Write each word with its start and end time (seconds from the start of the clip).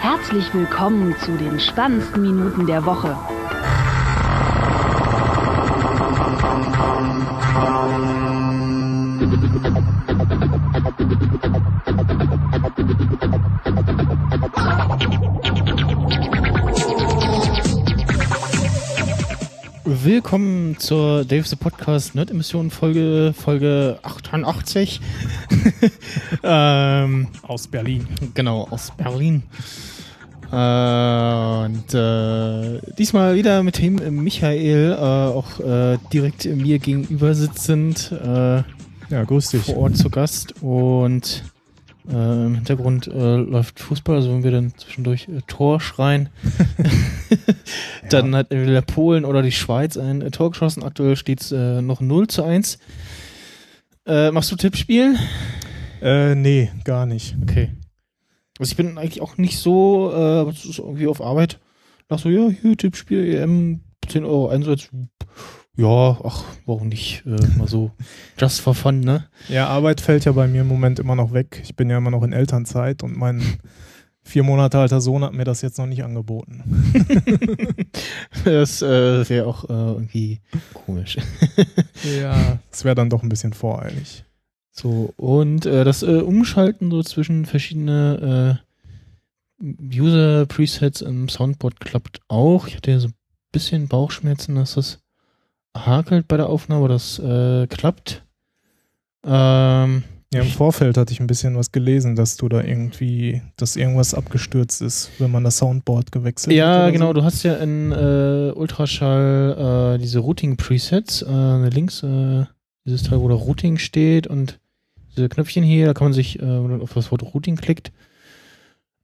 Herzlich 0.00 0.54
willkommen 0.54 1.14
zu 1.18 1.36
den 1.36 1.60
spannendsten 1.60 2.22
Minuten 2.22 2.66
der 2.66 2.86
Woche. 2.86 3.18
Willkommen 19.84 20.78
zur 20.78 21.26
Dave 21.26 21.46
the 21.46 21.56
Podcast 21.56 22.14
Nerd 22.14 22.30
Emission 22.30 22.70
Folge 22.70 23.34
Folge 23.36 23.98
88 24.02 25.00
ähm, 26.42 27.28
aus 27.42 27.68
Berlin. 27.68 28.08
Genau, 28.32 28.66
aus 28.70 28.92
Berlin. 28.96 29.42
Äh, 30.52 31.64
und 31.64 31.94
äh, 31.94 32.80
diesmal 32.98 33.36
wieder 33.36 33.62
mit 33.62 33.78
dem 33.78 34.22
Michael, 34.22 34.92
äh, 34.92 34.96
auch 34.96 35.60
äh, 35.60 35.98
direkt 36.12 36.44
mir 36.44 36.78
gegenüber 36.78 37.34
sitzend. 37.34 38.12
Äh, 38.12 38.62
ja, 39.10 39.24
grüß 39.24 39.50
dich. 39.50 39.62
Vor 39.62 39.76
Ort 39.76 39.96
zu 39.96 40.10
Gast 40.10 40.54
und 40.62 41.44
äh, 42.08 42.46
im 42.46 42.54
Hintergrund 42.56 43.06
äh, 43.06 43.36
läuft 43.36 43.80
Fußball, 43.80 44.16
also 44.16 44.32
wenn 44.32 44.42
wir 44.42 44.50
dann 44.50 44.72
zwischendurch 44.76 45.28
äh, 45.28 45.40
Tor 45.46 45.80
schreien, 45.80 46.28
dann 48.10 48.32
ja. 48.32 48.38
hat 48.38 48.50
entweder 48.50 48.82
Polen 48.82 49.24
oder 49.24 49.42
die 49.42 49.52
Schweiz 49.52 49.96
ein 49.96 50.22
äh, 50.22 50.30
Tor 50.30 50.50
geschossen. 50.50 50.82
Aktuell 50.82 51.16
steht 51.16 51.42
es 51.42 51.52
äh, 51.52 51.82
noch 51.82 52.00
0 52.00 52.28
zu 52.28 52.42
1. 52.42 52.78
Äh, 54.06 54.30
machst 54.30 54.50
du 54.50 54.56
Tippspiel? 54.56 55.16
Äh, 56.02 56.34
nee, 56.34 56.70
gar 56.84 57.06
nicht. 57.06 57.36
Okay. 57.42 57.70
Also 58.60 58.72
ich 58.72 58.76
bin 58.76 58.98
eigentlich 58.98 59.22
auch 59.22 59.38
nicht 59.38 59.58
so, 59.58 60.12
äh, 60.12 60.40
aber 60.40 60.50
es 60.50 60.66
ist 60.66 60.78
irgendwie 60.78 61.06
auf 61.06 61.22
Arbeit. 61.22 61.58
Nach 62.10 62.18
so, 62.18 62.28
ja, 62.28 62.50
hier 62.50 62.76
Tippspiel, 62.76 63.34
EM, 63.34 63.80
10 64.06 64.22
Euro 64.22 64.48
Einsatz. 64.48 64.90
Ja, 65.76 66.20
ach, 66.22 66.44
warum 66.66 66.88
nicht? 66.88 67.24
Äh, 67.24 67.56
mal 67.56 67.66
so 67.66 67.90
just 68.38 68.60
for 68.60 68.74
fun, 68.74 69.00
ne? 69.00 69.24
Ja, 69.48 69.68
Arbeit 69.68 70.02
fällt 70.02 70.26
ja 70.26 70.32
bei 70.32 70.46
mir 70.46 70.60
im 70.60 70.68
Moment 70.68 70.98
immer 70.98 71.16
noch 71.16 71.32
weg. 71.32 71.62
Ich 71.64 71.74
bin 71.74 71.88
ja 71.88 71.96
immer 71.96 72.10
noch 72.10 72.22
in 72.22 72.34
Elternzeit 72.34 73.02
und 73.02 73.16
mein 73.16 73.42
vier 74.22 74.42
Monate 74.42 74.78
alter 74.78 75.00
Sohn 75.00 75.24
hat 75.24 75.32
mir 75.32 75.44
das 75.44 75.62
jetzt 75.62 75.78
noch 75.78 75.86
nicht 75.86 76.04
angeboten. 76.04 76.62
das 78.44 78.82
äh, 78.82 79.26
wäre 79.26 79.46
auch 79.46 79.64
äh, 79.64 79.72
irgendwie 79.72 80.40
komisch. 80.74 81.16
ja, 82.20 82.58
das 82.70 82.84
wäre 82.84 82.94
dann 82.94 83.08
doch 83.08 83.22
ein 83.22 83.30
bisschen 83.30 83.54
voreilig. 83.54 84.26
So, 84.72 85.12
und 85.16 85.66
äh, 85.66 85.84
das 85.84 86.02
äh, 86.02 86.20
Umschalten 86.20 86.90
so 86.90 87.02
zwischen 87.02 87.44
verschiedene 87.44 88.60
äh, 89.60 89.94
User-Presets 89.94 91.02
im 91.02 91.28
Soundboard 91.28 91.80
klappt 91.80 92.20
auch. 92.28 92.66
Ich 92.66 92.76
hatte 92.76 92.92
ja 92.92 92.98
so 92.98 93.08
ein 93.08 93.14
bisschen 93.52 93.88
Bauchschmerzen, 93.88 94.54
dass 94.54 94.74
das 94.74 95.00
hakelt 95.76 96.28
bei 96.28 96.36
der 96.36 96.48
Aufnahme, 96.48 96.88
das 96.88 97.18
äh, 97.18 97.66
klappt. 97.66 98.24
Ähm, 99.24 100.04
ja, 100.32 100.42
im 100.42 100.48
Vorfeld 100.48 100.96
hatte 100.96 101.12
ich 101.12 101.20
ein 101.20 101.26
bisschen 101.26 101.56
was 101.56 101.72
gelesen, 101.72 102.14
dass 102.14 102.36
du 102.36 102.48
da 102.48 102.62
irgendwie, 102.62 103.42
dass 103.56 103.74
irgendwas 103.74 104.14
abgestürzt 104.14 104.80
ist, 104.80 105.10
wenn 105.18 105.32
man 105.32 105.42
das 105.42 105.58
Soundboard 105.58 106.12
gewechselt 106.12 106.54
ja, 106.54 106.68
hat. 106.68 106.78
Ja, 106.78 106.90
genau. 106.90 107.08
So. 107.08 107.14
Du 107.14 107.24
hast 107.24 107.42
ja 107.42 107.56
in 107.56 107.90
äh, 107.90 108.52
Ultraschall 108.54 109.96
äh, 109.96 109.98
diese 109.98 110.20
Routing-Presets, 110.20 111.22
äh, 111.22 111.68
links 111.68 112.04
äh, 112.04 112.44
dieses 112.84 113.02
Teil, 113.02 113.20
wo 113.20 113.28
da 113.28 113.34
Routing 113.34 113.78
steht 113.78 114.26
und 114.26 114.58
diese 115.16 115.28
Knöpfchen 115.28 115.64
hier, 115.64 115.86
da 115.86 115.94
kann 115.94 116.06
man 116.06 116.12
sich, 116.12 116.38
äh, 116.38 116.42
wenn 116.42 116.70
man 116.70 116.82
auf 116.82 116.94
das 116.94 117.10
Wort 117.10 117.22
Routing 117.22 117.56
klickt, 117.56 117.92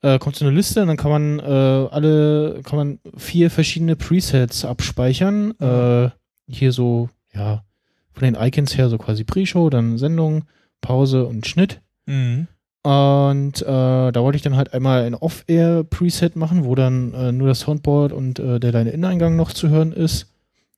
äh, 0.02 0.18
kommt 0.18 0.36
so 0.36 0.44
eine 0.44 0.55
Liste 0.55 0.83
und 0.83 0.88
dann 0.88 0.96
kann 0.96 1.10
man 1.10 1.38
äh, 1.41 1.88
alle, 1.91 2.60
kann 2.64 2.77
man 2.77 2.98
vier 3.16 3.50
verschiedene 3.50 3.96
Presets 3.96 4.64
abspeichern. 4.64 5.52
Äh, 5.58 6.10
hier 6.48 6.72
so, 6.72 7.08
ja, 7.34 7.64
von 8.12 8.22
den 8.22 8.36
Icons 8.36 8.77
her 8.77 8.89
so 8.89 8.98
quasi 8.98 9.24
Pre-Show, 9.24 9.68
dann 9.68 9.98
Sendung, 9.98 10.45
Pause 10.80 11.27
und 11.27 11.46
Schnitt. 11.46 11.80
Mhm. 12.06 12.46
Und 12.83 13.62
äh, 13.62 14.12
da 14.12 14.14
wollte 14.14 14.36
ich 14.36 14.42
dann 14.42 14.56
halt 14.56 14.72
einmal 14.72 15.02
ein 15.02 15.17
Off-Air-Preset 15.17 16.36
machen, 16.36 16.64
wo 16.64 16.77
dann 16.77 17.12
äh, 17.14 17.33
nur 17.33 17.48
das 17.48 17.61
Soundboard 17.61 18.12
und 18.12 18.39
äh, 18.39 18.61
der 18.61 18.70
kleine 18.70 18.90
Inneneingang 18.90 19.34
noch 19.34 19.52
zu 19.52 19.68
hören 19.68 19.92
ist 19.92 20.33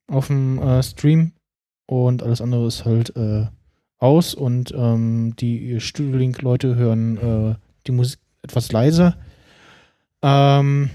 auf 0.06 0.28
dem 0.28 0.58
Stream. 0.82 1.32
Und 1.88 2.22
alles 2.22 2.42
andere 2.42 2.66
ist 2.66 2.84
halt 2.84 3.16
äh, 3.16 3.46
aus 3.96 4.34
und 4.34 4.74
ähm, 4.76 5.34
die 5.38 5.80
Studio 5.80 6.18
Link-Leute 6.18 6.76
hören 6.76 7.16
äh, 7.16 7.54
die 7.86 7.92
Musik 7.92 8.20
etwas 8.42 8.70
leiser. 8.72 9.16
Ähm, 10.20 10.90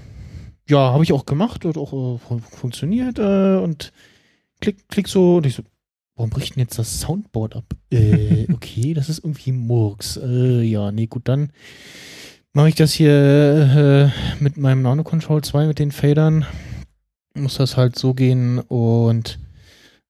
ja, 0.68 0.92
habe 0.92 1.02
ich 1.02 1.12
auch 1.12 1.26
gemacht, 1.26 1.64
hat 1.64 1.76
auch 1.76 2.20
funktioniert 2.20 3.18
und 3.18 3.92
klick, 4.60 4.88
klick 4.88 5.08
so 5.08 5.38
und 5.38 5.46
ich 5.46 5.56
so, 5.56 5.64
warum 6.14 6.30
bricht 6.30 6.54
denn 6.54 6.62
jetzt 6.62 6.78
das 6.78 7.00
Soundboard 7.00 7.56
ab? 7.56 7.64
Äh, 7.90 8.46
okay, 8.52 8.94
das 8.94 9.08
ist 9.08 9.18
irgendwie 9.18 9.50
Murks. 9.50 10.16
Äh, 10.16 10.62
ja, 10.62 10.92
nee, 10.92 11.06
gut, 11.06 11.28
dann 11.28 11.50
mache 12.52 12.68
ich 12.68 12.76
das 12.76 12.92
hier 12.92 14.12
äh, 14.38 14.42
mit 14.42 14.56
meinem 14.58 14.82
Nano 14.82 15.02
Control 15.02 15.42
2 15.42 15.66
mit 15.66 15.80
den 15.80 15.90
Fadern. 15.90 16.46
Muss 17.34 17.56
das 17.56 17.76
halt 17.76 17.98
so 17.98 18.14
gehen 18.14 18.60
und 18.60 19.40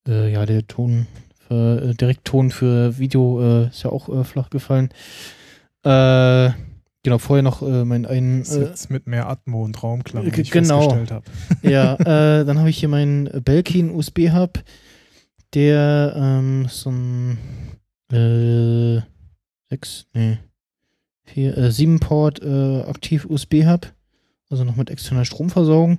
äh, 0.09 0.32
ja, 0.32 0.47
der 0.47 0.66
Ton, 0.66 1.06
für, 1.47 1.82
äh, 1.91 1.94
Direktton 1.94 2.50
für 2.50 2.98
Video 2.98 3.41
äh, 3.41 3.69
ist 3.69 3.82
ja 3.82 3.91
auch 3.91 4.09
äh, 4.09 4.25
flach 4.25 4.50
gefallen. 4.50 4.91
Äh, 5.84 6.50
Genau, 7.04 7.19
vorher 7.19 7.42
noch 7.42 7.60
äh, 7.60 7.84
mein 7.84 8.06
einen. 8.06 8.44
Sitz 8.44 8.88
mit 8.88 9.06
mehr 9.06 9.28
Atmo 9.28 9.62
und 9.62 9.82
Raumklang, 9.82 10.25
wie 10.25 10.41
ich 10.41 10.50
genau. 10.50 10.88
festgestellt 10.88 11.10
habe. 11.10 11.26
ja, 11.70 11.97
dann 12.44 12.59
habe 12.59 12.70
ich 12.70 12.78
hier 12.78 12.88
meinen 12.88 13.28
Belkin 13.44 13.91
USB-Hub, 13.91 14.64
der 15.53 16.14
ähm, 16.16 16.66
so 16.70 16.91
ein 16.91 17.38
äh, 18.10 19.03
sechs, 19.69 20.06
nee, 20.14 20.38
vier, 21.25 21.59
äh, 21.59 21.70
sieben 21.70 22.00
Port 22.00 22.43
aktiv 22.43 23.26
USB-Hub, 23.28 23.93
also 24.48 24.64
noch 24.64 24.76
mit 24.76 24.88
externer 24.88 25.26
Stromversorgung. 25.26 25.98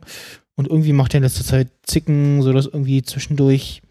Und 0.55 0.67
irgendwie 0.67 0.93
macht 0.93 1.13
der 1.13 1.19
in 1.19 1.23
letzter 1.23 1.43
Zeit 1.43 1.67
Zicken, 1.83 2.41
sodass 2.41 2.65
irgendwie 2.65 3.03
zwischendurch 3.03 3.83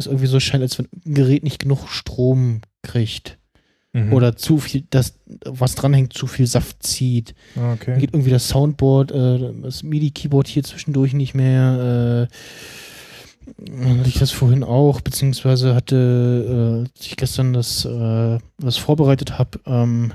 es 0.00 0.06
irgendwie 0.06 0.26
so 0.26 0.40
scheint, 0.40 0.62
als 0.62 0.78
wenn 0.78 0.88
ein 1.06 1.14
Gerät 1.14 1.42
nicht 1.42 1.60
genug 1.60 1.88
Strom 1.88 2.60
kriegt. 2.82 3.38
Mhm. 3.92 4.12
Oder 4.12 4.36
zu 4.36 4.58
viel, 4.58 4.84
das, 4.90 5.14
was 5.44 5.74
dranhängt, 5.74 6.12
zu 6.12 6.26
viel 6.26 6.46
Saft 6.46 6.82
zieht. 6.82 7.34
Ah, 7.56 7.72
okay. 7.72 7.92
Dann 7.92 8.00
geht 8.00 8.14
irgendwie 8.14 8.30
das 8.30 8.48
Soundboard, 8.48 9.10
äh, 9.10 9.52
das 9.62 9.82
MIDI-Keyboard 9.82 10.46
hier 10.46 10.62
zwischendurch 10.62 11.12
nicht 11.12 11.34
mehr. 11.34 12.28
Äh, 12.28 12.34
hatte 13.98 14.08
ich 14.08 14.18
das 14.18 14.30
vorhin 14.30 14.62
auch, 14.62 15.00
beziehungsweise 15.00 15.74
hatte, 15.74 16.86
äh, 16.86 16.88
als 16.88 17.06
ich 17.06 17.16
gestern 17.16 17.52
das, 17.52 17.84
äh, 17.84 18.38
das 18.58 18.76
vorbereitet 18.76 19.38
habe, 19.38 19.58
ähm, 19.66 20.12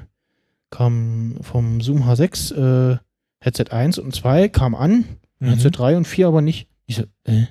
kam 0.69 1.35
vom 1.41 1.81
Zoom 1.81 2.03
H6 2.03 2.93
äh, 2.93 2.97
Headset 3.39 3.71
1 3.71 3.99
und 3.99 4.15
2 4.15 4.47
kam 4.49 4.73
an, 4.73 5.05
mhm. 5.39 5.47
Headset 5.47 5.71
3 5.71 5.97
und 5.97 6.07
4 6.07 6.27
aber 6.27 6.41
nicht. 6.41 6.67
Ich 6.85 6.95
so, 6.95 7.03
äh? 7.25 7.45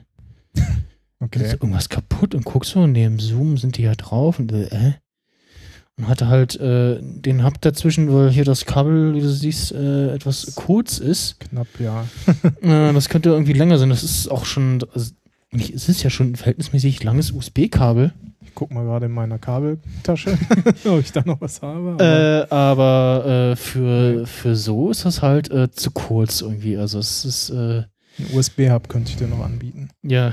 Okay. 1.24 1.42
Ist 1.42 1.52
irgendwas 1.54 1.88
kaputt 1.88 2.34
und 2.34 2.44
guckst 2.44 2.72
so, 2.72 2.86
dem 2.86 3.18
Zoom 3.18 3.56
sind 3.56 3.78
die 3.78 3.82
ja 3.82 3.94
drauf 3.94 4.38
und 4.38 4.52
äh, 4.52 4.92
und 5.96 6.08
hatte 6.08 6.28
halt 6.28 6.56
äh, 6.56 6.98
den 7.00 7.44
Hub 7.44 7.60
dazwischen, 7.60 8.12
weil 8.12 8.30
hier 8.30 8.44
das 8.44 8.66
Kabel, 8.66 9.14
wie 9.14 9.20
du 9.20 9.28
siehst, 9.28 9.72
äh, 9.72 10.12
etwas 10.12 10.54
kurz 10.56 10.98
ist. 10.98 11.38
Knapp, 11.40 11.68
ja. 11.78 12.04
äh, 12.62 12.92
das 12.92 13.08
könnte 13.08 13.30
irgendwie 13.30 13.52
länger 13.52 13.78
sein. 13.78 13.90
Das 13.90 14.02
ist 14.02 14.28
auch 14.28 14.44
schon, 14.44 14.84
also, 14.92 15.12
es 15.52 15.88
ist 15.88 16.02
ja 16.02 16.10
schon 16.10 16.32
ein 16.32 16.36
verhältnismäßig 16.36 17.02
langes 17.04 17.30
USB-Kabel. 17.30 18.12
Ich 18.44 18.54
guck 18.56 18.72
mal 18.72 18.84
gerade 18.84 19.06
in 19.06 19.12
meiner 19.12 19.38
Kabeltasche, 19.38 20.36
ob 20.84 20.98
ich 20.98 21.12
da 21.12 21.22
noch 21.24 21.40
was 21.40 21.62
habe. 21.62 21.92
Aber, 21.92 22.04
äh, 22.04 22.46
aber 22.52 23.52
äh, 23.52 23.56
für, 23.56 24.26
für 24.26 24.56
so 24.56 24.90
ist 24.90 25.04
das 25.04 25.22
halt 25.22 25.48
äh, 25.52 25.70
zu 25.70 25.92
kurz 25.92 26.40
irgendwie. 26.40 26.76
Also 26.76 26.98
es 26.98 27.24
ist. 27.24 27.52
Ein 28.18 28.36
USB-Hub 28.36 28.88
könnte 28.88 29.10
ich 29.10 29.16
dir 29.16 29.26
noch 29.26 29.44
anbieten. 29.44 29.90
Ja. 30.02 30.32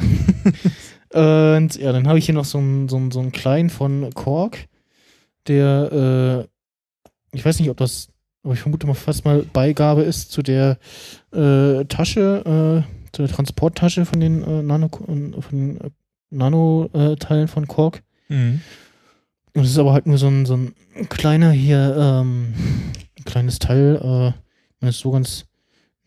Und 1.60 1.76
ja, 1.76 1.92
dann 1.92 2.08
habe 2.08 2.20
ich 2.20 2.26
hier 2.26 2.36
noch 2.36 2.46
so 2.46 2.58
einen 2.58 2.88
so 2.88 3.02
so 3.12 3.20
einen 3.20 3.32
kleinen 3.32 3.70
von 3.70 4.14
Korg 4.14 4.58
der, 5.48 6.48
äh, 7.34 7.38
ich 7.38 7.46
weiß 7.46 7.60
nicht, 7.60 7.70
ob 7.70 7.78
das, 7.78 8.10
aber 8.44 8.54
ich 8.54 8.60
vermute 8.60 8.88
mal 8.88 8.94
fast 8.94 9.26
mal 9.26 9.44
Beigabe 9.44 10.04
ist 10.04 10.32
zu 10.32 10.42
der 10.42 10.78
äh, 11.32 11.86
Tasche, 11.86 12.86
äh, 12.86 13.12
zu 13.12 13.24
der 13.24 13.32
Transporttasche 13.32 14.06
von 14.06 14.20
den 14.20 14.44
äh, 14.44 14.64
Nano, 14.64 14.90
von 14.90 15.42
den 15.52 15.82
äh, 15.82 15.90
Nano-Teilen 16.30 17.48
von 17.48 17.68
Korg. 17.68 18.04
Mhm. 18.30 18.62
Und 19.54 19.64
es 19.64 19.72
ist 19.72 19.80
aber 19.80 19.92
halt 19.94 20.08
nur 20.08 20.18
so 20.18 20.28
ein, 20.28 20.46
so 20.46 20.56
ein 20.56 20.74
kleiner 21.10 21.52
hier, 21.52 21.96
ähm, 21.98 22.54
kleines 23.26 23.60
Teil, 23.60 23.98
äh, 24.02 24.34
man 24.80 24.90
ist 24.90 25.00
so 25.00 25.12
ganz 25.12 25.46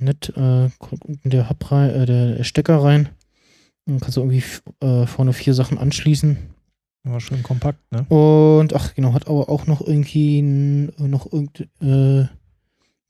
nett, 0.04 0.32
äh, 0.36 0.70
kommt 0.78 1.04
unten 1.04 1.30
der 1.30 1.48
Hub 1.50 1.70
rein, 1.70 1.90
äh, 1.90 2.06
der 2.06 2.44
Stecker 2.44 2.82
rein. 2.82 3.08
Dann 3.86 4.00
kannst 4.00 4.16
du 4.16 4.20
irgendwie 4.22 4.44
äh, 4.80 5.06
vorne 5.06 5.32
vier 5.32 5.54
Sachen 5.54 5.78
anschließen. 5.78 6.38
War 7.04 7.20
schön 7.20 7.42
kompakt, 7.42 7.80
ne? 7.92 8.04
Und 8.04 8.74
ach 8.74 8.94
genau, 8.94 9.12
hat 9.12 9.28
aber 9.28 9.50
auch 9.50 9.66
noch 9.66 9.82
irgendwie 9.86 10.40
noch 10.42 11.30
irgend, 11.30 11.68
äh, 11.82 12.26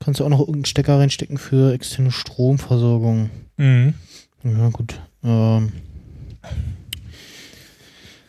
Kannst 0.05 0.21
du 0.21 0.25
auch 0.25 0.29
noch 0.29 0.41
irgendeinen 0.41 0.67
Stecker 0.67 0.99
reinstecken 0.99 1.39
für 1.39 1.73
externe 1.73 2.11
Stromversorgung. 2.11 3.31
Mhm. 3.57 3.95
Ja, 4.43 4.69
gut. 4.69 5.01
Ähm, 5.23 5.73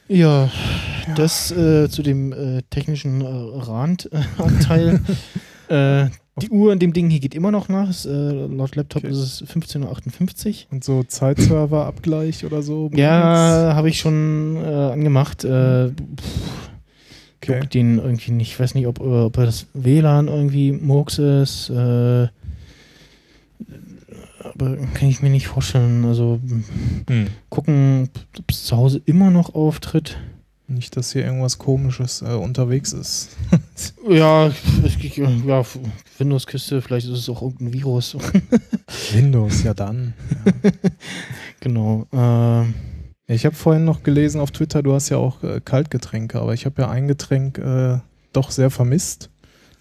ja, 0.08 0.50
das 1.18 1.52
äh, 1.52 1.90
zu 1.90 2.02
dem 2.02 2.32
äh, 2.32 2.62
technischen 2.70 3.20
äh, 3.20 3.26
Randanteil. 3.28 5.02
äh, 5.68 6.08
die 6.42 6.50
Uhr 6.50 6.74
in 6.74 6.80
dem 6.80 6.92
Ding 6.94 7.10
hier 7.10 7.20
geht 7.20 7.34
immer 7.36 7.52
noch 7.52 7.70
nach. 7.70 7.90
Ist, 7.90 8.06
äh, 8.06 8.46
laut 8.48 8.76
Laptop 8.76 9.04
Okay. 9.04 9.12
ist 9.12 9.18
es 9.42 9.44
15.58 9.48 10.48
Uhr. 10.68 10.74
Und 10.74 10.84
so 10.84 11.04
Zeitserver-Abgleich 11.04 12.46
oder 12.46 12.62
so? 12.62 12.90
Ja, 12.94 13.74
habe 13.76 13.90
ich 13.90 14.00
schon 14.00 14.58
äh, 14.58 14.68
angemacht. 14.68 15.44
Äh, 15.46 15.90
pff, 15.90 16.70
Okay. 17.48 17.60
den 17.68 18.00
irgendwie 18.00 18.32
nicht. 18.32 18.52
Ich 18.54 18.60
weiß 18.60 18.74
nicht, 18.74 18.88
ob, 18.88 19.00
äh, 19.00 19.04
ob 19.04 19.34
das 19.34 19.68
WLAN 19.76 20.28
irgendwie 20.30 20.72
Murks 20.72 21.20
ist. 21.20 21.70
Äh, 21.70 22.28
aber 24.44 24.78
kann 24.94 25.10
ich 25.10 25.22
mir 25.22 25.30
nicht 25.30 25.48
vorstellen. 25.48 26.06
Also 26.06 26.40
Hm. 27.08 27.28
gucken, 27.50 28.10
ob 28.38 28.46
es 28.50 28.64
zu 28.66 28.76
Hause 28.78 29.02
immer 29.06 29.30
noch 29.32 29.54
auftritt. 29.54 30.18
Nicht, 30.68 30.98
dass 30.98 31.14
hier 31.14 31.24
irgendwas 31.26 31.60
Komisches 31.60 32.22
äh, 32.22 32.34
unterwegs 32.34 32.94
ist. 32.94 33.30
Ja, 34.10 34.48
es, 34.48 34.98
ja 35.46 35.64
Windows-Kiste, 36.18 36.82
vielleicht 36.82 37.08
ist 37.08 37.20
es 37.20 37.30
auch 37.30 37.42
irgendein 37.42 37.74
Virus. 37.74 38.16
Windows, 39.14 39.64
ja 39.64 39.74
dann. 39.74 40.14
genau. 41.60 42.08
ähm, 42.14 42.74
Ich 43.28 43.46
habe 43.46 43.56
vorhin 43.56 43.84
noch 43.84 44.04
gelesen 44.04 44.40
auf 44.40 44.52
Twitter, 44.52 44.82
du 44.82 44.94
hast 44.94 45.10
ja 45.10 45.18
auch 45.18 45.44
äh, 45.44 45.60
Kaltgetränke, 45.64 46.40
aber 46.40 46.54
ich 46.54 46.66
habe 46.66 46.84
ja 46.84 46.90
ein 46.90 47.08
Getränk 47.08 47.58
äh, 47.58 47.98
doch 48.32 48.52
sehr 48.52 48.70
vermisst. 48.70 49.30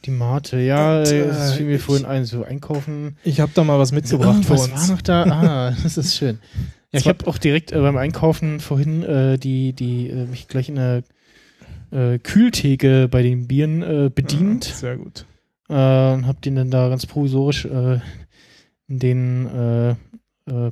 die 0.06 0.10
Mate, 0.10 0.58
ja, 0.60 0.98
Und, 1.00 1.06
äh, 1.06 1.28
das 1.28 1.54
fiel 1.54 1.66
mir 1.66 1.78
vorhin 1.78 2.04
ein, 2.06 2.24
so 2.24 2.42
einkaufen. 2.44 3.16
Ich 3.24 3.40
habe 3.40 3.52
da 3.54 3.62
mal 3.62 3.78
was 3.78 3.92
mitgebracht 3.92 4.48
Was 4.48 4.70
war 4.70 4.88
noch 4.88 5.02
da? 5.02 5.22
Ah, 5.24 5.76
das 5.82 5.96
ist 5.98 6.16
schön. 6.16 6.38
Ja, 6.94 7.00
ich 7.00 7.08
habe 7.08 7.26
auch 7.26 7.38
direkt 7.38 7.72
äh, 7.72 7.80
beim 7.80 7.96
Einkaufen 7.96 8.60
vorhin 8.60 9.02
äh, 9.02 9.36
die, 9.36 9.72
die 9.72 10.10
äh, 10.10 10.26
mich 10.26 10.46
gleich 10.46 10.68
in 10.68 10.76
der 10.76 11.02
äh, 11.90 12.20
Kühltheke 12.20 13.08
bei 13.08 13.22
den 13.22 13.48
Bieren 13.48 13.82
äh, 13.82 14.10
bedient. 14.14 14.68
Ja, 14.68 14.74
sehr 14.74 14.96
gut. 14.96 15.26
und 15.66 15.76
habe 16.26 16.38
den 16.44 16.54
dann 16.54 16.70
da 16.70 16.88
ganz 16.88 17.06
provisorisch 17.06 17.64
äh, 17.64 17.98
in 18.86 18.98
den 18.98 19.96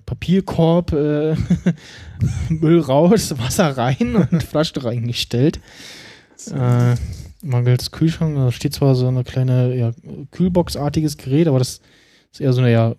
Papierkorb 0.05 0.93
Müll 2.51 2.81
raus, 2.81 3.35
Wasser 3.39 3.77
rein 3.79 4.17
und 4.17 4.43
Flasche 4.45 4.85
reingestellt. 4.85 5.61
Äh, 6.55 6.95
mangels 7.43 7.91
Kühlschrank, 7.91 8.37
da 8.37 8.53
steht 8.53 8.75
zwar 8.75 8.95
so 8.95 9.09
eine 9.09 9.25
kleine 9.25 9.75
ja, 9.75 9.93
Kühlbox-artiges 10.31 11.17
Gerät, 11.17 11.49
aber 11.49 11.59
das 11.59 11.81
ist 12.33 12.41
eher 12.43 12.53
so 12.53 12.61
eine 12.61 12.71
ja, 12.71 12.95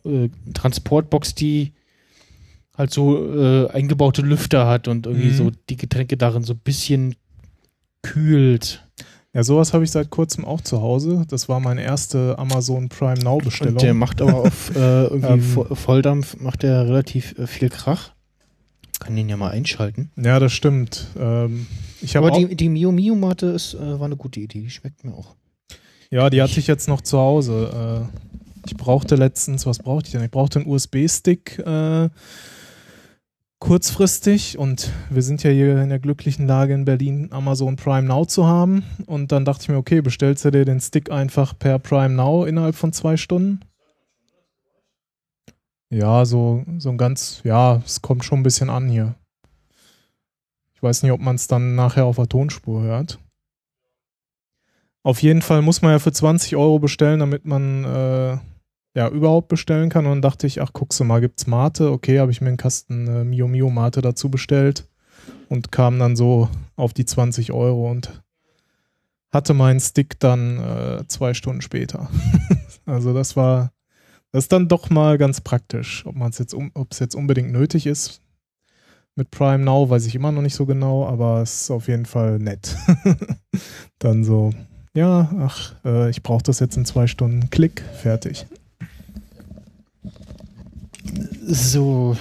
Transportbox, 0.55 1.35
die 1.35 1.73
halt 2.77 2.91
so 2.91 3.33
äh, 3.35 3.69
eingebaute 3.71 4.21
Lüfter 4.21 4.67
hat 4.67 4.87
und 4.87 5.05
irgendwie 5.05 5.29
Mhm. 5.29 5.35
so 5.35 5.51
die 5.69 5.77
Getränke 5.77 6.17
darin 6.17 6.43
so 6.43 6.53
ein 6.53 6.59
bisschen 6.63 7.15
kühlt. 8.01 8.83
Ja, 9.33 9.43
sowas 9.43 9.73
habe 9.73 9.83
ich 9.83 9.89
seit 9.91 10.09
kurzem 10.11 10.45
auch 10.45 10.61
zu 10.61 10.81
Hause. 10.81 11.25
Das 11.27 11.49
war 11.49 11.59
meine 11.59 11.81
erste 11.83 12.37
Amazon 12.37 12.89
Prime 12.89 13.19
Now 13.23 13.39
Bestellung. 13.39 13.73
Und 13.75 13.81
der 13.81 13.93
macht 13.95 14.21
aber 14.21 14.35
auf 14.41 14.69
äh, 14.75 15.05
irgendwie 15.05 15.27
Ähm. 15.33 15.41
Vo- 15.55 15.73
Volldampf 15.75 16.39
macht 16.39 16.61
der 16.63 16.87
relativ 16.87 17.37
äh, 17.39 17.47
viel 17.47 17.69
Krach. 17.69 18.11
Kann 18.99 19.15
den 19.15 19.27
ja 19.29 19.37
mal 19.37 19.49
einschalten. 19.51 20.11
ja, 20.15 20.39
das 20.39 20.53
stimmt. 20.53 21.07
Ähm, 21.17 21.65
ich 22.01 22.15
habe 22.15 22.27
Aber 22.27 22.37
die, 22.37 22.55
die 22.55 22.69
Mio 22.69 22.91
Mio 22.91 23.15
Mate 23.15 23.47
ist, 23.47 23.73
äh, 23.73 23.99
war 23.99 24.05
eine 24.05 24.15
gute 24.17 24.39
Idee. 24.39 24.61
Die 24.61 24.69
schmeckt 24.69 25.03
mir 25.03 25.13
auch. 25.13 25.35
ja, 26.11 26.29
die 26.29 26.41
hatte 26.41 26.59
ich 26.59 26.67
jetzt 26.67 26.87
noch 26.87 27.01
zu 27.01 27.17
Hause. 27.17 28.07
Äh, 28.13 28.17
ich 28.67 28.77
brauchte 28.77 29.15
letztens, 29.15 29.65
was 29.65 29.79
brauchte 29.79 30.07
ich 30.07 30.11
denn? 30.13 30.23
Ich 30.23 30.31
brauchte 30.31 30.59
einen 30.59 30.69
USB-Stick 30.69 31.57
äh, 31.59 32.09
kurzfristig 33.63 34.57
und 34.57 34.91
wir 35.09 35.21
sind 35.21 35.41
ja 35.41 35.49
hier 35.49 35.81
in 35.81 35.87
der 35.87 35.99
glücklichen 35.99 36.45
Lage 36.47 36.73
in 36.73 36.83
Berlin, 36.83 37.29
Amazon 37.31 37.77
Prime 37.77 38.05
Now 38.05 38.25
zu 38.25 38.45
haben. 38.45 38.83
Und 39.05 39.31
dann 39.31 39.45
dachte 39.45 39.61
ich 39.63 39.69
mir, 39.69 39.77
okay, 39.77 40.01
bestellst 40.01 40.43
du 40.43 40.51
dir 40.51 40.65
den 40.65 40.81
Stick 40.81 41.09
einfach 41.09 41.57
per 41.57 41.79
Prime 41.79 42.13
Now 42.13 42.43
innerhalb 42.43 42.75
von 42.75 42.91
zwei 42.91 43.15
Stunden? 43.15 43.61
Ja, 45.89 46.25
so, 46.25 46.65
so 46.77 46.89
ein 46.89 46.97
ganz, 46.97 47.39
ja, 47.45 47.81
es 47.85 48.01
kommt 48.01 48.25
schon 48.25 48.41
ein 48.41 48.43
bisschen 48.43 48.69
an 48.69 48.89
hier. 48.89 49.15
Ich 50.75 50.83
weiß 50.83 51.01
nicht, 51.03 51.13
ob 51.13 51.21
man 51.21 51.37
es 51.37 51.47
dann 51.47 51.73
nachher 51.75 52.03
auf 52.03 52.17
der 52.17 52.27
Tonspur 52.27 52.81
hört. 52.81 53.17
Auf 55.03 55.21
jeden 55.21 55.41
Fall 55.41 55.61
muss 55.61 55.81
man 55.81 55.91
ja 55.91 55.99
für 55.99 56.11
20 56.11 56.57
Euro 56.57 56.79
bestellen, 56.79 57.21
damit 57.21 57.45
man 57.45 57.85
äh, 57.85 58.37
ja 58.95 59.09
überhaupt 59.09 59.47
bestellen 59.47 59.89
kann. 59.89 60.05
Und 60.05 60.11
dann 60.11 60.21
dachte 60.21 60.47
ich, 60.47 60.61
ach, 60.61 60.73
guckst 60.73 60.99
du 60.99 61.03
mal, 61.03 61.21
gibt's 61.21 61.47
Mate? 61.47 61.91
Okay, 61.91 62.19
habe 62.19 62.31
ich 62.31 62.41
mir 62.41 62.49
einen 62.49 62.57
Kasten 62.57 63.07
äh, 63.07 63.23
Mio 63.23 63.47
Mio 63.47 63.69
Mate 63.69 64.01
dazu 64.01 64.29
bestellt 64.29 64.87
und 65.49 65.71
kam 65.71 65.99
dann 65.99 66.15
so 66.15 66.49
auf 66.75 66.93
die 66.93 67.05
20 67.05 67.51
Euro 67.51 67.89
und 67.89 68.23
hatte 69.31 69.53
meinen 69.53 69.79
Stick 69.79 70.19
dann 70.19 70.59
äh, 70.59 71.07
zwei 71.07 71.33
Stunden 71.33 71.61
später. 71.61 72.09
also 72.85 73.13
das 73.13 73.35
war, 73.35 73.71
das 74.31 74.45
ist 74.45 74.51
dann 74.51 74.67
doch 74.67 74.89
mal 74.89 75.17
ganz 75.17 75.41
praktisch. 75.41 76.05
Ob 76.05 76.15
man 76.15 76.29
es 76.29 76.37
jetzt, 76.37 76.53
um, 76.53 76.71
ob 76.75 76.91
es 76.91 76.99
jetzt 76.99 77.15
unbedingt 77.15 77.51
nötig 77.51 77.87
ist 77.87 78.21
mit 79.15 79.31
Prime 79.31 79.63
Now, 79.63 79.89
weiß 79.89 80.05
ich 80.05 80.15
immer 80.15 80.31
noch 80.31 80.41
nicht 80.41 80.55
so 80.55 80.65
genau, 80.65 81.07
aber 81.07 81.41
es 81.41 81.61
ist 81.61 81.71
auf 81.71 81.87
jeden 81.87 82.05
Fall 82.05 82.39
nett. 82.39 82.75
dann 83.99 84.23
so, 84.23 84.51
ja, 84.95 85.31
ach, 85.39 85.75
äh, 85.85 86.09
ich 86.09 86.23
brauche 86.23 86.43
das 86.43 86.59
jetzt 86.59 86.77
in 86.77 86.85
zwei 86.85 87.07
Stunden. 87.07 87.49
Klick, 87.49 87.83
fertig. 88.01 88.45
So. 91.45 92.15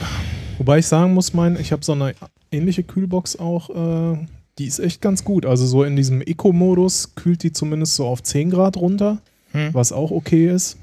Wobei 0.59 0.79
ich 0.79 0.87
sagen 0.87 1.15
muss, 1.15 1.33
mein, 1.35 1.59
ich 1.59 1.73
habe 1.73 1.85
so 1.85 1.93
eine 1.93 2.15
ähnliche 2.51 2.83
Kühlbox 2.83 3.37
auch, 3.39 3.71
äh, 3.71 4.19
die 4.59 4.67
ist 4.67 4.79
echt 4.79 5.01
ganz 5.01 5.25
gut. 5.25 5.47
Also 5.47 5.67
so 5.67 5.83
in 5.83 5.97
diesem 5.97 6.21
Eco-Modus 6.21 7.15
kühlt 7.15 7.43
die 7.43 7.53
zumindest 7.53 7.97
so 7.97 8.07
auf 8.07 8.23
10 8.23 8.51
Grad 8.51 8.77
runter, 8.77 9.19
Hm. 9.53 9.75
was 9.75 9.93
auch 9.93 10.11
okay 10.11 10.49
ist. 10.49 10.79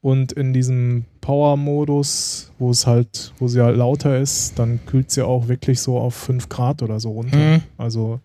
Und 0.00 0.32
in 0.32 0.52
diesem 0.52 1.04
Power-Modus, 1.20 2.50
wo 2.58 2.70
es 2.70 2.86
halt, 2.86 3.32
wo 3.38 3.48
sie 3.48 3.60
halt 3.62 3.76
lauter 3.76 4.18
ist, 4.18 4.58
dann 4.58 4.80
kühlt 4.86 5.10
sie 5.10 5.24
auch 5.24 5.48
wirklich 5.48 5.80
so 5.80 5.98
auf 5.98 6.14
5 6.14 6.48
Grad 6.48 6.82
oder 6.82 7.00
so 7.00 7.10
runter. 7.10 7.36
Hm. 7.36 7.62
Also 7.76 8.20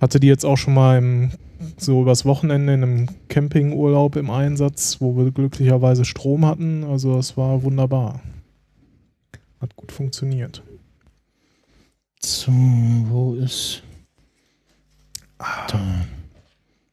hatte 0.00 0.20
die 0.20 0.26
jetzt 0.28 0.44
auch 0.44 0.56
schon 0.56 0.74
mal 0.74 0.98
im, 0.98 1.30
so 1.76 2.02
übers 2.02 2.24
Wochenende 2.24 2.74
in 2.74 2.82
einem 2.82 3.08
Campingurlaub 3.28 4.16
im 4.16 4.30
Einsatz, 4.30 5.00
wo 5.00 5.16
wir 5.16 5.30
glücklicherweise 5.30 6.04
Strom 6.04 6.44
hatten. 6.46 6.84
Also 6.84 7.16
das 7.16 7.36
war 7.36 7.62
wunderbar. 7.62 8.20
Hat 9.60 9.74
gut 9.76 9.90
funktioniert. 9.92 10.62
So, 12.20 12.52
wo 12.52 13.34
ist. 13.34 13.82
Da. 15.38 15.80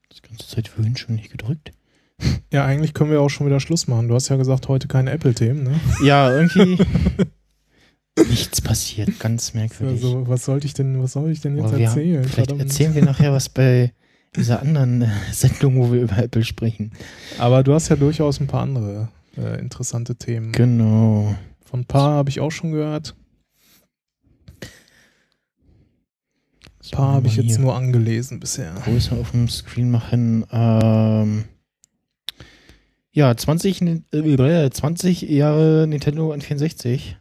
Das 0.10 0.22
ganze 0.22 0.48
Zeit 0.48 0.68
vorhin 0.68 0.96
schon 0.98 1.16
nicht 1.16 1.32
gedrückt. 1.32 1.72
Ja, 2.52 2.66
eigentlich 2.66 2.94
können 2.94 3.12
wir 3.12 3.22
auch 3.22 3.30
schon 3.30 3.46
wieder 3.48 3.60
Schluss 3.60 3.88
machen. 3.88 4.08
Du 4.08 4.16
hast 4.16 4.30
ja 4.30 4.36
gesagt, 4.38 4.68
heute 4.68 4.88
keine 4.88 5.12
Apple-Themen, 5.12 5.64
ne? 5.64 5.80
Ja, 6.04 6.32
irgendwie. 6.32 6.78
nichts 8.30 8.62
passiert. 8.62 9.20
Ganz 9.20 9.54
merkwürdig. 9.54 10.02
Also, 10.04 10.28
was 10.28 10.46
sollte 10.46 10.66
ich 10.68 10.74
denn, 10.74 11.02
was 11.04 11.12
soll 11.14 11.32
ich 11.32 11.42
denn 11.42 11.58
jetzt 11.58 11.76
wir- 11.76 11.86
erzählen? 11.86 12.24
Vielleicht 12.24 12.36
Verdammt. 12.36 12.62
erzählen 12.62 12.96
wir 12.96 13.04
nachher 13.04 13.34
was 13.34 13.50
bei 13.50 13.94
dieser 14.36 14.62
anderen 14.62 15.02
äh, 15.02 15.10
Sendung, 15.32 15.78
wo 15.78 15.92
wir 15.92 16.02
über 16.02 16.18
Apple 16.18 16.44
sprechen. 16.44 16.92
Aber 17.38 17.64
du 17.64 17.74
hast 17.74 17.90
ja 17.90 17.96
durchaus 17.96 18.40
ein 18.40 18.48
paar 18.48 18.62
andere 18.62 19.10
äh, 19.38 19.60
interessante 19.60 20.16
Themen. 20.16 20.52
Genau. 20.52 21.36
Von 21.66 21.82
ein 21.82 21.86
paar 21.86 22.12
habe 22.12 22.30
ich 22.30 22.40
auch 22.40 22.52
schon 22.52 22.72
gehört. 22.72 23.16
Ein 26.84 26.92
paar 26.92 27.14
habe 27.14 27.28
ich 27.28 27.36
jetzt 27.36 27.60
nur 27.60 27.76
angelesen 27.76 28.40
bisher. 28.40 28.74
größer 28.84 29.18
auf 29.18 29.32
dem 29.32 29.50
Screen 29.50 29.90
machen. 29.90 30.46
Ähm, 30.52 31.46
ja, 33.12 33.36
20, 33.36 33.82
äh, 34.12 34.70
20 34.70 35.22
Jahre 35.24 35.88
Nintendo 35.88 36.32
N64. 36.32 37.16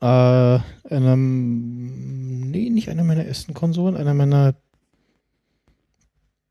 Äh, 0.00 0.60
einem, 0.88 2.50
nee, 2.50 2.70
nicht 2.70 2.88
einer 2.88 3.04
meiner 3.04 3.24
ersten 3.24 3.54
Konsolen, 3.54 3.96
einer 3.96 4.14
meiner 4.14 4.54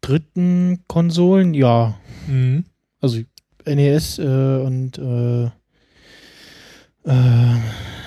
dritten 0.08 0.84
Konsolen, 0.88 1.54
ja. 1.54 1.96
Mhm. 2.28 2.66
Also 3.02 3.20
NES 3.66 4.20
äh, 4.20 4.24
und 4.24 4.98
äh, 4.98 5.46
äh, 7.04 7.58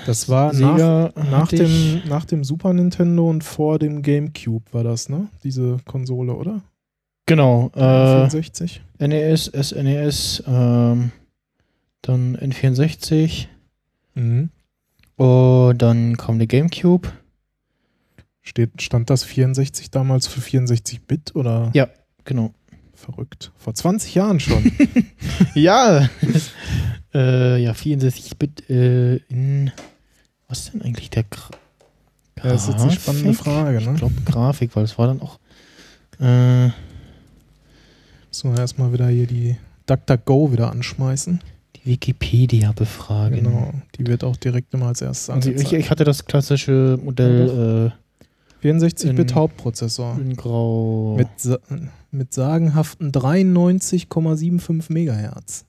Das 0.06 0.28
war 0.28 0.52
nach, 0.52 0.76
Sega 0.76 1.12
nach, 1.30 1.52
ich. 1.52 1.60
dem, 1.60 2.02
nach 2.08 2.24
dem 2.24 2.44
Super 2.44 2.72
Nintendo 2.72 3.28
und 3.28 3.44
vor 3.44 3.78
dem 3.78 4.02
GameCube 4.02 4.64
war 4.72 4.84
das, 4.84 5.08
ne? 5.08 5.28
Diese 5.44 5.78
Konsole, 5.86 6.34
oder? 6.34 6.62
Genau. 7.26 7.70
Äh, 7.74 8.28
64? 8.30 8.82
NES, 8.98 9.44
SNES, 9.54 10.42
ähm, 10.46 11.12
dann 12.02 12.36
N64 12.36 13.46
Mhm. 14.14 14.50
und 15.16 15.78
dann 15.78 16.16
kam 16.16 16.38
der 16.38 16.48
GameCube. 16.48 17.08
Steht, 18.50 18.82
stand 18.82 19.08
das 19.10 19.22
64 19.22 19.92
damals 19.92 20.26
für 20.26 20.40
64-Bit 20.40 21.36
oder? 21.36 21.70
Ja, 21.72 21.88
genau. 22.24 22.52
Verrückt. 22.94 23.52
Vor 23.56 23.74
20 23.74 24.12
Jahren 24.16 24.40
schon. 24.40 24.72
ja. 25.54 26.10
äh, 27.14 27.62
ja, 27.62 27.70
64-Bit 27.70 28.68
äh, 28.68 29.16
in. 29.28 29.70
Was 30.48 30.62
ist 30.62 30.74
denn 30.74 30.82
eigentlich 30.82 31.10
der. 31.10 31.22
Gra 31.22 31.50
ja, 32.38 32.50
das 32.50 32.62
ist 32.62 32.70
jetzt 32.70 32.82
eine 32.82 32.90
spannende 32.90 33.34
Frage, 33.34 33.82
ne? 33.82 33.92
Ich 33.92 33.98
glaube, 33.98 34.20
Grafik, 34.24 34.74
weil 34.74 34.82
es 34.82 34.98
war 34.98 35.06
dann 35.06 35.22
auch. 35.22 35.38
Äh, 36.18 36.70
so, 38.32 38.52
erstmal 38.52 38.92
wieder 38.92 39.06
hier 39.06 39.28
die 39.28 39.56
DuckDuckGo 39.86 40.50
wieder 40.50 40.72
anschmeißen. 40.72 41.40
Die 41.76 41.86
Wikipedia 41.86 42.72
befragen. 42.72 43.44
Genau, 43.44 43.74
die 43.96 44.08
wird 44.08 44.24
auch 44.24 44.36
direkt 44.36 44.74
immer 44.74 44.86
als 44.86 45.02
erstes 45.02 45.30
angezeigt. 45.30 45.58
Also 45.60 45.76
ich, 45.76 45.84
ich, 45.84 45.90
hatte 45.92 46.02
das 46.02 46.24
klassische 46.24 46.98
Modell. 47.00 47.92
Ja, 47.92 48.00
64-Bit-Hauptprozessor. 48.62 50.18
In 50.20 50.36
Grau. 50.36 51.16
Mit, 51.16 51.28
mit 52.10 52.34
sagenhaften 52.34 53.12
93,75 53.12 54.92
MHz. 54.92 55.64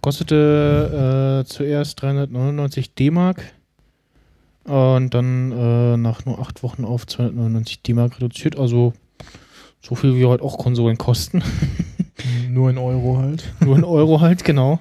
Kostete 0.00 1.42
äh, 1.44 1.48
zuerst 1.48 2.00
399 2.00 2.94
D-Mark 2.94 3.52
und 4.64 5.14
dann 5.14 5.52
äh, 5.52 5.96
nach 5.96 6.24
nur 6.24 6.38
acht 6.38 6.62
Wochen 6.62 6.84
auf 6.84 7.06
299 7.06 7.82
D-Mark 7.82 8.16
reduziert. 8.16 8.58
Also 8.58 8.94
so 9.82 9.94
viel 9.94 10.16
wie 10.16 10.24
heute 10.24 10.44
auch 10.44 10.58
Konsolen 10.58 10.96
kosten. 10.96 11.42
nur 12.48 12.70
in 12.70 12.78
Euro 12.78 13.18
halt. 13.18 13.52
Nur 13.60 13.76
in 13.76 13.84
Euro 13.84 14.20
halt, 14.20 14.44
genau. 14.44 14.80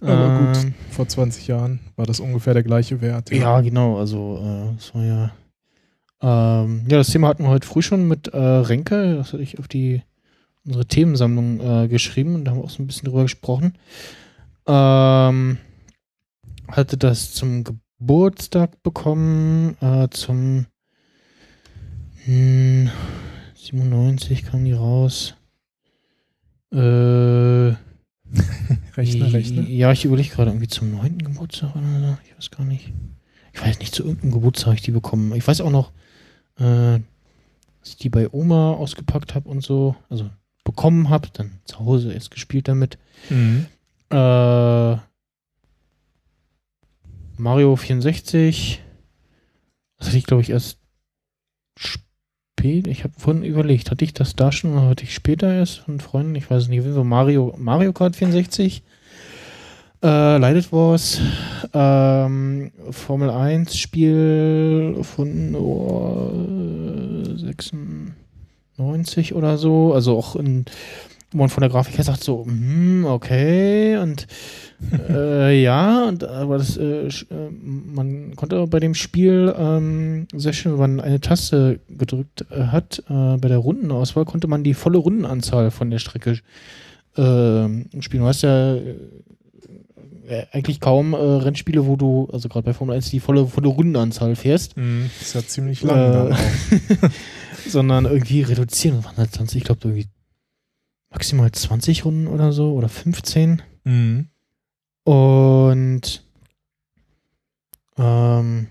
Aber 0.00 0.12
ähm, 0.12 0.52
gut, 0.52 0.72
vor 0.90 1.08
20 1.08 1.46
Jahren 1.46 1.80
war 1.96 2.06
das 2.06 2.20
ungefähr 2.20 2.54
der 2.54 2.62
gleiche 2.62 3.00
Wert. 3.00 3.30
Ja, 3.30 3.36
ja 3.36 3.60
genau. 3.60 3.98
Also, 3.98 4.38
äh, 4.42 4.74
das 4.76 4.94
war 4.94 5.04
ja 5.04 5.30
ähm, 6.22 6.84
ja, 6.88 6.98
das 6.98 7.10
Thema 7.10 7.28
hatten 7.28 7.42
wir 7.42 7.50
heute 7.50 7.66
früh 7.66 7.82
schon 7.82 8.06
mit 8.06 8.28
äh, 8.28 8.38
Renke. 8.38 9.16
Das 9.16 9.32
hatte 9.32 9.42
ich 9.42 9.58
auf 9.58 9.68
die 9.68 10.02
unsere 10.64 10.86
Themensammlung 10.86 11.60
äh, 11.60 11.88
geschrieben 11.88 12.36
und 12.36 12.44
da 12.44 12.52
haben 12.52 12.58
wir 12.58 12.64
auch 12.64 12.70
so 12.70 12.82
ein 12.82 12.86
bisschen 12.86 13.06
drüber 13.06 13.22
gesprochen. 13.22 13.74
Ähm, 14.66 15.58
hatte 16.68 16.96
das 16.96 17.34
zum 17.34 17.64
Geburtstag 17.64 18.82
bekommen, 18.84 19.76
äh, 19.80 20.08
zum 20.10 20.66
hm, 22.24 22.90
97 23.54 24.44
kam 24.44 24.64
die 24.64 24.72
raus. 24.72 25.34
Äh, 26.72 27.74
Rechne, 28.96 29.32
rechne. 29.32 29.68
ja, 29.68 29.92
ich 29.92 30.04
überlege 30.04 30.30
gerade 30.30 30.50
irgendwie 30.50 30.68
zum 30.68 30.90
neunten 30.90 31.22
Geburtstag 31.22 31.76
oder 31.76 32.00
so. 32.00 32.18
Ich 32.24 32.36
weiß 32.36 32.50
gar 32.50 32.64
nicht. 32.64 32.92
Ich 33.52 33.60
weiß 33.60 33.78
nicht, 33.80 33.94
zu 33.94 34.04
irgendeinem 34.04 34.32
Geburtstag 34.32 34.66
habe 34.66 34.76
ich 34.76 34.82
die 34.82 34.90
bekommen. 34.90 35.34
Ich 35.34 35.46
weiß 35.46 35.60
auch 35.60 35.70
noch, 35.70 35.92
äh, 36.62 37.00
dass 37.80 37.90
ich 37.90 37.96
die 37.96 38.08
bei 38.08 38.32
Oma 38.32 38.72
ausgepackt 38.72 39.34
habe 39.34 39.48
und 39.48 39.62
so. 39.62 39.96
Also 40.08 40.30
bekommen 40.64 41.10
habe, 41.10 41.28
dann 41.32 41.58
zu 41.64 41.80
Hause 41.80 42.12
erst 42.12 42.30
gespielt 42.30 42.68
damit. 42.68 42.98
Mhm. 43.28 43.66
Äh, 44.10 44.96
Mario 47.36 47.74
64. 47.74 48.80
Das 49.98 50.08
hatte 50.08 50.18
ich, 50.18 50.24
glaube 50.24 50.42
ich, 50.42 50.50
erst 50.50 50.78
spät. 51.76 52.86
Ich 52.86 53.02
habe 53.02 53.14
vorhin 53.18 53.42
überlegt, 53.42 53.90
hatte 53.90 54.04
ich 54.04 54.14
das 54.14 54.36
da 54.36 54.52
schon 54.52 54.72
oder 54.72 54.88
hatte 54.88 55.04
ich 55.04 55.14
später 55.14 55.52
erst 55.52 55.80
von 55.80 55.98
Freunden? 55.98 56.36
Ich 56.36 56.48
weiß 56.48 56.68
nicht. 56.68 56.84
Fall 56.84 57.04
Mario, 57.04 57.54
Mario 57.58 57.92
Kart 57.92 58.14
64. 58.14 58.84
Äh, 60.02 60.38
Lighted 60.38 60.72
Wars. 60.72 61.20
Ähm, 61.72 62.72
Formel 62.90 63.30
1 63.30 63.76
Spiel 63.76 64.96
von 65.02 65.54
oh, 65.54 66.32
96 67.36 69.34
oder 69.34 69.56
so. 69.58 69.94
Also 69.94 70.18
auch 70.18 70.36
in 70.36 70.64
wo 71.32 71.38
man 71.38 71.48
von 71.48 71.62
der 71.62 71.70
Grafik 71.70 71.96
her 71.96 72.04
sagt 72.04 72.22
so, 72.22 72.44
hm, 72.44 73.04
okay, 73.06 73.96
und 73.98 74.26
äh, 75.08 75.62
ja, 75.62 76.06
und, 76.08 76.24
aber 76.24 76.58
das, 76.58 76.76
äh, 76.76 77.06
äh, 77.06 77.10
man 77.50 78.36
konnte 78.36 78.66
bei 78.66 78.80
dem 78.80 78.94
Spiel 78.94 79.54
ähm, 79.56 80.26
sehr 80.34 80.52
schön, 80.52 80.72
wenn 80.72 80.96
man 80.96 81.00
eine 81.00 81.20
Taste 81.20 81.80
gedrückt 81.88 82.44
äh, 82.50 82.64
hat, 82.64 83.02
äh, 83.08 83.36
bei 83.38 83.48
der 83.48 83.58
Rundenauswahl 83.58 84.24
konnte 84.24 84.48
man 84.48 84.64
die 84.64 84.74
volle 84.74 84.98
Rundenanzahl 84.98 85.70
von 85.70 85.90
der 85.90 85.98
Strecke 85.98 86.32
äh, 87.16 88.00
spielen. 88.00 88.22
Du 88.22 88.26
hast 88.26 88.42
ja 88.42 88.74
äh, 88.74 88.94
eigentlich 90.52 90.80
kaum 90.80 91.14
äh, 91.14 91.16
Rennspiele, 91.16 91.86
wo 91.86 91.96
du, 91.96 92.28
also 92.32 92.48
gerade 92.48 92.64
bei 92.64 92.74
Formel 92.74 92.96
1, 92.96 93.10
die 93.10 93.20
volle, 93.20 93.46
volle 93.46 93.68
Rundenanzahl 93.68 94.36
fährst, 94.36 94.76
Mhm. 94.76 95.10
Ist 95.20 95.34
ja 95.34 95.42
ziemlich 95.44 95.82
lang 95.82 96.32
Äh, 96.32 96.36
sondern 97.68 98.04
irgendwie 98.04 98.42
reduzieren. 98.42 99.04
Waren 99.04 99.16
halt 99.16 99.32
20, 99.32 99.58
ich 99.58 99.64
glaube, 99.64 99.80
irgendwie 99.84 100.08
maximal 101.10 101.50
20 101.50 102.04
Runden 102.04 102.26
oder 102.26 102.52
so 102.52 102.72
oder 102.72 102.88
15. 102.88 103.62
Mhm. 103.84 104.28
Und 105.04 106.22
ähm, 107.98 108.68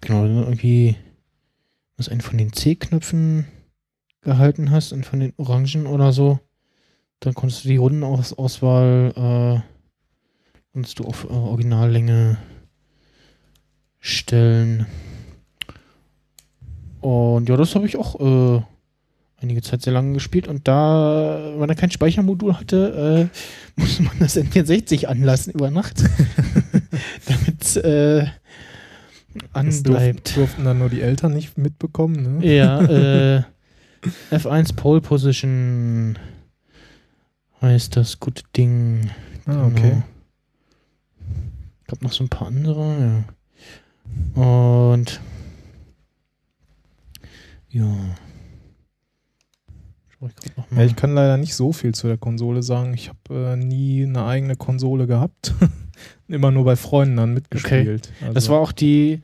genau, 0.00 0.22
wenn 0.24 0.36
du 0.36 0.42
irgendwie 0.42 0.96
was 1.96 2.08
einen 2.08 2.20
von 2.20 2.38
den 2.38 2.52
C-Knöpfen 2.52 3.46
gehalten 4.22 4.70
hast 4.70 4.92
und 4.92 5.04
von 5.04 5.20
den 5.20 5.34
Orangen 5.36 5.86
oder 5.86 6.12
so, 6.12 6.38
dann 7.20 7.34
konntest 7.34 7.64
du 7.64 7.68
die 7.68 7.76
Rundenauswahl 7.76 9.12
äh, 9.62 9.71
konntest 10.72 10.98
du 10.98 11.04
auf 11.04 11.24
äh, 11.24 11.32
Originallänge 11.32 12.38
stellen. 14.00 14.86
Und 17.00 17.48
ja, 17.48 17.56
das 17.56 17.74
habe 17.74 17.86
ich 17.86 17.96
auch 17.96 18.20
äh, 18.20 18.62
einige 19.40 19.62
Zeit 19.62 19.82
sehr 19.82 19.92
lange 19.92 20.12
gespielt 20.14 20.46
und 20.48 20.66
da, 20.68 21.52
wenn 21.58 21.68
er 21.68 21.74
kein 21.74 21.90
Speichermodul 21.90 22.56
hatte, 22.56 23.30
äh, 23.76 23.80
musste 23.80 24.02
man 24.04 24.18
das 24.20 24.36
N64 24.36 25.06
anlassen 25.06 25.52
über 25.52 25.70
Nacht, 25.70 26.02
damit 27.26 27.76
äh, 27.76 28.26
Das 29.52 29.82
durf, 29.82 29.96
anbleibt. 29.96 30.36
durften 30.36 30.64
dann 30.64 30.78
nur 30.78 30.88
die 30.90 31.00
Eltern 31.00 31.34
nicht 31.34 31.58
mitbekommen, 31.58 32.38
ne? 32.38 32.54
Ja, 32.54 32.80
äh, 32.82 33.42
F1 34.30 34.74
Pole 34.76 35.00
Position 35.00 36.18
heißt 37.60 37.96
das 37.96 38.18
gute 38.20 38.42
Ding. 38.56 39.10
Ah, 39.46 39.66
okay. 39.66 40.02
Gab 41.92 42.00
noch 42.00 42.12
so 42.12 42.24
ein 42.24 42.30
paar 42.30 42.48
andere, 42.48 43.24
ja. 44.34 44.42
Und 44.42 45.20
ja. 47.68 47.94
Ich 50.08 50.16
Ja, 50.74 50.84
ich 50.84 50.96
kann 50.96 51.12
leider 51.12 51.36
nicht 51.36 51.54
so 51.54 51.70
viel 51.74 51.92
zu 51.92 52.06
der 52.06 52.16
Konsole 52.16 52.62
sagen. 52.62 52.94
Ich 52.94 53.10
habe 53.10 53.52
äh, 53.52 53.56
nie 53.56 54.04
eine 54.04 54.24
eigene 54.24 54.56
Konsole 54.56 55.06
gehabt. 55.06 55.52
Immer 56.28 56.50
nur 56.50 56.64
bei 56.64 56.76
Freunden 56.76 57.18
dann 57.18 57.34
mitgespielt. 57.34 58.10
Also, 58.22 58.32
Das 58.32 58.48
war 58.48 58.60
auch 58.60 58.72
die. 58.72 59.20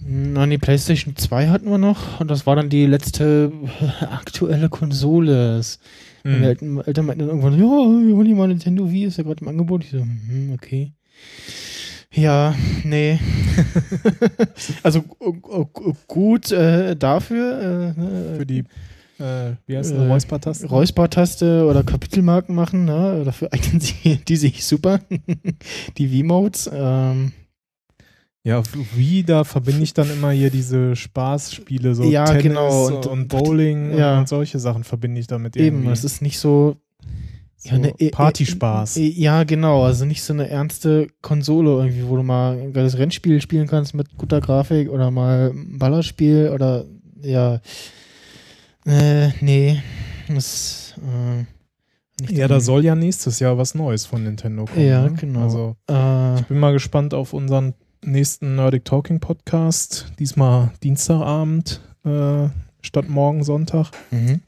Nein, 0.00 0.48
die 0.48 0.56
PlayStation 0.56 1.14
2 1.14 1.48
hatten 1.48 1.68
wir 1.68 1.76
noch 1.76 2.20
und 2.20 2.30
das 2.30 2.46
war 2.46 2.56
dann 2.56 2.70
die 2.70 2.86
letzte 2.86 3.52
aktuelle 4.00 4.70
Konsole. 4.70 5.60
Mhm. 6.24 6.32
Meine 6.32 6.46
Eltern, 6.86 7.04
meinten 7.04 7.18
dann 7.18 7.28
irgendwann, 7.28 7.52
ja, 7.52 8.24
dir 8.24 8.34
mal 8.34 8.48
Nintendo 8.48 8.90
Wii, 8.90 9.04
ist 9.04 9.18
ja 9.18 9.24
gerade 9.24 9.42
im 9.42 9.48
Angebot. 9.48 9.84
Ich 9.84 9.90
so, 9.90 9.98
hm, 9.98 10.52
okay. 10.54 10.94
Ja, 12.12 12.54
nee. 12.84 13.18
also 14.82 15.02
gu- 15.02 15.32
gu- 15.72 15.94
gut 16.06 16.52
äh, 16.52 16.94
dafür. 16.96 17.94
Äh, 17.96 18.00
ne, 18.00 18.34
für 18.36 18.46
die, 18.46 18.58
äh, 19.18 19.52
wie 19.66 19.76
heißt 19.76 19.92
Äh, 19.92 19.96
das, 19.96 20.08
Räuspertaste? 20.08 20.66
Räuspertaste 20.68 21.66
oder 21.66 21.82
Kapitelmarken 21.82 22.54
machen, 22.54 22.84
ne? 22.84 23.22
Dafür 23.24 23.52
eignen 23.52 23.80
sie 23.80 24.20
die 24.28 24.36
sich 24.36 24.64
super. 24.64 25.00
die 25.98 26.12
Wii-Modes. 26.12 26.70
Ähm, 26.72 27.32
Ja, 28.44 28.62
Wii, 28.94 29.24
da 29.24 29.42
verbinde 29.42 29.82
ich 29.82 29.94
dann 29.94 30.08
immer 30.10 30.30
hier 30.30 30.50
diese 30.50 30.94
Spaßspiele, 30.94 31.94
so 31.96 32.04
Ja, 32.04 32.26
Tennis 32.26 32.42
genau, 32.44 32.86
und, 32.88 33.06
und- 33.06 33.28
Bowling 33.28 33.96
ja. 33.98 34.18
und 34.20 34.28
solche 34.28 34.58
Sachen 34.60 34.84
verbinde 34.84 35.18
ich 35.20 35.26
damit 35.26 35.56
eben, 35.56 35.78
irgendwie. 35.78 35.92
es 35.92 36.04
ist 36.04 36.22
nicht 36.22 36.38
so. 36.38 36.76
So 37.64 37.70
Ja, 37.70 37.78
ne, 37.78 37.94
äh, 37.98 38.10
Partyspaß. 38.10 38.98
äh, 38.98 39.08
Ja, 39.08 39.44
genau. 39.44 39.84
Also 39.84 40.04
nicht 40.04 40.22
so 40.22 40.32
eine 40.34 40.48
ernste 40.48 41.08
Konsole 41.22 41.70
irgendwie, 41.86 42.06
wo 42.06 42.16
du 42.16 42.22
mal 42.22 42.58
ein 42.58 42.72
geiles 42.74 42.98
Rennspiel 42.98 43.40
spielen 43.40 43.66
kannst 43.66 43.94
mit 43.94 44.16
guter 44.18 44.40
Grafik 44.40 44.90
oder 44.90 45.10
mal 45.10 45.50
ein 45.54 45.78
Ballerspiel 45.78 46.50
oder 46.52 46.84
ja. 47.22 47.60
Äh, 48.86 49.30
nee. 49.40 49.80
Das, 50.28 50.94
äh, 50.98 51.44
nicht 52.20 52.32
ja, 52.38 52.48
da 52.48 52.60
soll 52.60 52.84
ja 52.84 52.94
nächstes 52.94 53.40
Jahr 53.40 53.56
was 53.58 53.74
Neues 53.74 54.06
von 54.06 54.22
Nintendo 54.22 54.66
kommen. 54.66 54.86
Ja, 54.86 55.08
ne? 55.08 55.14
genau. 55.18 55.40
Also 55.42 55.76
Äh, 55.90 56.40
ich 56.40 56.46
bin 56.46 56.58
mal 56.58 56.72
gespannt 56.72 57.14
auf 57.14 57.32
unseren 57.32 57.74
nächsten 58.04 58.56
Nerdic 58.56 58.84
Talking 58.84 59.20
Podcast. 59.20 60.12
Diesmal 60.18 60.70
Dienstagabend 60.82 61.80
äh, 62.04 62.48
statt 62.82 63.08
morgen 63.08 63.42
Sonntag. 63.42 63.90
mhm. 64.10 64.42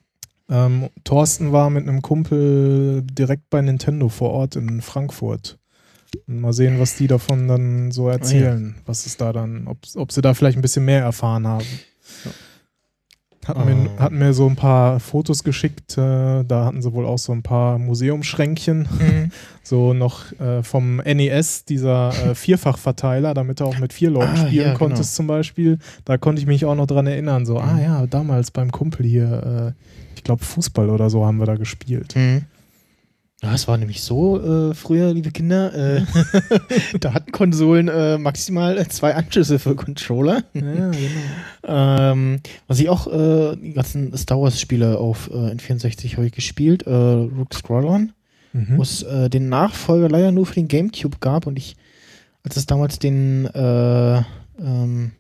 Ähm, 0.49 0.91
Thorsten 1.05 1.53
war 1.53 1.71
mit 1.71 1.89
einem 1.89 2.03
Kumpel 2.03 3.03
direkt 3.03 3.51
bei 3.51 3.61
Nintendo 3.61 4.09
vor 4.09 4.31
Ort 4.31 4.57
in 4.57 4.81
Frankfurt. 4.81 5.59
Und 6.27 6.41
mal 6.41 6.53
sehen, 6.53 6.79
was 6.79 6.97
die 6.97 7.09
davon 7.09 7.49
dann 7.49 7.91
so 7.91 8.09
erzählen. 8.09 8.77
Was 8.87 9.07
ist 9.07 9.21
da 9.21 9.33
dann, 9.33 9.67
ob, 9.67 9.79
ob 9.97 10.13
sie 10.13 10.23
da 10.23 10.35
vielleicht 10.35 10.57
ein 10.57 10.63
bisschen 10.63 10.85
mehr 10.85 11.03
erfahren 11.03 11.47
haben. 11.47 11.67
Hatten, 13.47 13.65
mir, 13.65 13.91
Ah. 13.99 14.03
hatten 14.05 14.19
mir 14.19 14.33
so 14.33 14.47
ein 14.49 14.57
paar 14.57 14.99
Fotos 15.01 15.45
geschickt, 15.45 15.97
äh, 15.99 16.43
da 16.45 16.65
hatten 16.65 16.83
sie 16.83 16.93
wohl 16.93 17.07
auch 17.07 17.19
so 17.19 17.33
ein 17.33 17.43
paar 17.43 17.79
Museumsschränkchen, 17.79 18.81
Mhm. 18.99 19.31
so 19.63 19.93
noch 19.95 20.33
äh, 20.41 20.63
vom 20.63 20.97
NES, 21.05 21.65
dieser 21.65 22.11
äh, 22.31 22.35
Vierfachverteiler, 22.35 23.35
damit 23.35 23.61
du 23.61 23.65
auch 23.65 23.79
mit 23.79 23.93
vier 23.93 24.11
Leuten 24.11 24.33
Ah, 24.33 24.47
spielen 24.47 24.69
ja, 24.69 24.75
konntest 24.75 25.15
zum 25.15 25.27
Beispiel. 25.27 25.79
Da 26.05 26.19
konnte 26.19 26.41
ich 26.41 26.47
mich 26.47 26.65
auch 26.65 26.75
noch 26.75 26.87
dran 26.87 27.07
erinnern, 27.07 27.47
so, 27.47 27.59
ah 27.59 27.75
Mhm. 27.75 27.81
ja, 27.83 28.07
damals 28.07 28.51
beim 28.51 28.71
Kumpel 28.73 29.07
hier, 29.07 29.75
äh, 29.77 29.83
ich 30.17 30.25
glaube 30.25 30.45
Fußball 30.45 30.91
oder 30.91 31.11
so 31.11 31.25
haben 31.25 31.39
wir 31.39 31.47
da 31.47 31.55
gespielt. 31.57 32.15
Mhm. 32.17 32.43
Ja, 33.43 33.53
es 33.55 33.69
war 33.69 33.77
nämlich 33.77 34.01
so, 34.03 34.71
äh, 34.71 34.75
früher, 34.75 35.13
liebe 35.13 35.31
Kinder, 35.31 35.75
äh, 35.75 36.03
da 37.01 37.13
hatten 37.13 37.33
Konsolen 37.33 37.89
äh, 37.89 38.17
maximal 38.17 38.85
zwei 38.89 39.15
Anschlüsse 39.15 39.59
für 39.59 39.75
Controller. 39.77 40.43
Ja, 40.55 40.61
genau. 40.61 40.91
Ähm, 41.69 42.41
was 42.69 42.79
ich 42.79 42.89
auch, 42.89 43.07
äh, 43.09 43.57
die 43.57 43.73
ganzen 43.73 44.17
Star 44.17 44.41
Wars 44.41 44.61
Spiele 44.61 44.99
auf 44.99 45.29
äh, 45.33 45.51
N64 45.53 46.13
habe 46.17 46.27
ich 46.27 46.33
gespielt, 46.33 46.85
äh, 46.87 46.91
Rook 46.93 47.53
Squadron, 47.55 48.13
Mhm. 48.53 48.79
wo 48.79 48.83
es 48.83 49.03
äh, 49.03 49.29
den 49.29 49.49
Nachfolger 49.51 50.09
leider 50.09 50.33
nur 50.33 50.47
für 50.47 50.55
den 50.55 50.69
Gamecube 50.69 51.19
gab 51.21 51.47
und 51.47 51.59
ich, 51.59 51.77
als 52.43 52.57
es 52.57 52.65
damals 52.65 52.99
den 52.99 53.45
äh, 53.47 54.23
ähm, 54.59 55.11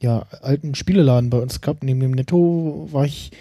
ja, 0.00 0.24
alten 0.40 0.74
Spieleladen 0.74 1.28
bei 1.28 1.38
uns 1.38 1.60
gab, 1.60 1.82
neben 1.82 2.00
dem 2.00 2.12
Netto, 2.12 2.88
war 2.92 3.04
ich 3.04 3.32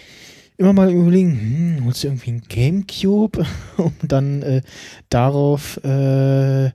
immer 0.62 0.74
mal 0.74 0.92
überlegen, 0.92 1.32
hm, 1.78 1.86
holst 1.86 2.04
du 2.04 2.08
irgendwie 2.08 2.30
einen 2.32 2.42
Gamecube, 2.48 3.46
um 3.78 3.94
dann 4.04 4.42
äh, 4.44 4.62
darauf 5.10 5.84
äh, 5.84 6.72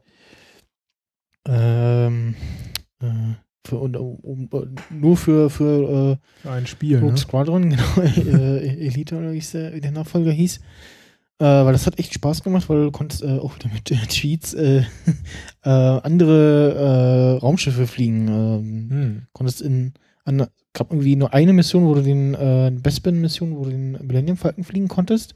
ähm, 1.49 2.35
äh, 3.01 3.07
für, 3.67 3.77
und, 3.79 3.97
um, 3.97 4.17
um, 4.17 4.49
nur 4.91 5.17
für, 5.17 5.51
für 5.51 6.19
äh, 6.45 6.49
Ein 6.49 6.67
Spiel, 6.67 6.99
Rogue 6.99 7.13
ne? 7.13 7.19
Squadron, 7.19 7.71
genau, 7.71 8.03
äh, 8.03 8.87
Elite 8.87 9.17
oder 9.17 9.33
wie 9.33 9.39
es 9.39 9.53
der, 9.53 9.91
Nachfolger 9.93 10.33
hieß. 10.33 10.59
Äh, 11.39 11.45
weil 11.45 11.73
das 11.73 11.87
hat 11.87 11.99
echt 11.99 12.15
Spaß 12.15 12.43
gemacht, 12.43 12.69
weil 12.69 12.85
du 12.85 12.91
konntest 12.91 13.23
äh, 13.23 13.39
auch 13.39 13.55
wieder 13.57 13.69
mit 13.73 13.91
äh, 13.91 13.97
Cheats 14.07 14.55
äh, 14.55 14.83
äh, 15.63 15.69
andere 15.69 17.37
äh, 17.37 17.41
Raumschiffe 17.41 17.87
fliegen. 17.87 18.29
Ähm, 18.29 18.91
Hm. 18.91 19.23
konntest 19.33 19.61
in 19.63 19.93
an, 20.27 20.47
gab 20.73 20.91
irgendwie 20.93 21.17
nur 21.17 21.33
eine 21.33 21.53
Mission, 21.53 21.87
wo 21.87 21.95
du 21.95 22.03
den 22.03 22.35
äh, 22.35 22.71
Bespin-Mission, 22.71 23.57
wo 23.57 23.65
du 23.65 23.71
den 23.71 23.93
Millennium 23.93 24.37
Falcon 24.37 24.65
fliegen 24.65 24.89
konntest. 24.89 25.35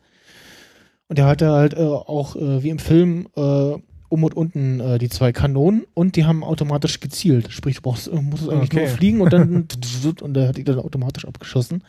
Und 1.08 1.18
der 1.18 1.26
hatte 1.26 1.50
halt 1.50 1.74
äh, 1.74 1.78
auch 1.78 2.36
äh, 2.36 2.62
wie 2.62 2.68
im 2.68 2.78
Film 2.78 3.26
äh, 3.36 3.74
um 4.10 4.24
und 4.24 4.34
unten 4.34 4.80
äh, 4.80 4.98
die 4.98 5.08
zwei 5.08 5.32
Kanonen 5.32 5.84
und 5.94 6.16
die 6.16 6.24
haben 6.24 6.44
automatisch 6.44 7.00
gezielt. 7.00 7.50
Sprich, 7.52 7.76
du 7.76 7.82
brauchst, 7.82 8.08
äh, 8.08 8.20
musstest 8.20 8.50
eigentlich 8.50 8.70
Okay. 8.72 8.80
nur 8.80 8.88
fliegen 8.88 9.20
und 9.20 9.32
dann 9.32 9.66
und 10.20 10.34
der 10.34 10.48
hat 10.48 10.56
die 10.56 10.64
dann 10.64 10.78
automatisch 10.78 11.24
abgeschossen. 11.24 11.82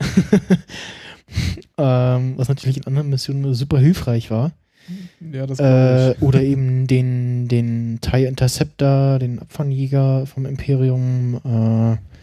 ähm, 1.78 2.34
was 2.36 2.48
natürlich 2.48 2.78
in 2.78 2.86
anderen 2.86 3.10
Missionen 3.10 3.54
super 3.54 3.78
hilfreich 3.78 4.30
war. 4.30 4.52
Ja, 5.32 5.46
das 5.46 5.58
Äh, 5.58 6.14
oder 6.20 6.42
eben 6.42 6.86
den, 6.86 7.48
den 7.48 7.98
TIE 8.00 8.24
Interceptor, 8.26 9.18
den 9.18 9.38
Abfangjäger 9.38 10.26
vom 10.26 10.46
Imperium. 10.46 11.40
Äh, 11.44 12.15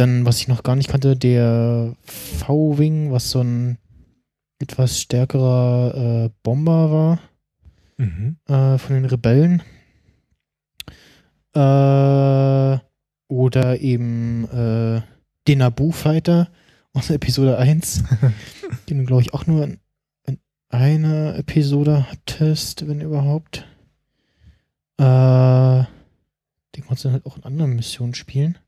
dann, 0.00 0.24
was 0.26 0.40
ich 0.40 0.48
noch 0.48 0.62
gar 0.62 0.76
nicht 0.76 0.88
kannte, 0.88 1.16
der 1.16 1.94
V-Wing, 2.04 3.10
was 3.12 3.30
so 3.30 3.40
ein 3.40 3.78
etwas 4.60 5.00
stärkerer 5.00 6.24
äh, 6.26 6.30
Bomber 6.42 6.90
war 6.90 7.20
Mhm. 7.96 8.36
äh, 8.46 8.78
von 8.78 8.94
den 8.94 9.04
Rebellen. 9.06 9.60
Äh, 11.54 12.78
oder 13.28 13.80
eben 13.80 14.44
äh, 14.50 15.02
den 15.48 15.58
Naboo-Fighter 15.58 16.48
aus 16.92 17.10
Episode 17.10 17.58
1, 17.58 18.04
den 18.88 18.98
du, 18.98 19.04
glaube 19.04 19.22
ich, 19.22 19.34
auch 19.34 19.46
nur 19.46 19.64
in, 19.64 19.80
in 20.26 20.38
einer 20.68 21.36
Episode 21.36 22.06
hattest, 22.10 22.86
wenn 22.86 23.00
überhaupt. 23.00 23.66
Äh, 24.98 25.04
den 26.74 26.84
konntest 26.86 27.04
du 27.04 27.08
dann 27.08 27.12
halt 27.14 27.26
auch 27.26 27.36
in 27.36 27.44
anderen 27.44 27.74
Missionen 27.74 28.14
spielen. 28.14 28.58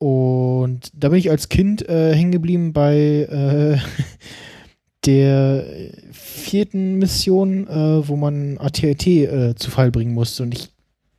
Und 0.00 0.90
da 0.94 1.10
bin 1.10 1.18
ich 1.18 1.30
als 1.30 1.50
Kind 1.50 1.86
äh, 1.86 2.14
hängen 2.14 2.32
geblieben 2.32 2.72
bei 2.72 2.96
äh, 2.96 3.78
der 5.04 5.66
vierten 6.10 6.94
Mission, 6.94 7.68
äh, 7.68 8.08
wo 8.08 8.16
man 8.16 8.56
AT&T 8.56 9.24
äh, 9.24 9.54
zu 9.56 9.70
Fall 9.70 9.90
bringen 9.90 10.14
musste. 10.14 10.42
Und 10.42 10.54
ich 10.54 10.70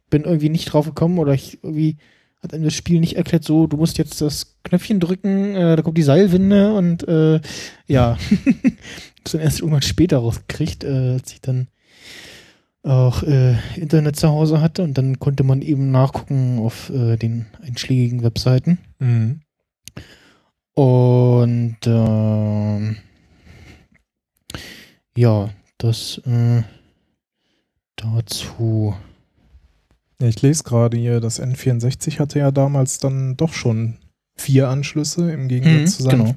bin 0.09 0.23
irgendwie 0.23 0.49
nicht 0.49 0.65
drauf 0.65 0.87
gekommen 0.87 1.19
oder 1.19 1.33
ich 1.33 1.63
irgendwie 1.63 1.97
hat 2.41 2.55
einem 2.55 2.63
das 2.63 2.73
Spiel 2.73 2.99
nicht 2.99 3.17
erklärt, 3.17 3.43
so, 3.43 3.67
du 3.67 3.77
musst 3.77 3.99
jetzt 3.99 4.19
das 4.19 4.57
Knöpfchen 4.63 4.99
drücken, 4.99 5.55
äh, 5.55 5.75
da 5.75 5.83
kommt 5.83 5.99
die 5.99 6.03
Seilwinde 6.03 6.73
und 6.73 7.07
äh, 7.07 7.39
ja, 7.85 8.17
hab's 9.19 9.31
dann 9.31 9.41
erst 9.41 9.59
irgendwann 9.59 9.83
später 9.83 10.17
rausgekriegt, 10.17 10.83
äh, 10.83 11.17
als 11.19 11.33
ich 11.33 11.41
dann 11.41 11.67
auch 12.83 13.23
äh, 13.23 13.55
Internet 13.75 14.15
zu 14.15 14.29
Hause 14.29 14.61
hatte 14.61 14.83
und 14.83 14.97
dann 14.97 15.19
konnte 15.19 15.43
man 15.43 15.61
eben 15.61 15.91
nachgucken 15.91 16.59
auf 16.59 16.89
äh, 16.89 17.17
den 17.17 17.45
einschlägigen 17.61 18.23
Webseiten. 18.23 18.79
Mhm. 18.99 19.41
Und 20.73 21.77
ähm, 21.85 22.97
ja, 25.15 25.49
das 25.77 26.21
äh, 26.25 26.63
dazu. 27.95 28.95
Ich 30.19 30.41
lese 30.41 30.63
gerade 30.63 30.97
hier, 30.97 31.19
das 31.19 31.41
N64 31.41 32.19
hatte 32.19 32.39
ja 32.39 32.51
damals 32.51 32.99
dann 32.99 33.37
doch 33.37 33.53
schon 33.53 33.97
vier 34.37 34.69
Anschlüsse 34.69 35.31
im 35.31 35.47
Gegensatz 35.47 35.81
Mhm, 35.81 35.87
zu, 35.87 36.03
seinen, 36.03 36.25
genau. 36.25 36.35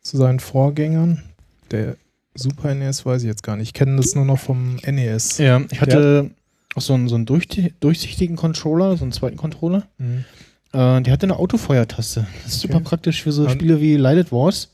zu 0.00 0.16
seinen 0.16 0.40
Vorgängern. 0.40 1.22
Der 1.70 1.96
Super 2.34 2.74
NES 2.74 3.04
weiß 3.04 3.22
ich 3.22 3.28
jetzt 3.28 3.42
gar 3.42 3.56
nicht. 3.56 3.68
Ich 3.68 3.74
kenne 3.74 3.96
das 3.96 4.14
nur 4.14 4.24
noch 4.24 4.38
vom 4.38 4.76
NES. 4.86 5.38
Ja, 5.38 5.60
ich 5.70 5.80
hatte 5.80 6.30
auch 6.76 6.80
so 6.82 6.94
einen, 6.94 7.08
so 7.08 7.16
einen 7.16 7.26
durchti- 7.26 7.72
durchsichtigen 7.80 8.36
Controller, 8.36 8.96
so 8.96 9.04
einen 9.04 9.12
zweiten 9.12 9.36
Controller. 9.36 9.84
Mhm. 9.98 10.24
Äh, 10.72 11.00
der 11.02 11.12
hatte 11.12 11.26
eine 11.26 11.36
Autofeuertaste. 11.36 12.26
Das 12.44 12.54
ist 12.54 12.64
Okay. 12.64 12.72
super 12.72 12.84
praktisch 12.84 13.22
für 13.22 13.32
so 13.32 13.42
Und- 13.44 13.50
Spiele 13.50 13.80
wie 13.80 13.96
Lighted 13.96 14.30
Wars. 14.30 14.70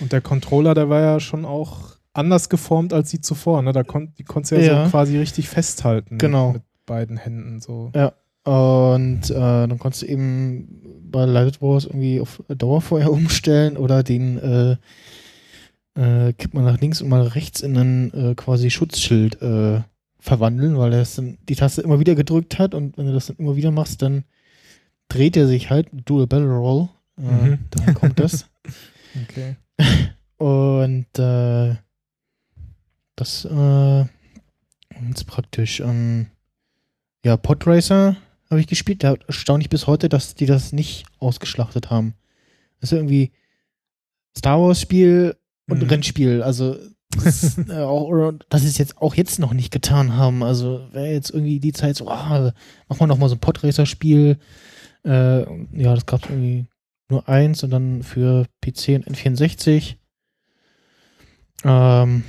Und 0.00 0.12
der 0.12 0.20
Controller, 0.20 0.74
der 0.74 0.88
war 0.88 1.00
ja 1.00 1.20
schon 1.20 1.44
auch 1.44 1.96
anders 2.12 2.48
geformt 2.48 2.92
als 2.92 3.10
die 3.10 3.20
zuvor. 3.20 3.62
Ne? 3.62 3.72
Da 3.72 3.82
kon 3.82 4.12
die 4.18 4.24
konntest 4.24 4.52
du 4.52 4.56
ja, 4.56 4.62
Ja. 4.62 4.84
so 4.84 4.90
quasi 4.90 5.18
richtig 5.18 5.48
festhalten. 5.48 6.18
Genau. 6.18 6.52
Mit 6.52 6.62
beiden 6.86 7.16
Händen 7.16 7.60
so. 7.60 7.90
Und 8.44 9.30
äh, 9.30 9.34
dann 9.34 9.78
konntest 9.78 10.02
du 10.02 10.06
eben 10.06 10.82
bei 11.10 11.24
Lighted 11.26 11.62
Wars 11.62 11.84
irgendwie 11.84 12.20
auf 12.20 12.42
Dauerfeuer 12.48 13.10
umstellen 13.12 13.76
oder 13.76 14.02
den 14.02 14.38
äh, 14.38 14.76
äh, 15.94 16.32
kippt 16.32 16.54
man 16.54 16.64
nach 16.64 16.80
links 16.80 17.02
und 17.02 17.08
mal 17.08 17.22
rechts 17.22 17.60
in 17.60 17.76
einen 17.76 18.12
äh, 18.12 18.34
quasi 18.34 18.70
Schutzschild 18.70 19.40
äh, 19.42 19.82
verwandeln, 20.18 20.78
weil 20.78 20.92
er 20.92 21.04
dann 21.16 21.38
die 21.48 21.56
Taste 21.56 21.82
immer 21.82 22.00
wieder 22.00 22.14
gedrückt 22.14 22.58
hat 22.58 22.74
und 22.74 22.96
wenn 22.96 23.06
du 23.06 23.12
das 23.12 23.26
dann 23.26 23.36
immer 23.36 23.56
wieder 23.56 23.70
machst, 23.70 24.02
dann 24.02 24.24
dreht 25.08 25.36
er 25.36 25.46
sich 25.46 25.68
halt, 25.70 25.88
Dual 25.92 26.26
Barrel 26.26 26.50
Roll, 26.52 26.88
äh, 27.18 27.22
Mhm. 27.22 27.58
daher 27.70 27.94
kommt 27.94 28.18
das. 28.18 28.46
Okay. 29.26 29.56
Und 30.38 31.18
äh, 31.18 31.76
das 33.14 33.44
äh, 33.44 34.02
ist 35.10 35.26
praktisch. 35.26 35.80
Ähm, 35.80 36.28
ja, 37.24 37.36
Podracer 37.36 38.16
habe 38.48 38.60
ich 38.60 38.66
gespielt. 38.66 39.04
Da 39.04 39.16
erstaunlich 39.26 39.68
bis 39.68 39.86
heute, 39.86 40.08
dass 40.08 40.34
die 40.34 40.46
das 40.46 40.72
nicht 40.72 41.04
ausgeschlachtet 41.18 41.90
haben. 41.90 42.14
Das 42.80 42.90
ist 42.90 42.96
irgendwie 42.96 43.32
Star 44.34 44.58
Wars 44.60 44.80
Spiel 44.80 45.36
und 45.72 45.82
Mhm. 45.82 45.88
Rennspiel. 45.88 46.42
Also 46.42 46.76
das, 47.10 47.42
ist, 47.42 47.58
äh, 47.68 47.78
auch, 47.78 48.08
oder, 48.08 48.32
dass 48.48 48.62
sie 48.62 48.68
es 48.68 48.78
jetzt 48.78 48.98
auch 48.98 49.14
jetzt 49.14 49.38
noch 49.38 49.52
nicht 49.52 49.72
getan 49.72 50.16
haben. 50.16 50.42
Also 50.42 50.86
wäre 50.92 51.12
jetzt 51.12 51.30
irgendwie 51.30 51.60
die 51.60 51.72
Zeit 51.72 51.96
so, 51.96 52.08
ah, 52.08 52.52
machen 52.88 53.00
wir 53.00 53.06
noch 53.06 53.18
mal 53.18 53.28
so 53.28 53.34
ein 53.34 53.40
Podracer 53.40 53.86
Spiel. 53.86 54.38
Äh, 55.04 55.40
ja, 55.40 55.94
das 55.94 56.06
gab 56.06 56.24
es 56.24 56.30
irgendwie 56.30 56.66
nur 57.10 57.28
eins 57.28 57.62
und 57.62 57.70
dann 57.70 58.02
für 58.02 58.46
PC 58.60 58.96
und 58.96 59.08
N64. 59.08 59.96
Ähm, 61.64 62.24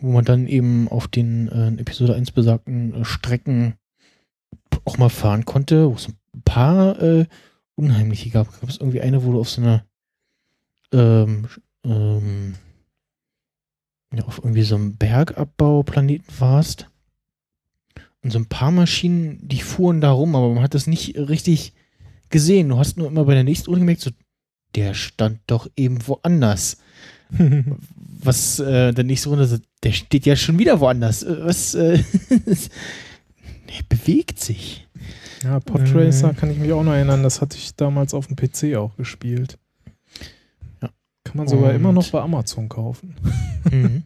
wo 0.00 0.12
man 0.12 0.24
dann 0.24 0.46
eben 0.46 0.88
auf 0.88 1.08
den 1.08 1.48
äh, 1.48 1.68
Episode 1.80 2.14
1 2.14 2.32
besagten 2.32 2.94
äh, 2.94 3.04
Strecken 3.04 3.74
auch 4.84 4.98
mal 4.98 5.08
fahren 5.08 5.46
konnte, 5.46 5.88
wo 5.88 5.94
es 5.94 6.08
ein 6.08 6.42
paar 6.44 7.00
äh, 7.00 7.26
unheimliche 7.76 8.30
gab. 8.30 8.60
Gab 8.60 8.68
es 8.68 8.78
irgendwie 8.78 9.00
eine, 9.00 9.24
wo 9.24 9.32
du 9.32 9.40
auf 9.40 9.48
so 9.48 9.62
einer 9.62 9.84
ähm, 10.92 11.46
ähm, 11.84 12.54
ja, 14.16 14.24
auf 14.24 14.38
irgendwie 14.38 14.62
so 14.62 14.74
einem 14.76 14.96
Bergabbauplaneten 14.96 16.26
warst. 16.38 16.88
Und 18.22 18.30
so 18.30 18.38
ein 18.38 18.46
paar 18.46 18.70
Maschinen, 18.70 19.38
die 19.46 19.60
fuhren 19.60 20.00
da 20.00 20.10
rum, 20.12 20.34
aber 20.34 20.48
man 20.54 20.62
hat 20.62 20.74
das 20.74 20.86
nicht 20.86 21.16
richtig 21.18 21.74
gesehen. 22.30 22.70
Du 22.70 22.78
hast 22.78 22.96
nur 22.96 23.06
immer 23.08 23.24
bei 23.24 23.34
der 23.34 23.44
nächsten 23.44 23.66
Runde 23.66 23.80
gemerkt, 23.80 24.00
so, 24.00 24.10
der 24.74 24.94
stand 24.94 25.40
doch 25.46 25.68
eben 25.76 26.06
woanders. 26.06 26.78
Was 28.22 28.58
äh, 28.60 28.92
der 28.92 29.04
nächste 29.04 29.28
Runde 29.28 29.46
so, 29.46 29.58
der 29.82 29.92
steht 29.92 30.24
ja 30.24 30.36
schon 30.36 30.58
wieder 30.58 30.80
woanders. 30.80 31.22
Äh, 31.22 31.44
Was? 31.44 31.74
Äh, 31.74 32.02
der 32.30 33.82
bewegt 33.88 34.40
sich. 34.40 34.86
ja, 35.42 35.60
Podracer 35.60 36.32
Mhm. 36.32 36.36
kann 36.36 36.50
ich 36.50 36.58
mich 36.58 36.72
auch 36.72 36.82
noch 36.82 36.92
erinnern. 36.92 37.22
Das 37.22 37.40
hatte 37.42 37.58
ich 37.58 37.74
damals 37.76 38.14
auf 38.14 38.28
dem 38.28 38.36
PC 38.36 38.76
auch 38.76 38.96
gespielt. 38.96 39.58
Kann 41.24 41.36
man 41.38 41.48
sogar 41.48 41.70
Und- 41.70 41.76
immer 41.76 41.92
noch 41.92 42.08
bei 42.10 42.20
Amazon 42.20 42.68
kaufen. 42.68 43.14
Mhm. 43.70 44.02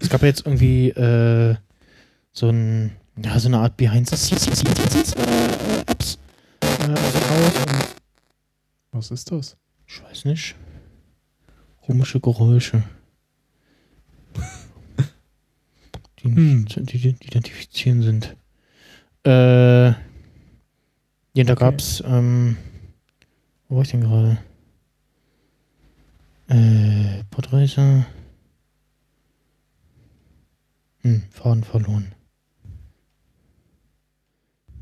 Es 0.00 0.08
gab 0.08 0.22
ja 0.22 0.28
jetzt 0.28 0.46
irgendwie 0.46 0.88
äh, 0.90 1.56
so 2.32 2.48
ein, 2.48 2.92
ja, 3.22 3.38
so 3.38 3.48
eine 3.48 3.58
Art 3.58 3.76
Behind 3.76 4.08
the 4.08 4.16
Scenes 4.16 4.46
äh, 4.46 5.80
Apps 5.86 6.18
äh, 6.60 6.86
dem 6.86 6.94
Haus 6.96 7.56
und 7.66 7.94
Was 8.92 9.10
ist 9.10 9.30
das? 9.30 9.56
ich 9.86 10.02
weiß 10.02 10.24
nicht. 10.24 10.54
Komische 11.82 12.18
Geräusche. 12.20 12.82
Die 16.20 16.24
Hm. 16.24 16.62
nicht 16.62 16.72
zu 16.72 16.80
ident- 16.80 17.22
identifizieren 17.24 18.02
sind. 18.02 18.36
Äh, 19.26 19.88
ja, 19.88 19.94
da 21.34 21.52
Okay. 21.52 21.64
gab's, 21.64 22.02
ähm, 22.06 22.56
wo 23.68 23.76
war 23.76 23.82
ich 23.82 23.90
denn 23.90 24.00
gerade? 24.00 24.38
Äh, 26.48 27.24
Podreiser. 27.30 28.06
Hm, 31.00 31.22
Faden 31.30 31.64
verloren. 31.64 32.14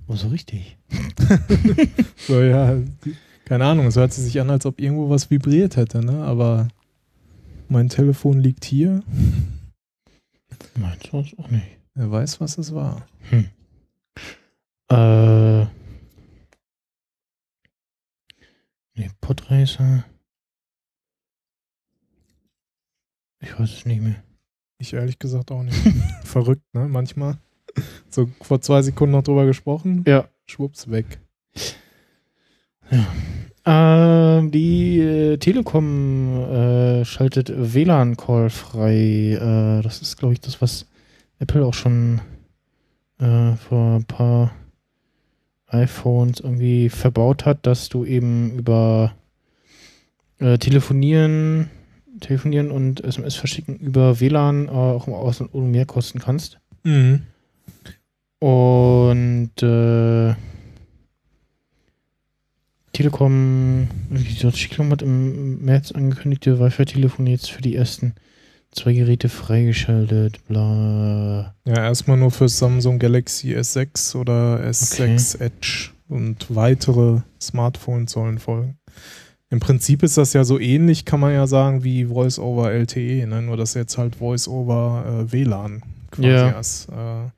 Oh, 0.06 0.16
so 0.16 0.28
richtig. 0.28 0.76
So, 2.16 2.40
ja, 2.40 2.76
keine 3.46 3.64
Ahnung, 3.64 3.86
es 3.86 3.96
hört 3.96 4.12
sich 4.12 4.40
an, 4.40 4.50
als 4.50 4.64
ob 4.66 4.80
irgendwo 4.80 5.10
was 5.10 5.30
vibriert 5.30 5.76
hätte, 5.76 6.04
ne? 6.04 6.22
Aber 6.24 6.68
mein 7.68 7.88
Telefon 7.88 8.38
liegt 8.38 8.64
hier. 8.64 9.02
Meinst 10.76 11.12
du 11.12 11.20
es 11.20 11.38
auch 11.38 11.50
nicht? 11.50 11.66
Wer 11.94 12.10
weiß, 12.10 12.40
was 12.40 12.58
es 12.58 12.72
war. 12.74 13.06
Äh. 14.88 15.66
Nee, 18.94 19.10
Podracer. 19.20 20.04
Ich 23.42 23.58
weiß 23.58 23.72
es 23.72 23.86
nicht 23.86 24.00
mehr. 24.00 24.22
Ich 24.78 24.94
ehrlich 24.94 25.18
gesagt 25.18 25.50
auch 25.50 25.62
nicht. 25.62 25.76
Verrückt, 26.24 26.62
ne? 26.72 26.88
Manchmal. 26.88 27.38
So 28.08 28.28
vor 28.40 28.60
zwei 28.60 28.82
Sekunden 28.82 29.12
noch 29.12 29.22
drüber 29.22 29.46
gesprochen. 29.46 30.04
Ja. 30.06 30.28
Schwupps, 30.46 30.90
weg. 30.90 31.20
Ähm, 33.64 34.50
die 34.50 35.00
äh, 35.00 35.36
Telekom 35.38 36.42
äh, 36.44 37.04
schaltet 37.04 37.52
WLAN-Call 37.54 38.50
frei. 38.50 39.34
Äh, 39.34 39.82
das 39.82 40.02
ist, 40.02 40.16
glaube 40.16 40.34
ich, 40.34 40.40
das, 40.40 40.60
was 40.60 40.86
Apple 41.38 41.64
auch 41.64 41.74
schon 41.74 42.20
äh, 43.18 43.54
vor 43.56 43.96
ein 43.96 44.04
paar 44.04 44.52
iPhones 45.68 46.40
irgendwie 46.40 46.88
verbaut 46.88 47.46
hat, 47.46 47.66
dass 47.66 47.88
du 47.88 48.04
eben 48.04 48.58
über 48.58 49.14
äh, 50.38 50.58
Telefonieren, 50.58 51.70
Telefonieren 52.22 52.70
und 52.70 53.02
SMS 53.02 53.34
verschicken 53.34 53.76
über 53.76 54.20
WLAN 54.20 54.68
äh, 54.68 54.70
auch 54.70 55.06
im 55.06 55.14
Ausland 55.14 55.54
ohne 55.54 55.68
Mehrkosten 55.68 56.20
kannst. 56.20 56.58
Mhm. 56.84 57.22
Und 58.38 59.62
äh, 59.62 60.34
Telekom, 62.92 63.88
die 64.10 64.44
Entwicklung 64.44 64.90
hat 64.90 65.02
im 65.02 65.64
März 65.64 65.92
angekündigte 65.92 66.58
Wi-Fi-Telefon 66.58 67.26
jetzt 67.26 67.50
für 67.50 67.62
die 67.62 67.74
ersten 67.74 68.14
zwei 68.72 68.92
Geräte 68.92 69.28
freigeschaltet. 69.28 70.44
Bla. 70.46 71.54
Ja, 71.64 71.74
erstmal 71.84 72.16
nur 72.16 72.30
für 72.30 72.48
Samsung 72.48 72.98
Galaxy 72.98 73.54
S6 73.54 74.16
oder 74.16 74.60
S6 74.66 75.40
Edge 75.40 75.90
und 76.08 76.54
weitere 76.54 77.20
Smartphones 77.40 78.12
sollen 78.12 78.38
folgen. 78.38 78.78
Im 79.52 79.60
Prinzip 79.60 80.02
ist 80.02 80.16
das 80.16 80.32
ja 80.32 80.44
so 80.44 80.58
ähnlich, 80.58 81.04
kann 81.04 81.20
man 81.20 81.34
ja 81.34 81.46
sagen, 81.46 81.84
wie 81.84 82.06
Voice 82.06 82.38
over 82.38 82.72
LTE, 82.72 83.26
ne? 83.26 83.42
nur 83.42 83.58
dass 83.58 83.74
jetzt 83.74 83.98
halt 83.98 84.16
Voice 84.16 84.48
over 84.48 85.04
äh, 85.06 85.30
WLAN 85.30 85.82
quasi 86.10 86.28
Ja. 86.28 86.58
ist. 86.58 86.88
Äh, 86.88 87.28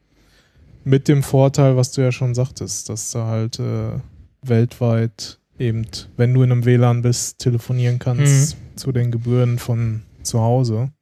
mit 0.84 1.08
dem 1.08 1.24
Vorteil, 1.24 1.76
was 1.76 1.90
du 1.90 2.02
ja 2.02 2.12
schon 2.12 2.36
sagtest, 2.36 2.88
dass 2.88 3.10
du 3.10 3.18
halt 3.24 3.58
äh, 3.58 3.98
weltweit 4.42 5.40
eben, 5.58 5.86
wenn 6.16 6.32
du 6.32 6.42
in 6.44 6.52
einem 6.52 6.64
WLAN 6.64 7.02
bist, 7.02 7.40
telefonieren 7.40 7.98
kannst 7.98 8.56
zu 8.76 8.92
den 8.92 9.10
Gebühren 9.10 9.58
von 9.58 10.02
zu 10.22 10.40
Hause. 10.40 10.92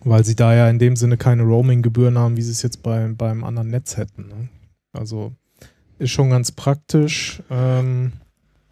Weil 0.00 0.26
sie 0.26 0.36
da 0.36 0.54
ja 0.54 0.68
in 0.68 0.78
dem 0.78 0.94
Sinne 0.94 1.16
keine 1.16 1.42
Roaming-Gebühren 1.44 2.18
haben, 2.18 2.36
wie 2.36 2.42
sie 2.42 2.50
es 2.50 2.60
jetzt 2.60 2.82
bei, 2.82 3.08
beim 3.16 3.42
anderen 3.42 3.68
Netz 3.68 3.96
hätten. 3.96 4.28
Ne? 4.28 4.48
Also 4.92 5.32
ist 5.98 6.10
schon 6.10 6.28
ganz 6.28 6.52
praktisch. 6.52 7.42
Ähm, 7.50 8.12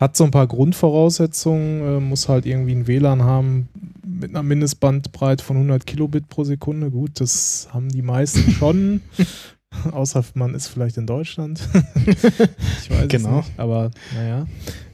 hat 0.02 0.16
so 0.16 0.24
ein 0.24 0.30
paar 0.30 0.46
Grundvoraussetzungen, 0.46 1.98
äh, 1.98 2.00
muss 2.00 2.28
halt 2.28 2.44
irgendwie 2.46 2.74
ein 2.74 2.86
WLAN 2.86 3.22
haben 3.22 3.68
mit 4.04 4.30
einer 4.30 4.42
Mindestbandbreite 4.42 5.44
von 5.44 5.56
100 5.56 5.86
Kilobit 5.86 6.28
pro 6.28 6.44
Sekunde. 6.44 6.90
Gut, 6.90 7.20
das 7.20 7.68
haben 7.72 7.88
die 7.88 8.02
meisten 8.02 8.50
schon. 8.58 9.00
Außer 9.90 10.24
man 10.34 10.54
ist 10.54 10.66
vielleicht 10.68 10.96
in 10.98 11.06
Deutschland. 11.06 11.66
ich 12.06 12.90
weiß 12.90 13.08
Genau. 13.08 13.40
es 13.40 13.46
nicht. 13.46 13.58
Aber 13.58 13.90
naja. 14.14 14.46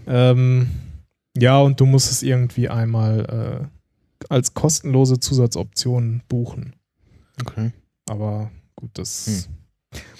Ähm, 0.06 0.68
ja, 1.36 1.58
und 1.60 1.80
du 1.80 1.86
musst 1.86 2.10
es 2.10 2.22
irgendwie 2.22 2.68
einmal 2.68 3.68
äh, 4.20 4.24
als 4.28 4.54
kostenlose 4.54 5.20
Zusatzoption 5.20 6.22
buchen. 6.28 6.74
Okay. 7.40 7.72
Aber 8.08 8.50
gut, 8.76 8.90
das 8.94 9.48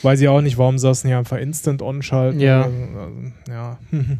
weiß 0.02 0.20
ich 0.20 0.28
auch 0.28 0.40
nicht, 0.40 0.58
warum 0.58 0.78
sie 0.78 0.86
das 0.88 1.04
nicht 1.04 1.14
einfach 1.14 1.38
instant 1.38 1.82
on 1.82 2.02
schalten. 2.02 2.40
Ja. 2.40 2.62
Also, 2.64 3.32
ja. 3.48 3.78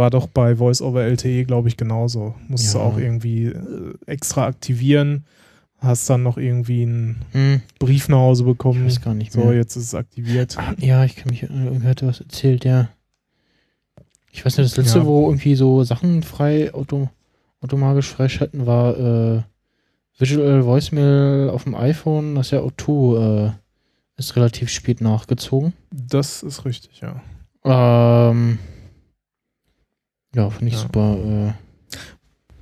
War 0.00 0.08
doch 0.08 0.28
bei 0.28 0.56
Voice 0.56 0.80
over 0.80 1.02
LTE, 1.04 1.44
glaube 1.44 1.68
ich, 1.68 1.76
genauso. 1.76 2.34
Musst 2.48 2.72
du 2.72 2.78
Ja. 2.78 2.84
auch 2.84 2.96
irgendwie 2.96 3.44
äh, 3.48 3.92
extra 4.06 4.46
aktivieren. 4.46 5.24
Hast 5.78 6.08
dann 6.08 6.22
noch 6.22 6.38
irgendwie 6.38 6.82
einen 6.84 7.22
Hm, 7.32 7.60
Brief 7.78 8.08
nach 8.08 8.16
Hause 8.18 8.44
ich 8.44 8.48
bekommen. 8.48 8.86
weiß 8.86 9.02
gar 9.02 9.12
nicht 9.12 9.32
So, 9.32 9.44
mehr. 9.44 9.54
jetzt 9.56 9.76
ist 9.76 9.84
es 9.84 9.94
aktiviert. 9.94 10.56
Ah, 10.58 10.74
ja, 10.78 11.04
ich 11.04 11.16
kann 11.16 11.28
mich, 11.30 11.42
hat 11.42 12.00
er 12.02 12.08
was 12.08 12.20
erzählt, 12.20 12.64
ja. 12.64 12.88
Ich 14.32 14.44
weiß 14.46 14.56
nicht, 14.56 14.70
das 14.70 14.76
letzte, 14.78 15.00
Ja. 15.00 15.04
wo 15.06 15.28
irgendwie 15.28 15.54
so 15.54 15.84
Sachen 15.84 16.22
frei, 16.22 16.72
auto, 16.72 17.10
automatisch 17.60 18.08
freischalten, 18.08 18.64
war 18.66 18.96
äh, 18.98 19.42
Visual 20.18 20.64
Voicemail 20.64 21.50
auf 21.50 21.64
dem 21.64 21.74
iPhone, 21.74 22.36
das 22.36 22.46
ist 22.46 22.50
ja 22.52 22.60
O2 22.60 23.48
äh, 23.48 23.52
ist 24.16 24.36
relativ 24.36 24.68
spät 24.70 25.00
nachgezogen. 25.02 25.72
Das 25.90 26.42
ist 26.42 26.64
richtig, 26.64 27.00
ja. 27.02 27.20
Ähm, 28.30 28.58
ja, 30.34 30.50
finde 30.50 30.68
ich 30.68 30.74
Ja. 30.74 30.80
super. 30.82 31.16
Äh, 31.16 31.52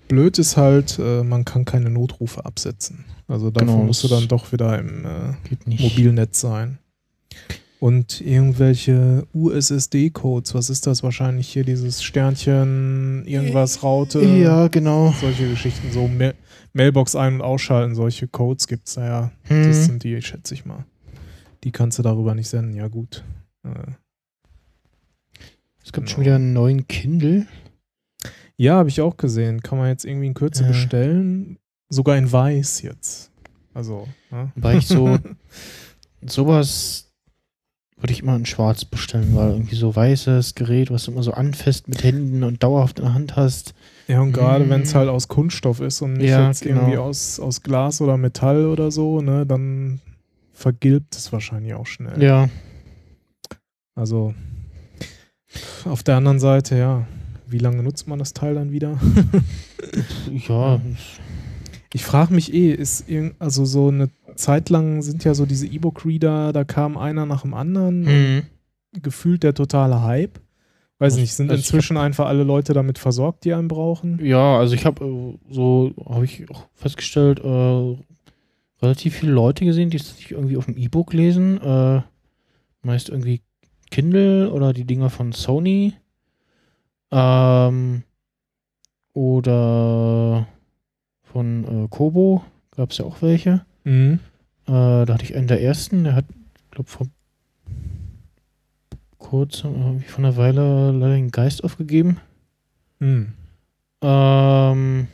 Blöd 0.09 0.39
ist 0.39 0.57
halt, 0.57 0.99
äh, 0.99 1.23
man 1.23 1.45
kann 1.45 1.65
keine 1.65 1.91
Notrufe 1.91 2.45
absetzen. 2.47 3.05
Also 3.27 3.51
dafür 3.51 3.67
Genau, 3.75 3.85
musst 3.85 4.03
du 4.05 4.09
das- 4.09 4.21
dann 4.21 4.29
doch 4.29 4.53
wieder 4.53 4.79
im 4.79 5.05
äh. 5.05 5.35
Mobilnetz 5.83 6.41
sein. 6.41 6.79
Und 7.81 8.21
irgendwelche 8.23 9.27
USSD-Codes, 9.35 10.55
was 10.55 10.69
ist 10.71 10.87
das 10.87 11.03
wahrscheinlich 11.05 11.49
hier, 11.49 11.63
dieses 11.65 12.03
Sternchen, 12.03 13.25
irgendwas, 13.27 13.83
Raute, 13.85 14.21
Ja, 14.25 14.67
genau. 14.69 15.15
solche 15.21 15.49
Geschichten, 15.49 15.93
so 15.93 16.09
Ma 16.09 16.33
Mailbox 16.73 17.15
ein- 17.15 17.35
und 17.37 17.43
ausschalten, 17.43 17.95
solche 17.95 18.27
Codes 18.29 18.67
gibt 18.67 18.89
es 18.89 18.95
da 18.95 19.05
ja. 19.07 19.31
Das 19.49 19.51
Hm. 19.59 19.73
sind 19.73 20.05
die, 20.05 20.21
schätze 20.23 20.55
ich 20.55 20.65
mal. 20.65 20.85
Die 21.65 21.71
kannst 21.71 21.99
du 21.99 22.03
darüber 22.03 22.35
nicht 22.35 22.49
senden, 22.49 22.75
ja 22.75 22.89
gut. 22.89 23.25
Äh, 23.65 23.93
Es 25.89 25.93
gibt 25.95 26.07
genau. 26.07 26.15
schon 26.17 26.25
wieder 26.25 26.35
einen 26.35 26.53
neuen 26.53 26.87
Kindle. 26.87 27.47
ja, 28.59 28.75
habe 28.75 28.91
ich 28.91 29.01
auch 29.01 29.17
gesehen. 29.17 29.63
Kann 29.63 29.79
man 29.79 29.89
jetzt 29.89 30.05
irgendwie 30.05 30.27
in 30.27 30.35
Kürze 30.35 30.65
Ja. 30.65 30.69
bestellen. 30.69 31.57
Sogar 31.89 32.19
in 32.19 32.31
weiß 32.31 32.83
jetzt. 32.83 33.31
Also, 33.73 34.07
ne? 34.31 34.53
Weil 34.55 34.77
ich 34.77 34.87
so 34.87 35.17
sowas 36.27 37.11
würde 37.97 38.13
ich 38.13 38.21
immer 38.23 38.37
in 38.37 38.45
schwarz 38.45 38.85
bestellen, 38.85 39.35
weil 39.35 39.53
irgendwie 39.53 39.77
so 39.77 39.97
weißes 39.97 40.55
Gerät, 40.55 40.91
was 40.91 41.05
du 41.05 41.13
immer 41.13 41.23
so 41.23 41.33
anfasst 41.33 41.89
mit 41.89 42.05
Händen 42.05 42.45
und 42.45 42.63
dauerhaft 42.63 42.99
in 42.99 43.07
der 43.07 43.15
Hand 43.15 43.37
hast. 43.37 43.73
Ja, 44.09 44.21
und 44.21 44.33
gerade 44.35 44.67
Mm. 44.67 44.71
wenn 44.71 44.83
es 44.83 44.95
halt 44.95 45.09
aus 45.09 45.27
Kunststoff 45.29 45.81
ist 45.81 46.03
und 46.03 46.13
nicht 46.13 46.29
Ja, 46.29 46.49
jetzt 46.49 46.61
genau. 46.63 46.81
irgendwie 46.83 46.99
aus, 46.99 47.41
aus 47.41 47.63
Glas 47.63 48.03
oder 48.03 48.19
Metall 48.19 48.67
oder 48.67 48.91
so, 48.91 49.23
ne, 49.23 49.47
dann 49.47 50.01
vergilbt 50.53 51.17
es 51.17 51.33
wahrscheinlich 51.33 51.73
auch 51.73 51.87
schnell. 51.87 52.23
Ja. 52.23 52.51
Also 53.95 54.35
auf 55.85 56.03
der 56.03 56.17
anderen 56.17 56.39
Seite, 56.41 56.77
ja, 56.77 57.07
wie 57.47 57.59
lange 57.59 57.83
nutzt 57.83 58.07
man 58.09 58.19
das 58.19 58.33
Teil 58.35 58.55
dann 58.55 58.71
wieder? 58.73 58.99
Ja. 60.49 60.81
Ich 61.95 62.05
frage 62.05 62.35
mich 62.35 62.53
eh, 62.53 62.71
ist 62.71 63.09
irgend, 63.09 63.37
also 63.39 63.65
so 63.65 63.89
eine 63.89 64.11
Zeit 64.37 64.69
lang 64.69 65.01
sind 65.01 65.25
ja 65.25 65.33
so 65.33 65.47
diese 65.47 65.67
E-Book-Reader, 65.67 66.53
da 66.53 66.63
kam 66.65 66.99
einer 66.99 67.25
nach 67.25 67.41
dem 67.43 67.55
anderen, 67.55 68.01
Mhm. 68.03 68.43
gefühlt 69.01 69.43
der 69.43 69.55
totale 69.55 70.03
Hype. 70.03 70.39
Weiß 70.99 71.15
Also- 71.15 71.21
nicht, 71.23 71.33
sind 71.33 71.49
also 71.51 71.59
ich 71.59 71.67
inzwischen 71.67 71.97
einfach 71.97 72.27
alle 72.27 72.43
Leute 72.45 72.75
damit 72.75 72.99
versorgt, 72.99 73.45
die 73.47 73.55
einen 73.55 73.69
brauchen? 73.69 74.23
Ja, 74.23 74.59
also 74.59 74.75
ich 74.75 74.85
habe 74.85 75.03
äh, 75.03 75.39
so, 75.51 75.93
habe 76.07 76.27
ich 76.27 76.51
auch 76.51 76.67
festgestellt, 76.75 77.41
äh, 77.43 77.97
relativ 78.83 79.15
viele 79.15 79.33
Leute 79.33 79.65
gesehen, 79.65 79.89
die 79.89 79.97
sich 79.97 80.33
irgendwie 80.33 80.59
auf 80.59 80.67
dem 80.67 80.77
E-Book 80.77 81.15
lesen. 81.15 81.59
Äh, 81.63 82.03
meist 82.83 83.09
irgendwie 83.09 83.41
Kindle 83.91 84.51
oder 84.51 84.73
die 84.73 84.85
Dinger 84.85 85.11
von 85.11 85.33
Sony. 85.33 85.95
Ähm, 87.11 88.03
oder 89.13 90.47
von 91.23 91.85
äh, 91.85 91.89
Kobo 91.89 92.45
gab 92.77 92.91
es 92.91 92.99
ja 92.99 93.05
auch 93.05 93.23
welche. 93.23 93.65
Mhm. 93.85 94.21
Äh, 94.67 94.71
da 95.07 95.07
hatte 95.09 95.25
ich 95.25 95.35
einen 95.35 95.49
der 95.49 95.63
ersten, 95.63 96.05
der 96.05 96.15
hat, 96.15 96.27
glaube 96.71 96.89
vor 96.91 97.07
kurzem, 99.19 99.75
irgendwie 99.75 100.09
von 100.09 100.25
einer 100.25 100.37
Weile 100.37 100.93
leider 100.93 101.15
den 101.15 101.31
Geist 101.31 101.65
aufgegeben. 101.65 102.19
Mhm. 102.99 103.33
Ähm, 104.03 105.09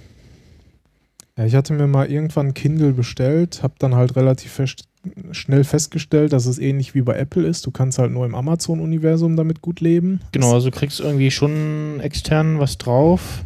Ja, 1.36 1.46
ich 1.46 1.54
hatte 1.54 1.72
mir 1.72 1.86
mal 1.86 2.10
irgendwann 2.10 2.54
Kindle 2.54 2.92
bestellt, 2.92 3.62
habe 3.62 3.74
dann 3.78 3.94
halt 3.94 4.14
relativ 4.16 4.52
fest, 4.52 4.84
schnell 5.32 5.64
festgestellt, 5.64 6.32
dass 6.32 6.46
es 6.46 6.58
ähnlich 6.58 6.94
wie 6.94 7.02
bei 7.02 7.14
Apple 7.16 7.46
ist. 7.46 7.66
Du 7.66 7.70
kannst 7.70 7.98
halt 7.98 8.10
nur 8.12 8.24
im 8.26 8.34
Amazon-Universum 8.34 9.36
damit 9.36 9.60
gut 9.62 9.80
leben. 9.80 10.20
genau, 10.32 10.52
also 10.54 10.70
du 10.70 10.76
kriegst 10.76 11.00
irgendwie 11.00 11.30
schon 11.30 12.00
extern 12.00 12.58
was 12.58 12.78
drauf. 12.78 13.44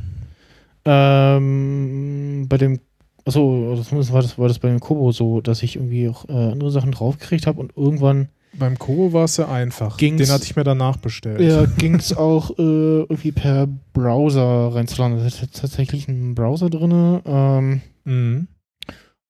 Ähm, 0.85 2.47
bei 2.49 2.57
dem, 2.59 2.81
achso, 3.25 3.75
das 3.77 4.13
war 4.13 4.23
das, 4.23 4.39
war 4.39 4.49
das 4.49 4.59
bei 4.59 4.69
dem 4.69 4.81
Kobo 4.81 5.13
so, 5.13 5.41
dass 5.41 5.63
ich 5.63 5.77
irgendwie 5.77 6.09
auch 6.09 6.29
äh, 6.29 6.33
andere 6.33 6.71
Sachen 6.71 6.93
draufgekriegt 6.93 7.47
habe 7.47 7.61
und 7.61 7.73
irgendwann 7.77 8.29
Beim 8.55 8.79
Kobo 8.79 9.13
war 9.13 9.25
es 9.25 9.37
ja 9.37 9.49
einfach. 9.49 9.97
Ging's- 9.99 10.19
Den 10.27 10.31
hatte 10.31 10.45
ich 10.45 10.57
mir 10.57 10.65
danach 10.65 10.97
bestellt. 10.97 11.41
ja, 11.41 11.65
ging 11.79 11.97
es 11.97 12.17
auch 12.17 12.51
äh, 12.59 12.63
irgendwie 13.03 13.33
per 13.33 13.69
Browser 13.93 14.75
reinzuladen. 14.75 15.19
Da 15.19 15.27
ist 15.27 15.41
jetzt 15.43 15.61
tatsächlich 15.61 16.09
ein 16.09 16.35
Browser 16.35 16.71
drin. 16.71 17.21
Ähm, 17.27 17.81
Mhm. 18.05 18.47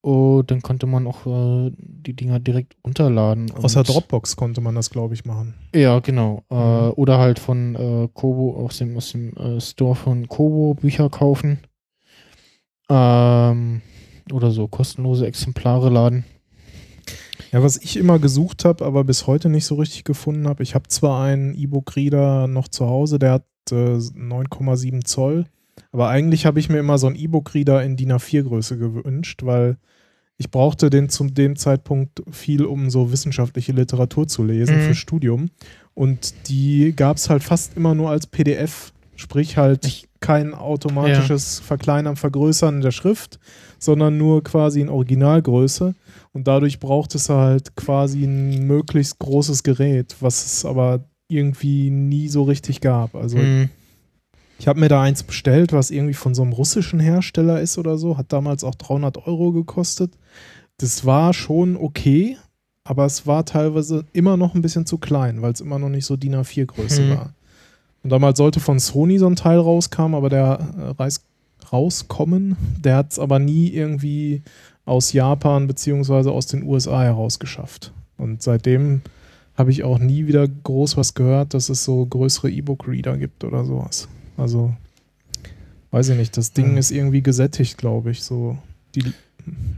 Und 0.01 0.49
dann 0.49 0.61
konnte 0.61 0.85
man 0.87 1.05
auch 1.07 1.25
äh, 1.25 1.71
die 1.77 2.15
Dinger 2.15 2.39
direkt 2.39 2.75
runterladen. 2.85 3.51
Aus 3.51 3.73
der 3.73 3.81
Und- 3.81 3.89
Dropbox 3.89 4.35
konnte 4.35 4.61
man 4.61 4.75
das, 4.75 4.89
glaube 4.89 5.13
ich, 5.13 5.25
machen. 5.25 5.55
Ja, 5.75 5.99
genau. 5.99 6.43
Äh, 6.49 6.55
Mhm. 6.87 6.93
oder 6.95 7.17
halt 7.19 7.39
von 7.39 7.75
äh, 7.75 8.07
Kobo, 8.13 8.55
aus 8.65 8.77
dem, 8.77 8.95
aus 8.97 9.11
dem 9.11 9.33
äh, 9.35 9.59
Store 9.59 9.95
von 9.95 10.27
Kobo 10.27 10.73
Bücher 10.75 11.09
kaufen. 11.09 11.59
Ähm, 12.89 13.81
oder 14.31 14.51
so 14.51 14.67
kostenlose 14.67 15.25
Exemplare 15.27 15.89
laden. 15.89 16.25
Ja, 17.51 17.63
was 17.63 17.77
ich 17.77 17.97
immer 17.97 18.19
gesucht 18.19 18.63
habe, 18.65 18.85
aber 18.85 19.03
bis 19.03 19.25
heute 19.27 19.49
nicht 19.49 19.65
so 19.65 19.75
richtig 19.75 20.03
gefunden 20.03 20.47
habe, 20.47 20.61
ich 20.63 20.75
habe 20.75 20.87
zwar 20.87 21.23
einen 21.23 21.55
E-Book-Reader 21.55 22.47
noch 22.47 22.67
zu 22.67 22.85
Hause, 22.87 23.17
der 23.17 23.31
hat 23.33 23.45
äh, 23.71 23.75
9,7 23.97 25.03
Zoll, 25.03 25.45
aber 25.91 26.09
eigentlich 26.09 26.45
habe 26.45 26.59
ich 26.59 26.69
mir 26.69 26.79
immer 26.79 26.97
so 26.97 27.07
einen 27.07 27.15
E-Book-Reader 27.15 27.83
in 27.83 27.95
DIN 27.97 28.11
A4-Größe 28.13 28.77
gewünscht, 28.77 29.41
weil 29.43 29.77
ich 30.37 30.51
brauchte 30.51 30.89
den 30.89 31.09
zu 31.09 31.25
dem 31.25 31.55
Zeitpunkt 31.57 32.23
viel, 32.31 32.63
um 32.65 32.89
so 32.89 33.11
wissenschaftliche 33.11 33.73
Literatur 33.73 34.27
zu 34.27 34.43
lesen 34.43 34.77
Mhm. 34.77 34.81
für 34.81 34.95
Studium. 34.95 35.49
Und 35.93 36.33
die 36.47 36.93
gab 36.95 37.17
es 37.17 37.29
halt 37.29 37.43
fast 37.43 37.75
immer 37.75 37.93
nur 37.95 38.09
als 38.09 38.25
PDF, 38.27 38.93
sprich 39.15 39.57
halt 39.57 39.85
Ich- 39.85 40.05
kein 40.21 40.53
automatisches 40.53 41.59
Verkleinern, 41.59 42.15
Vergrößern 42.17 42.81
der 42.81 42.91
Schrift, 42.91 43.39
sondern 43.79 44.17
nur 44.17 44.43
quasi 44.43 44.81
in 44.81 44.89
Originalgröße. 44.89 45.93
Und 46.33 46.47
dadurch 46.47 46.79
braucht 46.79 47.15
es 47.15 47.29
halt 47.29 47.75
quasi 47.75 48.23
ein 48.25 48.65
möglichst 48.67 49.17
großes 49.19 49.63
Gerät, 49.63 50.15
was 50.19 50.45
es 50.45 50.65
aber 50.65 51.05
irgendwie 51.29 51.89
nie 51.89 52.27
so 52.27 52.43
richtig 52.43 52.81
gab. 52.81 53.15
Also 53.15 53.37
Mhm. 53.37 53.69
Ich 54.59 54.67
habe 54.67 54.79
mir 54.79 54.89
da 54.89 55.01
eins 55.01 55.23
bestellt, 55.23 55.73
was 55.73 55.89
irgendwie 55.89 56.13
von 56.13 56.35
so 56.35 56.41
einem 56.41 56.51
russischen 56.53 56.99
Hersteller 56.99 57.61
ist 57.61 57.77
oder 57.77 57.97
so, 57.97 58.17
hat 58.17 58.31
damals 58.33 58.63
auch 58.63 58.75
300 58.75 59.25
Euro 59.25 59.51
gekostet. 59.51 60.11
Das 60.77 61.05
war 61.05 61.33
schon 61.33 61.75
okay, 61.77 62.37
aber 62.83 63.05
es 63.05 63.25
war 63.25 63.45
teilweise 63.45 64.05
immer 64.13 64.37
noch 64.37 64.55
ein 64.55 64.61
bisschen 64.61 64.85
zu 64.85 64.97
klein, 64.97 65.41
weil 65.41 65.53
es 65.53 65.61
immer 65.61 65.79
noch 65.79 65.89
nicht 65.89 66.05
so 66.05 66.15
DIN 66.17 66.35
A4-Größe 66.35 67.01
Mhm. 67.03 67.09
war. 67.09 67.33
Und 68.03 68.11
damals 68.11 68.37
sollte 68.37 68.59
von 68.59 68.79
Sony 68.79 69.17
so 69.17 69.27
ein 69.27 69.35
Teil 69.35 69.59
rauskam, 69.59 70.13
aber 70.15 70.29
der 70.29 70.59
äh, 70.77 71.01
Reis 71.01 71.21
rauskommen, 71.71 72.55
der 72.79 72.95
hat 72.95 73.11
es 73.11 73.19
aber 73.19 73.39
nie 73.39 73.69
irgendwie 73.69 74.41
aus 74.85 75.13
Japan 75.13 75.67
beziehungsweise 75.67 76.31
aus 76.31 76.47
den 76.47 76.63
USA 76.63 77.03
heraus 77.03 77.39
geschafft. 77.39 77.91
Und 78.17 78.41
seitdem 78.41 79.01
habe 79.55 79.71
ich 79.71 79.83
auch 79.83 79.99
nie 79.99 80.27
wieder 80.27 80.47
groß 80.47 80.97
was 80.97 81.13
gehört, 81.13 81.53
dass 81.53 81.69
es 81.69 81.83
so 81.83 82.05
größere 82.05 82.49
E-Book-Reader 82.49 83.17
gibt 83.17 83.43
oder 83.43 83.65
sowas. 83.65 84.07
Also, 84.39 84.73
weiß 85.91 86.09
ich 86.09 86.17
nicht, 86.17 86.37
das 86.37 86.53
Ding 86.53 86.77
ist 86.77 86.91
irgendwie 86.91 87.21
gesättigt, 87.21 87.77
glaube 87.77 88.11
ich. 88.11 88.23
So, 88.23 88.57
die, 88.95 89.13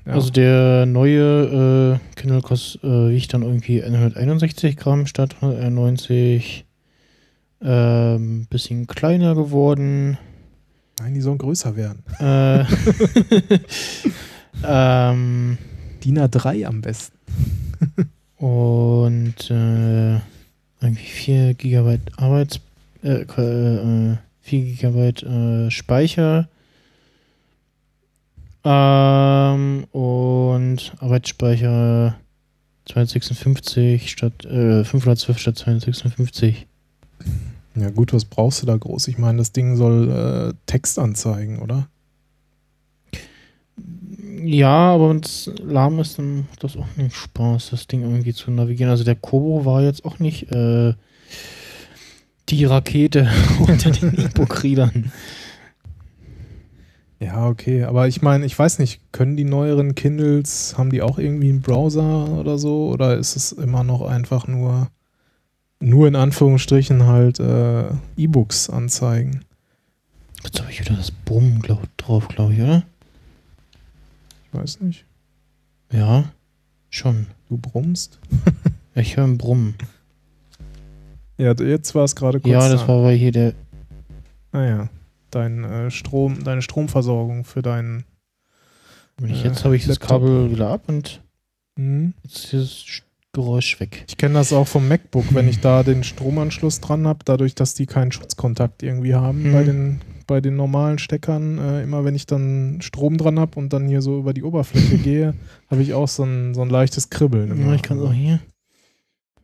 ja. 0.06 0.14
Also 0.14 0.30
der 0.30 0.86
neue 0.86 2.00
äh, 2.00 2.16
Kindle 2.16 2.42
kostet, 2.42 2.84
äh, 2.84 3.10
wiegt 3.10 3.34
dann 3.34 3.44
irgendwie 3.44 3.84
161 3.84 4.78
Gramm 4.78 5.08
statt 5.08 5.36
191. 5.42 6.66
Ähm, 7.64 8.48
bisschen 8.50 8.88
kleiner 8.88 9.36
geworden. 9.36 10.18
Nein, 11.00 11.14
die 11.14 11.22
sollen 11.22 11.38
größer 11.38 11.76
werden. 11.76 12.04
Äh, 12.20 12.66
ähm, 14.66 15.58
DIN 16.04 16.20
A3 16.20 16.66
am 16.66 16.82
besten. 16.82 17.18
und 18.38 19.52
äh, 19.52 20.16
irgendwie 20.82 21.04
4 21.04 21.54
GB 21.54 22.00
Arbeits 22.18 22.60
äh, 23.04 23.22
äh, 23.22 24.18
4 24.52 24.76
GB 24.76 25.26
äh, 25.26 25.72
Speicher 25.72 26.50
ähm, 28.66 29.86
und 29.92 30.94
Arbeitsspeicher 31.00 32.18
256 32.86 34.12
statt 34.12 34.44
äh, 34.44 34.84
512 34.84 35.38
statt 35.38 35.58
256. 35.58 36.68
Ja, 37.76 37.90
gut, 37.92 38.12
was 38.12 38.26
brauchst 38.26 38.62
du 38.62 38.66
da 38.66 38.76
groß? 38.76 39.08
Ich 39.08 39.18
meine, 39.18 39.38
das 39.38 39.54
Ding 39.54 39.78
soll 39.78 40.10
äh, 40.52 40.54
Text 40.66 41.00
anzeigen, 41.00 41.60
oder? 41.60 41.88
Ja, 44.44 44.94
aber 44.94 45.12
wenn 45.12 45.22
es 45.22 45.50
lahm 45.64 46.00
ist, 46.00 46.18
dann 46.18 46.42
macht 46.42 46.62
das 46.62 46.76
auch 46.76 46.98
nicht 46.98 47.16
Spaß, 47.16 47.70
das 47.70 47.88
Ding 47.88 48.02
irgendwie 48.02 48.34
zu 48.34 48.52
navigieren. 48.52 48.92
Also 48.92 49.06
der 49.06 49.16
Kobo 49.16 49.64
war 49.64 49.82
jetzt 49.82 50.04
auch 50.04 50.20
nicht 50.20 50.52
äh, 50.52 50.94
die 52.52 52.66
Rakete 52.66 53.30
unter 53.60 53.92
den 53.92 54.18
E-Book-Readern. 54.18 55.12
Ja, 57.20 57.48
okay. 57.48 57.84
Aber 57.84 58.08
ich 58.08 58.22
meine, 58.22 58.46
ich 58.46 58.58
weiß 58.58 58.80
nicht, 58.80 59.00
können 59.12 59.38
die 59.38 59.44
neueren 59.44 59.96
Kindles, 59.96 60.76
haben 60.78 60.90
die 60.90 61.02
auch 61.02 61.20
irgendwie 61.20 61.50
einen 61.50 61.62
Browser 61.62 62.30
oder 62.30 62.58
so? 62.58 62.90
Oder 62.90 63.18
ist 63.18 63.36
es 63.36 63.52
immer 63.52 63.84
noch 63.84 64.02
einfach 64.02 64.48
nur, 64.48 64.90
nur 65.80 66.08
in 66.08 66.16
Anführungsstrichen 66.16 67.06
halt 67.06 67.40
äh, 67.40 67.90
E-Books 68.18 68.70
anzeigen? 68.70 69.46
Jetzt 70.44 70.60
habe 70.60 70.72
ich 70.72 70.80
wieder 70.80 70.96
das 70.96 71.12
Brummen 71.12 71.62
glaub, 71.62 71.86
drauf, 71.98 72.28
glaube 72.28 72.54
ich, 72.54 72.62
oder? 72.62 72.84
Ich 74.46 74.60
weiß 74.60 74.82
nicht. 74.82 75.06
Ja, 75.92 76.26
schon. 76.90 77.28
Du 77.50 77.58
brummst? 77.58 78.20
Ich 78.94 79.16
höre 79.16 79.24
ein 79.24 79.38
Brummen. 79.38 79.76
Ja, 81.42 81.54
jetzt 81.54 81.96
war 81.96 82.04
es 82.04 82.16
gerade 82.16 82.40
kurz. 82.40 82.52
Ja, 82.52 82.70
das 82.70 82.82
da. 82.82 82.88
war 82.88 83.04
weil 83.04 83.18
hier 83.18 83.32
der. 83.32 83.54
Naja, 84.52 84.90
dein 85.32 85.64
äh, 85.64 85.92
Strom, 85.92 86.44
deine 86.44 86.62
Stromversorgung 86.62 87.44
für 87.46 87.62
deinen. 87.62 88.04
Äh, 89.22 89.28
Jetzt 89.28 89.64
habe 89.66 89.76
ich 89.76 89.86
das 89.86 90.00
Laptop. 90.00 90.22
Kabel 90.22 90.52
wieder 90.52 90.70
ab 90.70 90.84
und 90.88 91.22
Hm. 91.80 92.14
jetzt 92.24 92.54
ist 92.54 92.54
das 92.54 93.02
Geräusch 93.34 93.80
weg. 93.80 94.04
Ich 94.10 94.18
kenne 94.18 94.34
das 94.34 94.52
auch 94.52 94.68
vom 94.68 94.88
MacBook, 94.90 95.34
wenn 95.34 95.48
ich 95.48 95.62
da 95.62 95.84
den 95.84 96.04
Stromanschluss 96.04 96.82
dran 96.82 97.08
habe, 97.08 97.20
dadurch, 97.24 97.56
dass 97.56 97.74
die 97.76 97.86
keinen 97.86 98.12
Schutzkontakt 98.12 98.84
irgendwie 98.84 99.16
haben 99.16 99.44
Mhm. 99.44 99.54
bei, 99.54 99.64
den, 99.64 100.02
bei 100.28 100.42
den 100.42 100.58
normalen 100.58 101.00
Steckern. 101.00 101.58
Äh, 101.60 101.84
immer 101.84 102.04
wenn 102.04 102.14
ich 102.14 102.26
dann 102.26 102.80
Strom 102.82 103.18
dran 103.18 103.40
habe 103.40 103.58
und 103.58 103.72
dann 103.72 103.88
hier 103.88 104.02
so 104.02 104.20
über 104.20 104.34
die 104.34 104.44
Oberfläche 104.44 104.98
gehe, 104.98 105.34
habe 105.70 105.82
ich 105.82 105.94
auch 105.94 106.10
so 106.10 106.24
ein, 106.24 106.54
so 106.54 106.62
ein 106.62 106.70
leichtes 106.70 107.10
Kribbeln. 107.10 107.58
Ja, 107.66 107.74
ich 107.74 107.82
kann 107.84 108.00
es 108.00 108.04
auch 108.04 108.14
hier. 108.14 108.40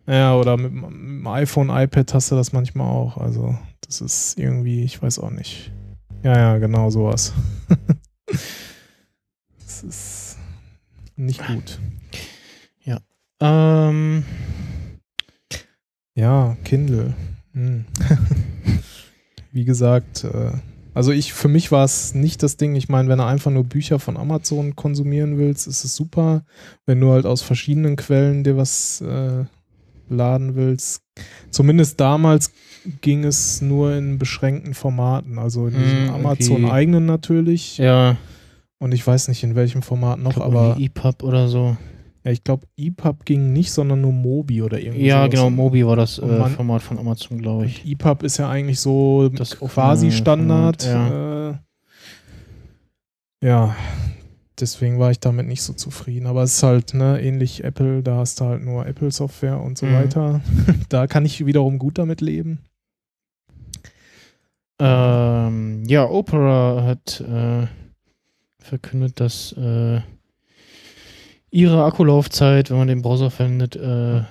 Ja, 0.07 0.35
oder 0.35 0.57
mit, 0.57 0.71
dem- 0.71 1.27
iPhone, 1.27 1.69
iPad 1.69 2.13
hast 2.13 2.31
du 2.31 2.35
das 2.35 2.53
manchmal 2.53 2.87
auch. 2.87 3.17
Also, 3.17 3.57
das 3.81 4.01
ist 4.01 4.39
irgendwie, 4.39 4.83
ich 4.83 5.01
weiß 5.01 5.19
auch 5.19 5.31
nicht. 5.31 5.71
Ja, 6.23 6.37
ja, 6.37 6.57
genau 6.57 6.89
sowas. 6.89 7.33
das 9.59 9.83
ist 9.83 10.37
nicht 11.15 11.45
gut. 11.47 11.79
Ähm, 13.39 14.23
Ja, 16.15 16.57
Kindle. 16.63 17.13
Hm. 17.53 17.85
Wie 19.51 19.65
gesagt, 19.65 20.23
äh, 20.23 20.51
also 20.93 21.11
ich, 21.11 21.33
für 21.33 21.47
mich 21.47 21.71
war 21.71 21.85
es 21.85 22.15
nicht 22.15 22.41
das 22.41 22.57
Ding. 22.57 22.73
Ich 22.75 22.89
meine, 22.89 23.09
wenn 23.09 23.19
du 23.19 23.25
einfach 23.25 23.51
nur 23.51 23.63
Bücher 23.63 23.99
von 23.99 24.17
Amazon 24.17 24.75
konsumieren 24.75 25.37
willst, 25.37 25.67
ist 25.67 25.83
es 25.83 25.95
super. 25.95 26.43
Wenn 26.87 26.99
du 26.99 27.11
halt 27.11 27.27
aus 27.27 27.43
verschiedenen 27.43 27.95
Quellen 27.95 28.43
dir 28.43 28.57
was 28.57 29.01
äh, 29.01 29.45
laden 30.09 30.55
willst. 30.55 31.01
Zumindest 31.49 31.99
damals 31.99 32.51
ging 33.01 33.23
es 33.23 33.61
nur 33.61 33.93
in 33.95 34.17
beschränkten 34.17 34.73
Formaten. 34.73 35.39
Also 35.39 35.67
in 35.67 35.73
Hm, 35.75 35.83
diesem 35.83 36.09
Amazon-eigenen 36.09 37.05
natürlich. 37.05 37.77
ja, 37.77 38.17
Und 38.79 38.93
ich 38.93 39.05
weiß 39.05 39.27
nicht, 39.29 39.43
in 39.43 39.55
welchem 39.55 39.81
Format 39.81 40.19
noch, 40.19 40.39
aber 40.39 40.77
EPUB 40.79 41.23
oder 41.23 41.47
so. 41.47 41.75
ja, 42.23 42.31
ich 42.31 42.43
glaube, 42.43 42.67
EPUB 42.77 43.25
ging 43.25 43.51
nicht, 43.53 43.71
sondern 43.71 44.01
nur 44.01 44.11
Mobi 44.13 44.61
oder 44.61 44.79
irgendwie 44.79 45.05
Ja, 45.07 45.21
sowas. 45.23 45.31
genau, 45.31 45.49
Mobi 45.49 45.85
war 45.85 45.95
das 45.95 46.19
äh, 46.19 46.25
man- 46.25 46.51
Format 46.53 46.81
von 46.83 46.99
Amazon, 46.99 47.39
glaube 47.39 47.65
ich. 47.65 47.83
EPUB 47.85 48.23
ist 48.23 48.37
ja 48.37 48.49
eigentlich 48.49 48.79
so 48.79 49.29
Das 49.29 49.57
quasi 49.59 50.11
Standard. 50.11 50.83
Format, 50.83 51.57
Äh, 53.43 53.47
Ja, 53.47 53.75
deswegen 54.59 54.99
war 54.99 55.11
ich 55.11 55.19
damit 55.19 55.47
nicht 55.47 55.61
so 55.63 55.73
zufrieden. 55.73 56.27
Aber 56.27 56.43
es 56.43 56.55
ist 56.57 56.63
halt, 56.63 56.93
ne, 56.93 57.21
ähnlich 57.21 57.63
Apple, 57.63 58.03
da 58.03 58.17
hast 58.17 58.39
du 58.39 58.45
halt 58.45 58.63
nur 58.63 58.85
Apple-Software 58.85 59.59
und 59.61 59.77
so 59.77 59.87
Mhm. 59.87 59.93
weiter. 59.93 60.41
da 60.89 61.07
kann 61.07 61.25
ich 61.25 61.45
wiederum 61.45 61.79
gut 61.79 61.97
damit 61.97 62.21
leben. 62.21 62.59
Ähm, 64.79 65.83
ja, 65.87 66.07
Opera 66.07 66.83
hat 66.83 67.19
äh, 67.21 67.65
verkündet, 68.59 69.19
dass 69.19 69.53
äh, 69.53 70.01
ihre 71.49 71.83
Akkulaufzeit, 71.83 72.69
wenn 72.69 72.77
man 72.77 72.87
den 72.87 73.01
Browser 73.01 73.31
verwendet, 73.31 73.75
äh, 73.75 73.79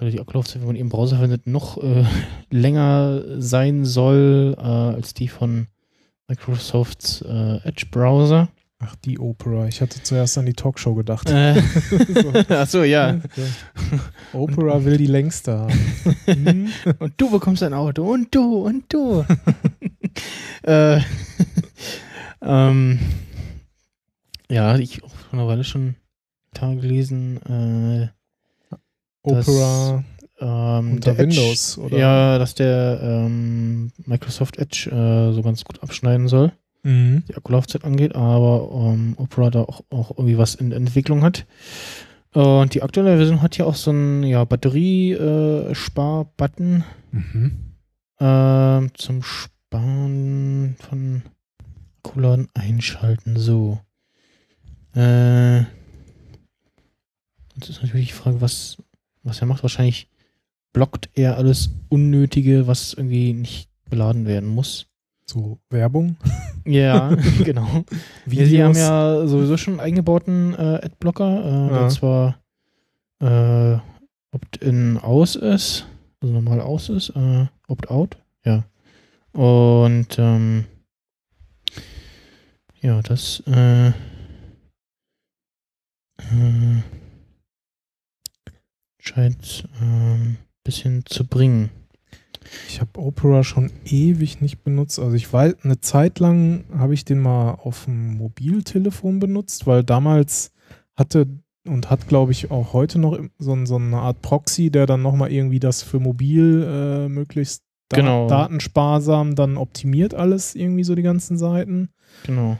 oder 0.00 0.10
die 0.10 0.20
Akkulaufzeit, 0.20 0.60
wenn 0.60 0.68
man 0.68 0.76
ihren 0.76 0.88
Browser 0.88 1.16
verwendet, 1.16 1.46
noch 1.46 1.82
äh, 1.82 2.04
länger 2.50 3.22
sein 3.40 3.84
soll 3.84 4.54
äh, 4.56 4.60
als 4.62 5.14
die 5.14 5.28
von 5.28 5.66
Microsofts 6.28 7.22
äh, 7.22 7.56
Edge-Browser. 7.64 8.48
Ach, 8.88 8.94
die 8.96 9.18
Opera. 9.18 9.66
Ich 9.66 9.80
hatte 9.80 10.00
zuerst 10.02 10.38
an 10.38 10.46
die 10.46 10.52
Talkshow 10.52 10.94
gedacht. 10.94 11.28
Äh, 11.28 11.60
So. 12.48 12.54
Achso, 12.54 12.82
ja. 12.84 13.20
Opera 14.32 14.84
will 14.84 14.96
die 14.96 15.06
längste 15.06 15.58
haben. 15.58 15.72
Und 16.98 17.14
du 17.16 17.30
bekommst 17.30 17.62
ein 17.62 17.74
Auto 17.74 18.04
und 18.04 18.32
du 18.34 18.64
und 18.66 18.84
du. 18.92 19.24
äh, 20.62 21.00
ähm, 22.42 22.98
ja, 24.50 24.76
ich 24.78 25.02
auch 25.02 25.10
vor 25.14 25.38
einer 25.38 25.48
Weile 25.48 25.64
schon 25.64 25.96
Tage 26.54 26.80
gelesen. 26.80 27.42
Äh, 27.42 28.08
Opera 29.22 30.04
ähm, 30.40 30.92
unter 30.92 31.14
der 31.14 31.24
Edge- 31.24 31.36
Windows, 31.36 31.78
oder? 31.78 31.98
Ja, 31.98 32.38
dass 32.38 32.54
der 32.54 33.00
ähm, 33.02 33.90
Microsoft 34.04 34.58
Edge 34.58 34.90
äh, 34.90 35.32
so 35.34 35.42
ganz 35.42 35.64
gut 35.64 35.82
abschneiden 35.82 36.28
soll, 36.28 36.52
Mhm. 36.86 37.24
die 37.28 37.36
Akkulaufzeit 37.36 37.84
angeht, 37.84 38.14
aber 38.14 38.92
ähm, 38.92 39.14
Opera 39.16 39.50
da 39.50 39.62
auch, 39.62 39.82
auch 39.90 40.12
irgendwie 40.12 40.38
was 40.38 40.54
in 40.54 40.70
Entwicklung 40.70 41.24
hat. 41.24 41.44
Und 42.32 42.74
die 42.74 42.84
aktuelle 42.84 43.16
Version 43.16 43.42
hat 43.42 43.58
ja 43.58 43.64
auch 43.64 43.74
so 43.74 43.90
einen 43.90 44.22
ja, 44.22 44.44
Batteriespar-Button. 44.44 46.84
Mhm. 47.10 47.74
Ähm, 48.20 48.90
zum 48.94 49.24
Sparen 49.24 50.76
von 50.78 51.22
Akkuladen 52.04 52.46
einschalten. 52.54 53.36
So. 53.36 53.80
Äh, 54.94 55.62
jetzt 57.56 57.68
ist 57.68 57.82
natürlich 57.82 58.06
die 58.08 58.12
Frage, 58.12 58.40
was, 58.40 58.76
was 59.24 59.40
er 59.40 59.48
macht. 59.48 59.64
Wahrscheinlich 59.64 60.08
blockt 60.72 61.10
er 61.14 61.36
alles 61.36 61.70
Unnötige, 61.88 62.68
was 62.68 62.92
irgendwie 62.92 63.32
nicht 63.32 63.70
beladen 63.90 64.26
werden 64.26 64.48
muss. 64.48 64.86
So 65.28 65.58
Werbung. 65.70 66.16
Ja, 66.64 67.14
genau. 67.44 67.84
Wir, 68.26 68.46
sie 68.46 68.62
haben 68.62 68.76
ja 68.76 69.26
sowieso 69.26 69.56
schon 69.56 69.74
einen 69.74 69.80
eingebauten 69.80 70.54
äh, 70.54 70.80
Adblocker, 70.84 71.44
äh, 71.70 71.74
Ja. 71.74 71.88
zwar 71.88 72.38
äh, 73.20 73.78
Opt-in 74.32 74.98
aus 74.98 75.34
ist, 75.36 75.86
also 76.20 76.32
normal 76.34 76.60
aus 76.60 76.88
ist, 76.88 77.10
äh, 77.10 77.46
Opt-out, 77.68 78.16
ja. 78.44 78.64
Und 79.32 80.16
ähm, 80.18 80.66
ja, 82.80 83.00
das 83.02 83.42
äh, 83.46 83.88
äh, 83.88 83.92
scheint 88.98 89.68
ein 89.80 90.38
bisschen 90.64 91.04
zu 91.06 91.26
bringen. 91.26 91.70
Ich 92.68 92.80
habe 92.80 93.00
Opera 93.00 93.44
schon 93.44 93.70
ewig 93.84 94.40
nicht 94.40 94.62
benutzt. 94.62 94.98
Also 94.98 95.14
ich 95.14 95.32
weiß, 95.32 95.56
eine 95.62 95.80
Zeit 95.80 96.18
lang 96.18 96.64
habe 96.76 96.94
ich 96.94 97.04
den 97.04 97.20
mal 97.20 97.52
auf 97.52 97.84
dem 97.84 98.16
Mobiltelefon 98.16 99.18
benutzt, 99.18 99.66
weil 99.66 99.84
damals 99.84 100.52
hatte 100.94 101.26
und 101.66 101.90
hat, 101.90 102.08
glaube 102.08 102.32
ich, 102.32 102.50
auch 102.50 102.72
heute 102.72 102.98
noch 102.98 103.18
so, 103.38 103.64
so 103.64 103.76
eine 103.76 103.98
Art 103.98 104.22
Proxy, 104.22 104.70
der 104.70 104.86
dann 104.86 105.02
nochmal 105.02 105.32
irgendwie 105.32 105.58
das 105.60 105.82
für 105.82 105.98
mobil 105.98 106.64
äh, 106.68 107.08
möglichst 107.08 107.62
da 107.88 107.98
Genau. 107.98 108.28
datensparsam 108.28 109.34
dann 109.34 109.56
optimiert 109.56 110.14
alles, 110.14 110.54
irgendwie 110.54 110.84
so 110.84 110.94
die 110.94 111.02
ganzen 111.02 111.38
Seiten. 111.38 111.90
Genau. 112.24 112.58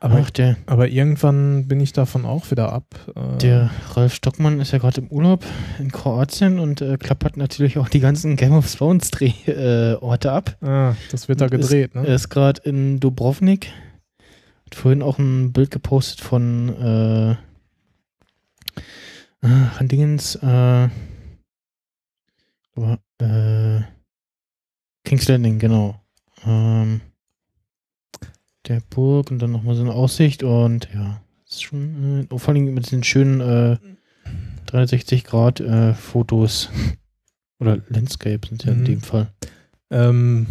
Aber, 0.00 0.20
Ach, 0.22 0.30
der, 0.30 0.56
aber 0.66 0.88
irgendwann 0.88 1.68
bin 1.68 1.80
ich 1.80 1.92
davon 1.92 2.24
auch 2.26 2.50
wieder 2.50 2.72
ab. 2.72 2.84
Äh, 3.14 3.38
Der 3.38 3.70
Ralf 3.94 4.14
Stockmann 4.14 4.60
ist 4.60 4.72
ja 4.72 4.78
gerade 4.78 5.00
im 5.00 5.08
Urlaub 5.08 5.44
in 5.78 5.90
Kroatien 5.90 6.58
und 6.58 6.80
äh, 6.82 6.96
klappert 6.98 7.36
natürlich 7.36 7.78
auch 7.78 7.88
die 7.88 8.00
ganzen 8.00 8.36
Game 8.36 8.52
of 8.52 8.72
Thrones 8.74 9.10
Drehorte 9.10 10.28
äh, 10.28 10.30
ab. 10.30 10.56
ah, 10.62 10.94
das 11.10 11.28
wird 11.28 11.40
da 11.40 11.46
Und 11.46 11.54
ist- 11.54 11.68
gedreht, 11.70 11.94
ne? 11.94 12.06
Er 12.06 12.14
ist 12.14 12.28
gerade 12.28 12.60
in 12.62 13.00
Dubrovnik. 13.00 13.72
Hat 14.66 14.74
vorhin 14.74 15.02
auch 15.02 15.18
ein 15.18 15.52
Bild 15.52 15.70
gepostet 15.70 16.20
von 16.20 16.68
äh, 16.68 17.36
von 19.78 19.88
Dingens 19.88 20.34
äh, 20.42 20.84
äh, 23.20 23.80
King's 25.04 25.28
Landing, 25.28 25.58
genau. 25.58 26.00
Ähm, 26.44 27.00
der 28.68 28.80
Burg 28.90 29.30
und 29.30 29.40
dann 29.40 29.52
nochmal 29.52 29.74
so 29.76 29.82
eine 29.82 29.92
Aussicht 29.92 30.42
und 30.42 30.88
ja, 30.94 31.20
ist 31.48 31.62
schon, 31.62 32.20
äh, 32.22 32.26
oh, 32.34 32.38
vor 32.38 32.54
allem 32.54 32.72
mit 32.74 32.86
diesen 32.86 33.04
schönen 33.04 33.40
äh, 33.40 33.76
360 34.66 35.24
Grad 35.24 35.60
äh, 35.60 35.94
Fotos 35.94 36.70
oder 37.60 37.78
Landscape 37.88 38.40
sind 38.48 38.64
ja 38.64 38.72
in 38.72 38.80
Mhm. 38.80 38.84
dem 38.84 39.00
Fall. 39.00 39.28
Ähm, 39.90 40.46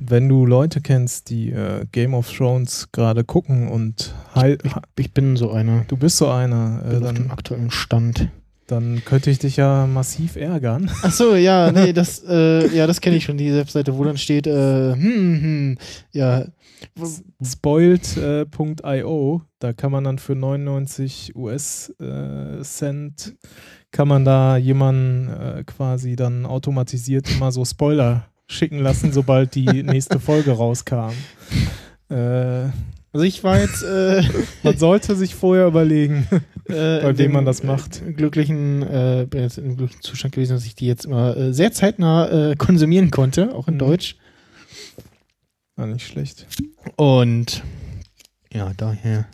wenn 0.00 0.28
du 0.28 0.44
Leute 0.46 0.80
kennst, 0.80 1.30
die 1.30 1.50
äh, 1.52 1.86
Game 1.92 2.14
of 2.14 2.30
Thrones 2.36 2.88
gerade 2.90 3.22
gucken 3.22 3.68
und 3.68 4.12
hei- 4.34 4.58
Ich, 4.64 4.72
ich 4.98 5.14
bin 5.14 5.36
so 5.36 5.52
einer. 5.52 5.84
du 5.86 5.96
bist 5.96 6.16
so 6.16 6.28
einer, 6.28 6.82
äh, 6.84 6.90
Bin 6.90 7.04
auf 7.04 7.12
dem 7.12 7.22
dann, 7.28 7.30
aktuellen 7.30 7.70
Stand. 7.70 8.28
dann 8.66 9.04
könnte 9.04 9.30
ich 9.30 9.38
dich 9.38 9.56
ja 9.58 9.86
massiv 9.86 10.34
ärgern. 10.34 10.90
Ach 11.02 11.12
so, 11.12 11.36
ja, 11.36 11.70
nee, 11.70 11.92
das, 11.92 12.24
äh, 12.28 12.66
ja, 12.74 12.88
das 12.88 13.00
kenne 13.00 13.14
ich 13.16 13.22
schon, 13.24 13.38
die 13.38 13.52
Webseite, 13.54 13.96
wo 13.96 14.02
dann 14.02 14.18
steht, 14.18 14.48
äh, 14.48 14.92
hm, 14.94 15.40
hm, 15.42 15.78
ja, 16.10 16.46
Spoiled.io, 17.42 19.42
da 19.58 19.72
kann 19.72 19.92
man 19.92 20.04
dann 20.04 20.18
für 20.18 20.34
99 20.34 21.34
US 21.36 21.92
äh, 22.00 22.62
Cent 22.62 23.34
kann 23.90 24.08
man 24.08 24.24
da 24.24 24.56
jemanden 24.56 25.28
äh, 25.28 25.64
quasi 25.64 26.16
dann 26.16 26.46
automatisiert 26.46 27.30
immer 27.30 27.52
so 27.52 27.64
Spoiler 27.64 28.26
schicken 28.48 28.78
lassen, 28.78 29.12
sobald 29.12 29.54
die 29.54 29.82
nächste 29.82 30.18
Folge 30.18 30.52
rauskam. 30.52 31.10
Äh, 32.08 32.68
also 33.14 33.24
ich 33.24 33.44
war 33.44 33.58
jetzt, 33.60 33.82
äh, 33.82 34.22
man 34.62 34.78
sollte 34.78 35.14
sich 35.16 35.34
vorher 35.34 35.66
überlegen. 35.66 36.26
äh, 36.68 37.02
Bei 37.02 37.18
wem 37.18 37.32
man 37.32 37.44
das 37.44 37.62
macht. 37.62 38.00
äh, 38.00 38.12
glücklichen, 38.12 38.82
äh, 38.82 39.26
bin 39.28 39.42
jetzt 39.42 39.58
im 39.58 39.76
glücklichen 39.76 40.02
Zustand 40.02 40.34
gewesen, 40.34 40.54
dass 40.54 40.64
ich 40.64 40.74
die 40.74 40.86
jetzt 40.86 41.04
immer 41.04 41.36
äh, 41.36 41.52
sehr 41.52 41.72
zeitnah 41.72 42.52
äh, 42.52 42.56
konsumieren 42.56 43.10
konnte, 43.10 43.54
auch 43.54 43.68
in 43.68 43.74
Mhm. 43.74 43.78
Deutsch. 43.80 44.16
Ah, 45.82 45.86
nicht 45.86 46.06
schlecht. 46.06 46.46
Und 46.96 47.64
ja, 48.52 48.70
daher. 48.76 49.26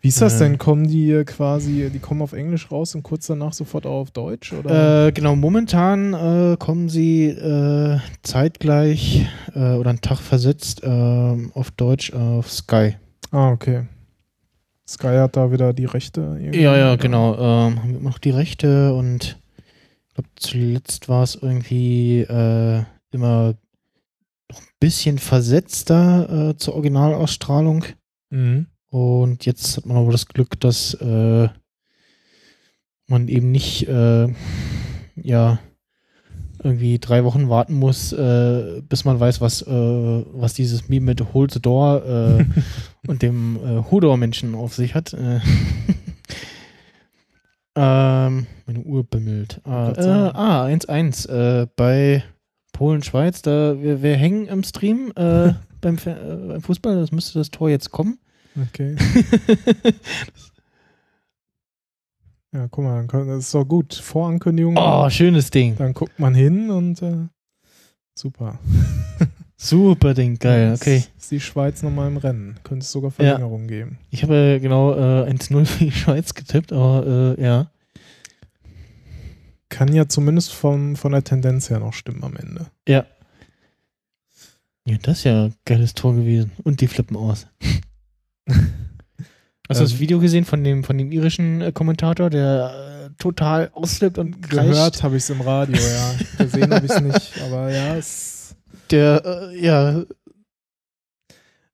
Wie 0.00 0.08
ist 0.08 0.20
das 0.20 0.34
Äh. 0.36 0.44
denn? 0.44 0.58
Kommen 0.58 0.88
die 0.88 1.10
äh, 1.10 1.24
quasi, 1.24 1.88
die 1.92 1.98
kommen 2.00 2.20
auf 2.22 2.32
Englisch 2.32 2.70
raus 2.72 2.94
und 2.96 3.02
kurz 3.04 3.26
danach 3.28 3.52
sofort 3.52 3.86
auch 3.86 4.00
auf 4.00 4.10
Deutsch? 4.10 4.52
Oder? 4.52 5.06
Äh, 5.06 5.12
genau, 5.12 5.36
momentan 5.36 6.14
äh, 6.14 6.56
kommen 6.58 6.88
sie 6.88 7.26
äh, 7.26 7.98
zeitgleich 8.22 9.26
äh, 9.54 9.74
oder 9.74 9.90
einen 9.90 10.00
Tag 10.00 10.18
versetzt 10.18 10.80
ähm, 10.82 11.52
auf 11.54 11.70
Deutsch 11.70 12.12
auf 12.12 12.50
Sky. 12.50 12.96
ah, 13.30 13.50
okay. 13.50 13.86
Sky 14.88 15.16
hat 15.18 15.36
da 15.36 15.52
wieder 15.52 15.72
die 15.74 15.84
Rechte. 15.84 16.40
Ja, 16.52 16.74
ja, 16.76 16.96
genau. 16.96 17.34
Ähm, 17.34 17.82
haben 17.82 17.92
wir 17.92 18.00
noch 18.00 18.18
die 18.18 18.30
Rechte 18.30 18.94
und 18.94 19.38
ich 20.08 20.14
glaube, 20.14 20.30
zuletzt 20.36 21.08
war 21.08 21.22
es 21.22 21.34
irgendwie 21.36 22.20
äh, 22.22 22.82
immer 23.12 23.54
noch 24.50 24.60
ein 24.60 24.68
bisschen 24.80 25.18
versetzter 25.18 26.50
äh, 26.50 26.56
zur 26.56 26.74
Originalausstrahlung. 26.74 27.84
Mhm. 28.30 28.66
Und 28.90 29.44
jetzt 29.44 29.76
hat 29.76 29.86
man 29.86 29.96
aber 29.96 30.12
das 30.12 30.26
Glück, 30.26 30.58
dass 30.60 30.94
äh, 30.94 31.48
man 33.06 33.28
eben 33.28 33.50
nicht 33.50 33.86
äh, 33.88 34.28
ja 35.16 35.58
irgendwie 36.62 36.98
drei 36.98 37.24
Wochen 37.24 37.48
warten 37.48 37.74
muss, 37.74 38.12
äh, 38.12 38.82
bis 38.88 39.04
man 39.04 39.20
weiß, 39.20 39.40
was, 39.40 39.62
äh, 39.62 39.68
was 39.70 40.54
dieses 40.54 40.88
Meme 40.88 41.06
mit 41.06 41.32
Hold 41.32 41.52
the 41.52 41.60
Door 41.60 42.04
äh, 42.04 42.44
und 43.06 43.22
dem 43.22 43.56
äh, 43.56 43.90
Hodor-Menschen 43.90 44.54
auf 44.54 44.74
sich 44.74 44.94
hat. 44.94 45.12
Äh, 45.12 45.40
ähm, 47.76 48.46
meine 48.66 48.80
Uhr 48.80 49.04
bimmelt. 49.04 49.60
Ah, 49.64 50.66
1-1. 50.66 51.28
Äh, 51.28 51.66
bei 51.76 52.24
Polen, 52.78 53.02
Schweiz, 53.02 53.42
da 53.42 53.82
wir, 53.82 54.02
wir 54.02 54.14
hängen 54.14 54.46
im 54.46 54.62
Stream 54.62 55.10
äh, 55.16 55.52
beim, 55.80 55.96
äh, 55.96 56.14
beim 56.46 56.60
Fußball, 56.60 56.94
das 56.94 57.10
müsste 57.10 57.36
das 57.36 57.50
Tor 57.50 57.68
jetzt 57.68 57.90
kommen. 57.90 58.18
Okay. 58.68 58.94
Ja, 62.50 62.66
guck 62.70 62.82
mal, 62.82 63.06
das 63.06 63.44
ist 63.44 63.54
doch 63.54 63.66
gut. 63.66 63.92
Vorankündigung. 63.92 64.74
oh, 64.78 65.10
schönes 65.10 65.50
Ding. 65.50 65.76
Dann 65.76 65.92
guckt 65.92 66.18
man 66.18 66.34
hin 66.34 66.70
und 66.70 67.02
äh, 67.02 67.26
super. 68.14 68.58
Super 69.58 70.14
Ding, 70.14 70.38
geil, 70.38 70.70
Jetzt 70.70 70.80
okay. 70.80 71.04
Ist 71.18 71.30
die 71.30 71.40
Schweiz 71.40 71.82
nochmal 71.82 72.08
im 72.08 72.16
Rennen. 72.16 72.58
Könnte 72.64 72.84
es 72.84 72.90
sogar 72.90 73.10
Verlängerung 73.10 73.66
geben. 73.66 73.98
Ich 74.08 74.22
habe 74.22 74.60
genau 74.62 74.94
äh, 74.94 75.30
1-0 75.30 75.66
für 75.66 75.84
die 75.84 75.92
Schweiz 75.92 76.32
getippt, 76.32 76.72
aber 76.72 77.36
äh, 77.36 77.42
ja. 77.42 77.70
Kann 79.68 79.92
ja 79.92 80.08
zumindest 80.08 80.52
vom, 80.52 80.96
von 80.96 81.12
der 81.12 81.24
Tendenz 81.24 81.68
her 81.70 81.78
noch 81.80 81.92
stimmen 81.92 82.24
am 82.24 82.36
Ende. 82.36 82.66
Ja. 82.88 83.04
Ja, 84.86 84.96
das 85.02 85.18
ist 85.18 85.24
ja 85.24 85.44
ein 85.44 85.54
geiles 85.66 85.94
Tor 85.94 86.14
gewesen. 86.14 86.52
Und 86.64 86.80
die 86.80 86.88
flippen 86.88 87.16
aus. 87.16 87.46
Hast 89.68 89.80
du 89.80 89.84
das 89.84 89.92
Ähm. 89.92 89.98
Video 90.00 90.18
gesehen 90.18 90.46
von 90.46 90.64
dem, 90.64 90.82
von 90.82 90.96
dem 90.96 91.12
irischen 91.12 91.60
äh, 91.60 91.72
Kommentator, 91.72 92.30
der 92.30 93.10
äh, 93.10 93.10
total 93.18 93.70
ausflippt 93.74 94.16
und 94.16 94.40
kreischt? 94.40 94.70
Gehört 94.70 95.02
habe 95.02 95.16
ich 95.18 95.24
es 95.24 95.30
im 95.30 95.42
Radio, 95.42 95.76
ja. 95.76 96.14
Gesehen 96.44 96.72
habe 96.72 96.86
ich 96.86 96.92
es 96.92 97.00
nicht, 97.02 97.42
aber 97.42 97.70
ja, 97.70 97.96
es 97.96 98.56
Der, 98.90 99.22
äh, 99.52 99.62
ja, 99.62 100.02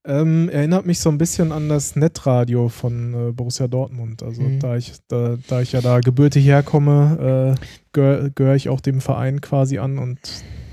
ähm, 0.06 0.48
erinnert 0.50 0.84
mich 0.86 0.98
so 1.00 1.08
ein 1.10 1.18
bisschen 1.18 1.50
an 1.52 1.68
das 1.68 1.96
Netradio 1.96 2.68
von 2.68 3.28
äh, 3.28 3.32
Borussia 3.32 3.68
Dortmund. 3.68 4.22
Also 4.22 4.42
Mhm. 4.42 4.60
da, 4.60 4.76
ich, 4.76 4.92
da, 5.08 5.36
da 5.48 5.60
ich 5.60 5.72
ja 5.72 5.80
da 5.80 6.00
gebürtig 6.00 6.44
herkomme, 6.46 7.56
äh, 7.58 7.64
gehöre 7.92 8.30
gehör 8.30 8.54
ich 8.54 8.68
auch 8.68 8.80
dem 8.80 9.00
Verein 9.00 9.40
quasi 9.40 9.78
an 9.78 9.98
und 9.98 10.18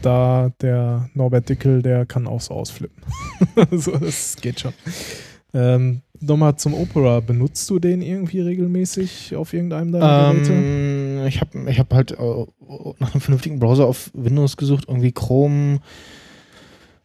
da 0.01 0.51
der 0.61 1.09
Norbert 1.13 1.47
Dickel, 1.49 1.81
der 1.81 2.05
kann 2.05 2.27
auch 2.27 2.41
so 2.41 2.53
ausflippen. 2.55 3.03
so, 3.71 3.91
das 3.97 4.35
geht 4.41 4.59
schon. 4.59 4.73
Ähm, 5.53 6.01
Nochmal 6.23 6.55
zum 6.55 6.75
Opera. 6.75 7.19
Benutzt 7.19 7.67
du 7.69 7.79
den 7.79 8.01
irgendwie 8.03 8.41
regelmäßig 8.41 9.35
auf 9.35 9.53
irgendeinem 9.53 9.91
deiner 9.91 10.33
Geräte? 10.33 10.53
ähm, 10.53 11.25
ich 11.25 11.41
habe 11.41 11.69
ich 11.71 11.79
hab 11.79 11.91
halt 11.93 12.11
äh, 12.11 12.15
nach 12.99 13.13
einem 13.13 13.21
vernünftigen 13.21 13.59
Browser 13.59 13.87
auf 13.87 14.11
Windows 14.13 14.55
gesucht, 14.55 14.85
irgendwie 14.87 15.11
Chrome. 15.13 15.79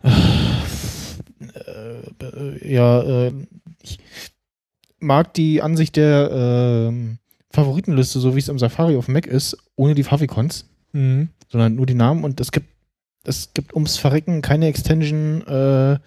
Äh, 0.02 0.10
äh, 1.54 2.72
ja, 2.72 3.02
äh, 3.02 3.32
ich 3.82 3.98
mag 4.98 5.34
die 5.34 5.62
Ansicht 5.62 5.96
der 5.96 6.30
ähm, 6.88 7.18
Favoritenliste, 7.50 8.18
so 8.18 8.34
wie 8.34 8.40
es 8.40 8.48
im 8.48 8.58
Safari 8.58 8.96
auf 8.96 9.08
Mac 9.08 9.26
ist, 9.26 9.56
ohne 9.76 9.94
die 9.94 10.02
Favicons. 10.04 10.66
Mhm. 10.92 11.28
sondern 11.48 11.74
nur 11.74 11.84
die 11.86 11.94
Namen 11.94 12.24
und 12.24 12.40
es 12.40 12.52
gibt 12.52 12.68
es 13.24 13.52
gibt 13.52 13.74
ums 13.74 13.98
Verrecken 13.98 14.40
keine 14.40 14.66
Extension, 14.68 15.42
äh, 15.46 15.98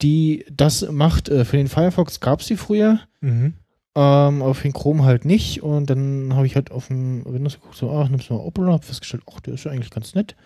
die 0.00 0.46
das 0.50 0.88
macht. 0.90 1.28
Äh, 1.28 1.44
für 1.44 1.56
den 1.56 1.68
Firefox 1.68 2.20
gab 2.20 2.40
es 2.40 2.46
die 2.46 2.56
früher, 2.56 3.00
Mhm. 3.20 3.54
ähm, 3.96 4.54
für 4.54 4.62
den 4.62 4.72
Chrome 4.72 5.04
halt 5.04 5.24
nicht 5.24 5.62
und 5.62 5.90
dann 5.90 6.34
habe 6.34 6.46
ich 6.46 6.54
halt 6.54 6.70
auf 6.70 6.86
dem 6.88 7.24
Windows 7.26 7.54
geguckt, 7.54 7.76
so, 7.76 7.90
ach, 7.90 8.08
nimmst 8.08 8.30
du 8.30 8.34
mal 8.34 8.40
Opera, 8.40 8.72
hab 8.72 8.84
festgestellt, 8.84 9.24
ach, 9.30 9.40
der 9.40 9.54
ist 9.54 9.64
ja 9.64 9.72
eigentlich 9.72 9.90
ganz 9.90 10.14
nett. 10.14 10.36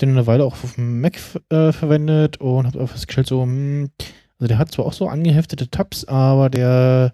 Den 0.00 0.10
eine 0.10 0.26
Weile 0.26 0.44
auch 0.44 0.52
auf 0.52 0.74
dem 0.74 1.00
Mac 1.00 1.18
äh, 1.50 1.72
verwendet 1.72 2.38
und 2.38 2.66
hab 2.66 2.76
auch 2.76 2.88
festgestellt, 2.88 3.26
so, 3.26 3.42
hm, 3.42 3.90
also 4.38 4.48
der 4.48 4.58
hat 4.58 4.72
zwar 4.72 4.86
auch 4.86 4.92
so 4.92 5.08
angeheftete 5.08 5.70
Tabs, 5.70 6.04
aber 6.06 6.48
der 6.48 7.12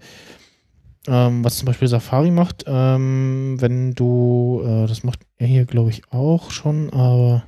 ähm, 1.08 1.44
was 1.44 1.58
zum 1.58 1.66
Beispiel 1.66 1.88
Safari 1.88 2.30
macht, 2.30 2.64
ähm, 2.66 3.56
wenn 3.60 3.94
du, 3.94 4.62
äh, 4.64 4.86
das 4.86 5.04
macht 5.04 5.20
er 5.36 5.46
hier, 5.46 5.64
glaube 5.64 5.90
ich, 5.90 6.02
auch 6.10 6.50
schon, 6.50 6.90
aber 6.90 7.44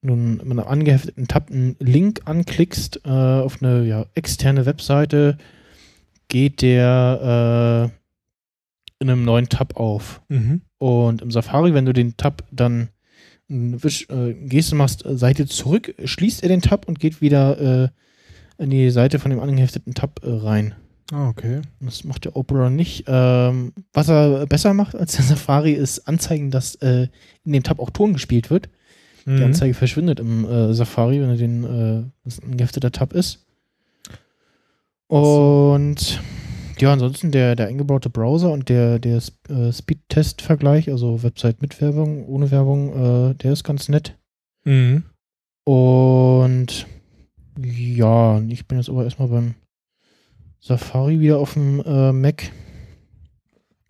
nun 0.00 0.38
mit 0.38 0.42
einem 0.42 0.60
angehefteten 0.60 1.28
Tab 1.28 1.50
einen 1.50 1.76
Link 1.78 2.22
anklickst 2.24 3.02
äh, 3.04 3.08
auf 3.08 3.62
eine 3.62 3.84
ja, 3.84 4.06
externe 4.14 4.66
Webseite, 4.66 5.38
geht 6.28 6.62
der 6.62 7.90
äh, 7.90 9.02
in 9.02 9.10
einem 9.10 9.24
neuen 9.24 9.48
Tab 9.48 9.76
auf. 9.76 10.22
Mhm. 10.28 10.62
Und 10.78 11.22
im 11.22 11.30
Safari, 11.30 11.74
wenn 11.74 11.86
du 11.86 11.92
den 11.92 12.16
Tab 12.16 12.44
dann 12.50 12.88
Wisch, 13.52 14.08
äh, 14.10 14.34
Geste 14.34 14.74
machst, 14.74 15.04
äh, 15.04 15.16
Seite 15.16 15.46
zurück, 15.46 15.94
schließt 16.02 16.42
er 16.42 16.48
den 16.48 16.62
Tab 16.62 16.88
und 16.88 16.98
geht 17.00 17.20
wieder 17.20 17.84
äh, 17.84 18.62
in 18.62 18.70
die 18.70 18.90
Seite 18.90 19.18
von 19.18 19.30
dem 19.30 19.40
angehefteten 19.40 19.94
Tab 19.94 20.20
äh, 20.22 20.30
rein. 20.30 20.74
Ah, 21.12 21.28
okay. 21.28 21.60
Das 21.80 22.04
macht 22.04 22.24
der 22.24 22.36
Opera 22.36 22.70
nicht. 22.70 23.04
Ähm, 23.06 23.72
was 23.92 24.08
er 24.08 24.46
besser 24.46 24.72
macht 24.72 24.94
als 24.94 25.16
der 25.16 25.24
Safari 25.24 25.72
ist 25.72 26.08
anzeigen, 26.08 26.50
dass 26.50 26.76
äh, 26.76 27.08
in 27.44 27.52
dem 27.52 27.62
Tab 27.62 27.80
auch 27.80 27.90
Ton 27.90 28.14
gespielt 28.14 28.50
wird. 28.50 28.68
Die 29.26 29.30
Mhm. 29.30 29.44
Anzeige 29.44 29.74
verschwindet 29.74 30.18
im 30.18 30.44
äh, 30.44 30.74
Safari, 30.74 31.20
wenn 31.20 31.28
er 31.28 31.36
den 31.36 31.64
äh, 31.64 32.56
gehefteter 32.56 32.90
Tab 32.90 33.12
ist. 33.12 33.46
Und 35.06 36.20
ja, 36.82 36.92
ansonsten 36.92 37.30
der, 37.30 37.54
der 37.54 37.68
eingebaute 37.68 38.10
Browser 38.10 38.50
und 38.50 38.68
der, 38.68 38.98
der 38.98 39.22
äh, 39.48 39.70
Speed-Test-Vergleich, 39.70 40.90
also 40.90 41.22
Website 41.22 41.62
mit 41.62 41.80
Werbung, 41.80 42.26
ohne 42.26 42.50
Werbung, 42.50 43.30
äh, 43.30 43.34
der 43.34 43.52
ist 43.52 43.62
ganz 43.62 43.88
nett. 43.88 44.18
Mhm. 44.64 45.04
Und 45.62 46.86
ja, 47.56 48.40
ich 48.48 48.66
bin 48.66 48.78
jetzt 48.78 48.88
aber 48.88 49.04
erstmal 49.04 49.28
beim 49.28 49.54
Safari 50.58 51.20
wieder 51.20 51.38
auf 51.38 51.52
dem 51.52 51.80
äh, 51.86 52.12
Mac. 52.12 52.50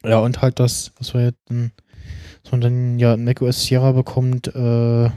Ja, 0.04 0.18
und 0.18 0.42
halt 0.42 0.60
das, 0.60 0.92
was 0.98 1.14
wir 1.14 1.22
jetzt 1.22 1.38
was 1.48 2.52
man 2.52 2.60
dann 2.60 2.98
ja 2.98 3.14
in 3.14 3.24
macOS 3.24 3.64
Sierra 3.64 3.92
bekommt, 3.92 4.54
äh, 4.54 5.08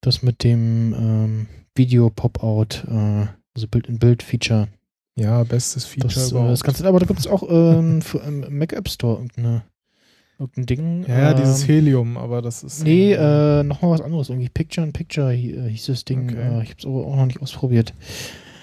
das 0.00 0.22
mit 0.22 0.42
dem 0.42 0.94
ähm, 0.94 1.46
Video-Pop-Out, 1.74 2.86
äh, 2.88 3.26
also 3.54 3.68
Bild-in-Bild-Feature. 3.68 4.68
Ja, 5.16 5.42
bestes 5.44 5.84
Feature 5.84 6.12
Das, 6.14 6.28
äh, 6.28 6.30
überhaupt. 6.30 6.52
das 6.52 6.62
Ganze, 6.64 6.86
aber 6.86 7.00
da 7.00 7.06
gibt 7.06 7.20
es 7.20 7.26
auch 7.26 7.42
ähm, 7.48 8.00
für, 8.02 8.18
im 8.18 8.58
Mac 8.58 8.72
App 8.72 8.88
Store 8.88 9.16
irgendeine, 9.16 9.62
irgendein 10.38 10.66
Ding. 10.66 11.04
ja, 11.06 11.18
ja, 11.18 11.34
dieses 11.34 11.62
ähm, 11.62 11.66
Helium, 11.68 12.16
aber 12.16 12.40
das 12.42 12.62
ist. 12.62 12.82
Nee, 12.82 13.12
äh, 13.12 13.62
nochmal 13.62 13.90
was 13.92 14.00
anderes. 14.00 14.30
Irgendwie 14.30 14.48
Picture 14.48 14.86
in 14.86 14.92
Picture 14.92 15.34
äh, 15.34 15.68
hieß 15.68 15.86
das 15.86 16.04
Ding. 16.04 16.30
Okay. 16.30 16.38
Äh, 16.40 16.62
ich 16.62 16.70
habe 16.70 16.78
es 16.78 16.86
aber 16.86 17.06
auch 17.06 17.16
noch 17.16 17.26
nicht 17.26 17.42
ausprobiert. 17.42 17.92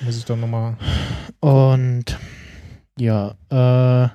muss 0.04 0.18
ich 0.18 0.26
dann 0.26 0.39
nochmal. 0.39 0.76
Und 1.39 2.18
ja, 2.97 3.36
äh, 3.50 4.10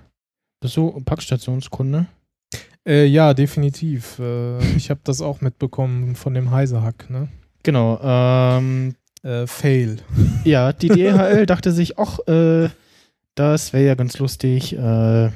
bist 0.60 0.76
du 0.76 0.90
Packstationskunde? 1.04 2.06
Äh, 2.86 3.06
ja, 3.06 3.32
definitiv. 3.32 4.18
Äh, 4.18 4.58
ich 4.76 4.90
habe 4.90 5.00
das 5.04 5.20
auch 5.22 5.40
mitbekommen 5.40 6.16
von 6.16 6.34
dem 6.34 6.50
Heisehack, 6.50 7.08
ne? 7.08 7.28
Genau. 7.62 7.98
Ähm, 8.02 8.94
Äh, 9.24 9.46
Fail. 9.46 9.98
ja, 10.44 10.72
die 10.72 10.88
DHL 10.88 11.46
dachte 11.46 11.72
sich, 11.72 11.98
ach, 11.98 12.18
äh, 12.28 12.68
das 13.34 13.72
wäre 13.72 13.86
ja 13.86 13.94
ganz 13.94 14.18
lustig, 14.18 14.76
äh, 14.76 15.30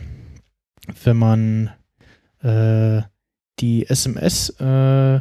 wenn 1.04 1.16
man 1.16 1.70
äh, 2.42 3.02
die 3.58 3.88
SMS 3.88 4.50
äh, 4.60 5.20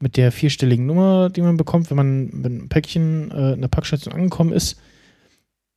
mit 0.00 0.16
der 0.16 0.32
vierstelligen 0.32 0.86
Nummer, 0.86 1.30
die 1.30 1.40
man 1.42 1.56
bekommt, 1.56 1.90
wenn 1.90 1.96
man 1.96 2.30
wenn 2.32 2.64
ein 2.64 2.68
Päckchen 2.68 3.30
äh, 3.30 3.52
in 3.52 3.60
der 3.60 3.68
Packstation 3.68 4.14
angekommen 4.14 4.52
ist, 4.52 4.80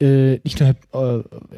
äh, 0.01 0.39
nicht 0.43 0.59
nur 0.59 0.75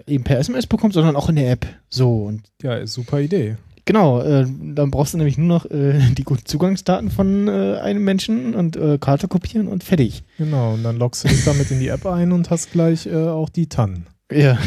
eben 0.07 0.23
per 0.23 0.39
SMS 0.39 0.67
bekommt, 0.67 0.93
sondern 0.93 1.15
auch 1.15 1.29
in 1.29 1.37
der 1.37 1.51
App. 1.51 1.65
So, 1.89 2.25
und 2.25 2.43
Ja, 2.61 2.85
super 2.85 3.19
Idee. 3.19 3.55
Genau, 3.87 4.19
äh, 4.21 4.45
dann 4.73 4.89
brauchst 4.89 5.13
du 5.13 5.17
nämlich 5.19 5.37
nur 5.37 5.47
noch 5.47 5.65
äh, 5.69 5.99
die 6.17 6.23
guten 6.23 6.45
Zugangsdaten 6.45 7.11
von 7.11 7.47
äh, 7.47 7.77
einem 7.77 8.03
Menschen 8.03 8.55
und 8.55 8.75
äh, 8.75 8.97
Karte 8.97 9.27
kopieren 9.27 9.67
und 9.67 9.83
fertig. 9.83 10.23
Genau, 10.39 10.73
und 10.73 10.83
dann 10.83 10.97
loggst 10.97 11.23
du 11.23 11.27
dich 11.27 11.45
damit 11.45 11.69
in 11.69 11.79
die 11.79 11.89
App 11.89 12.05
ein 12.07 12.31
und 12.31 12.49
hast 12.49 12.71
gleich 12.71 13.05
äh, 13.05 13.15
auch 13.15 13.49
die 13.49 13.67
TAN. 13.67 14.07
Ja. 14.31 14.57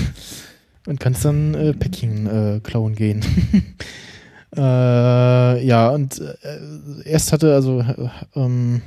Und 0.87 1.01
kannst 1.01 1.25
dann 1.25 1.55
äh, 1.55 1.73
Päckchen 1.75 2.27
äh, 2.27 2.61
klauen 2.61 2.95
gehen. 2.95 3.23
ja, 4.57 5.91
und 5.91 6.23
erst 7.05 7.33
hatte, 7.33 7.55
also 7.55 7.81
äh, 7.81 8.09
ähm, 8.35 8.83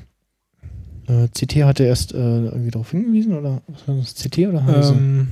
äh, 1.07 1.27
CT 1.27 1.63
hatte 1.63 1.83
erst 1.83 2.13
irgendwie 2.13 2.71
darauf 2.71 2.91
hingewiesen, 2.91 3.37
oder 3.37 3.61
was 3.67 3.87
war 3.87 3.95
das, 3.95 4.15
CT 4.15 4.47
oder 4.47 4.65
Heise? 4.65 4.93
Ähm, 4.93 5.27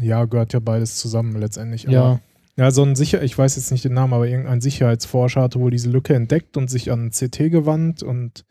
ja, 0.00 0.24
gehört 0.26 0.52
ja 0.52 0.60
beides 0.60 0.96
zusammen 0.96 1.36
letztendlich. 1.40 1.86
aber- 1.88 1.92
ja, 1.94 2.20
Ja, 2.56 2.70
so 2.70 2.82
ein 2.82 2.94
Sicher, 2.96 3.22
ich 3.22 3.36
weiß 3.36 3.56
jetzt 3.56 3.70
nicht 3.70 3.84
den 3.84 3.94
Namen, 3.94 4.12
aber 4.12 4.26
irgendein 4.28 4.60
Sicherheitsforscher 4.60 5.40
hatte 5.42 5.60
wohl 5.60 5.70
diese 5.70 5.88
Lücke 5.90 6.14
entdeckt 6.14 6.56
und 6.56 6.68
sich 6.68 6.90
an 6.92 7.10
CT 7.10 7.50
gewandt 7.50 8.02
und 8.02 8.44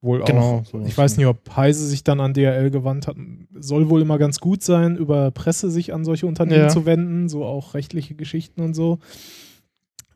wohl 0.00 0.22
Genau, 0.24 0.58
auch, 0.58 0.64
sowas, 0.66 0.88
ich 0.88 0.98
weiß 0.98 1.16
nicht, 1.16 1.26
ob 1.26 1.56
Heise 1.56 1.86
sich 1.86 2.04
dann 2.04 2.20
an 2.20 2.34
DRL 2.34 2.70
gewandt 2.70 3.06
hat. 3.06 3.16
Soll 3.54 3.88
wohl 3.88 4.02
immer 4.02 4.18
ganz 4.18 4.40
gut 4.40 4.62
sein, 4.62 4.96
über 4.96 5.30
Presse 5.30 5.70
sich 5.70 5.94
an 5.94 6.04
solche 6.04 6.26
Unternehmen 6.26 6.64
Ja. 6.64 6.68
zu 6.68 6.84
wenden, 6.84 7.28
so 7.28 7.44
auch 7.44 7.74
rechtliche 7.74 8.14
Geschichten 8.14 8.60
und 8.60 8.74
so. 8.74 8.98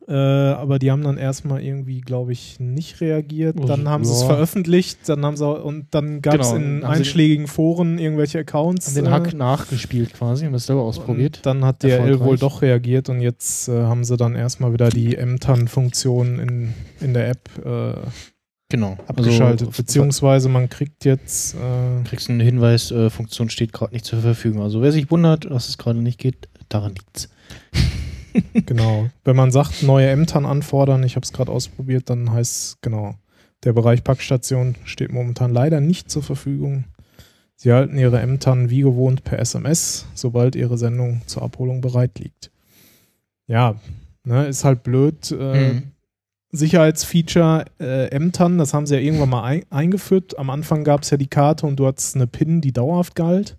Äh, 0.09 0.13
aber 0.13 0.79
die 0.79 0.89
haben 0.89 1.03
dann 1.03 1.17
erstmal 1.17 1.61
irgendwie, 1.61 2.01
glaube 2.01 2.31
ich, 2.31 2.59
nicht 2.59 2.99
reagiert. 2.99 3.55
Also, 3.57 3.67
Dann 3.67 3.87
haben 3.87 4.03
sie 4.03 4.11
es 4.11 4.23
veröffentlicht, 4.23 5.07
dann 5.07 5.23
haben 5.23 5.37
sie 5.37 5.47
und 5.47 5.85
dann 5.91 6.23
gab 6.23 6.39
es 6.39 6.51
Genau, 6.51 6.55
in 6.55 6.83
haben 6.83 6.93
einschlägigen 6.93 7.45
Foren 7.45 7.99
irgendwelche 7.99 8.39
Accounts. 8.39 8.87
haben 8.87 8.95
den 8.95 9.05
äh, 9.05 9.09
Hack 9.09 9.33
nachgespielt 9.35 10.15
quasi 10.15 10.47
und 10.47 10.53
das 10.53 10.65
selber 10.65 10.81
ausprobiert. 10.81 11.41
dann 11.43 11.63
hat 11.63 11.83
DRL 11.83 12.19
wohl 12.21 12.37
doch 12.39 12.63
reagiert 12.63 13.09
und 13.09 13.21
jetzt 13.21 13.69
äh, 13.69 13.83
haben 13.83 14.03
sie 14.03 14.17
dann 14.17 14.33
erstmal 14.33 14.73
wieder 14.73 14.89
die 14.89 15.15
MTAN-Funktion 15.15 16.39
in, 16.39 16.73
in 17.01 17.13
der 17.13 17.29
App 17.29 17.47
äh, 17.63 17.93
Genau. 18.71 18.97
abgeschaltet. 19.07 19.67
Also, 19.67 19.81
Beziehungsweise 19.83 20.49
man 20.49 20.69
kriegt 20.69 21.05
jetzt, 21.05 21.53
äh, 21.55 22.03
kriegst 22.07 22.29
einen 22.31 22.39
Hinweis, 22.39 22.89
äh, 22.89 23.11
Funktion 23.11 23.49
steht 23.51 23.73
gerade 23.73 23.93
nicht 23.93 24.05
zur 24.05 24.19
Verfügung. 24.21 24.63
Also 24.63 24.81
wer 24.81 24.91
sich 24.91 25.11
wundert, 25.11 25.45
dass 25.45 25.69
es 25.69 25.77
gerade 25.77 25.99
nicht 26.01 26.19
geht, 26.19 26.49
daran 26.69 26.93
liegt's. 26.95 27.29
Genau, 28.65 29.09
wenn 29.23 29.35
man 29.35 29.51
sagt, 29.51 29.83
neue 29.83 30.15
MTAN 30.15 30.45
anfordern, 30.45 31.03
ich 31.03 31.15
habe 31.15 31.23
es 31.23 31.33
gerade 31.33 31.51
ausprobiert, 31.51 32.09
dann 32.09 32.31
heißt 32.31 32.51
es, 32.55 32.77
genau, 32.81 33.15
Der 33.63 33.73
Bereich 33.73 34.03
Packstation 34.03 34.75
steht 34.85 35.11
momentan 35.11 35.53
leider 35.53 35.81
nicht 35.81 36.09
zur 36.09 36.23
Verfügung. 36.23 36.85
Sie 37.55 37.73
halten 37.73 37.97
ihre 37.97 38.21
M-Tannen 38.21 38.69
wie 38.69 38.81
gewohnt 38.81 39.25
per 39.25 39.39
SMS, 39.39 40.05
sobald 40.13 40.55
ihre 40.55 40.77
Sendung 40.77 41.21
zur 41.25 41.43
Abholung 41.43 41.81
bereit 41.81 42.17
liegt. 42.19 42.51
Ja, 43.47 43.75
ne, 44.23 44.47
ist 44.47 44.63
halt 44.63 44.83
blöd. 44.83 45.31
Äh, 45.31 45.73
Mhm. 45.73 45.83
Sicherheitsfeature 46.51 47.65
äh, 47.79 48.07
M-Tannen, 48.11 48.57
das 48.57 48.73
haben 48.73 48.87
sie 48.87 48.95
ja 48.95 49.01
irgendwann 49.01 49.29
mal 49.29 49.43
ein 49.43 49.65
eingeführt. 49.69 50.37
Am 50.39 50.49
Anfang 50.49 50.83
gab 50.83 51.03
es 51.03 51.09
ja 51.11 51.17
die 51.17 51.27
Karte 51.27 51.67
und 51.67 51.75
du 51.79 51.85
hattest 51.85 52.15
eine 52.15 52.27
PIN, 52.27 52.59
die 52.61 52.71
dauerhaft 52.71 53.15
galt. 53.15 53.55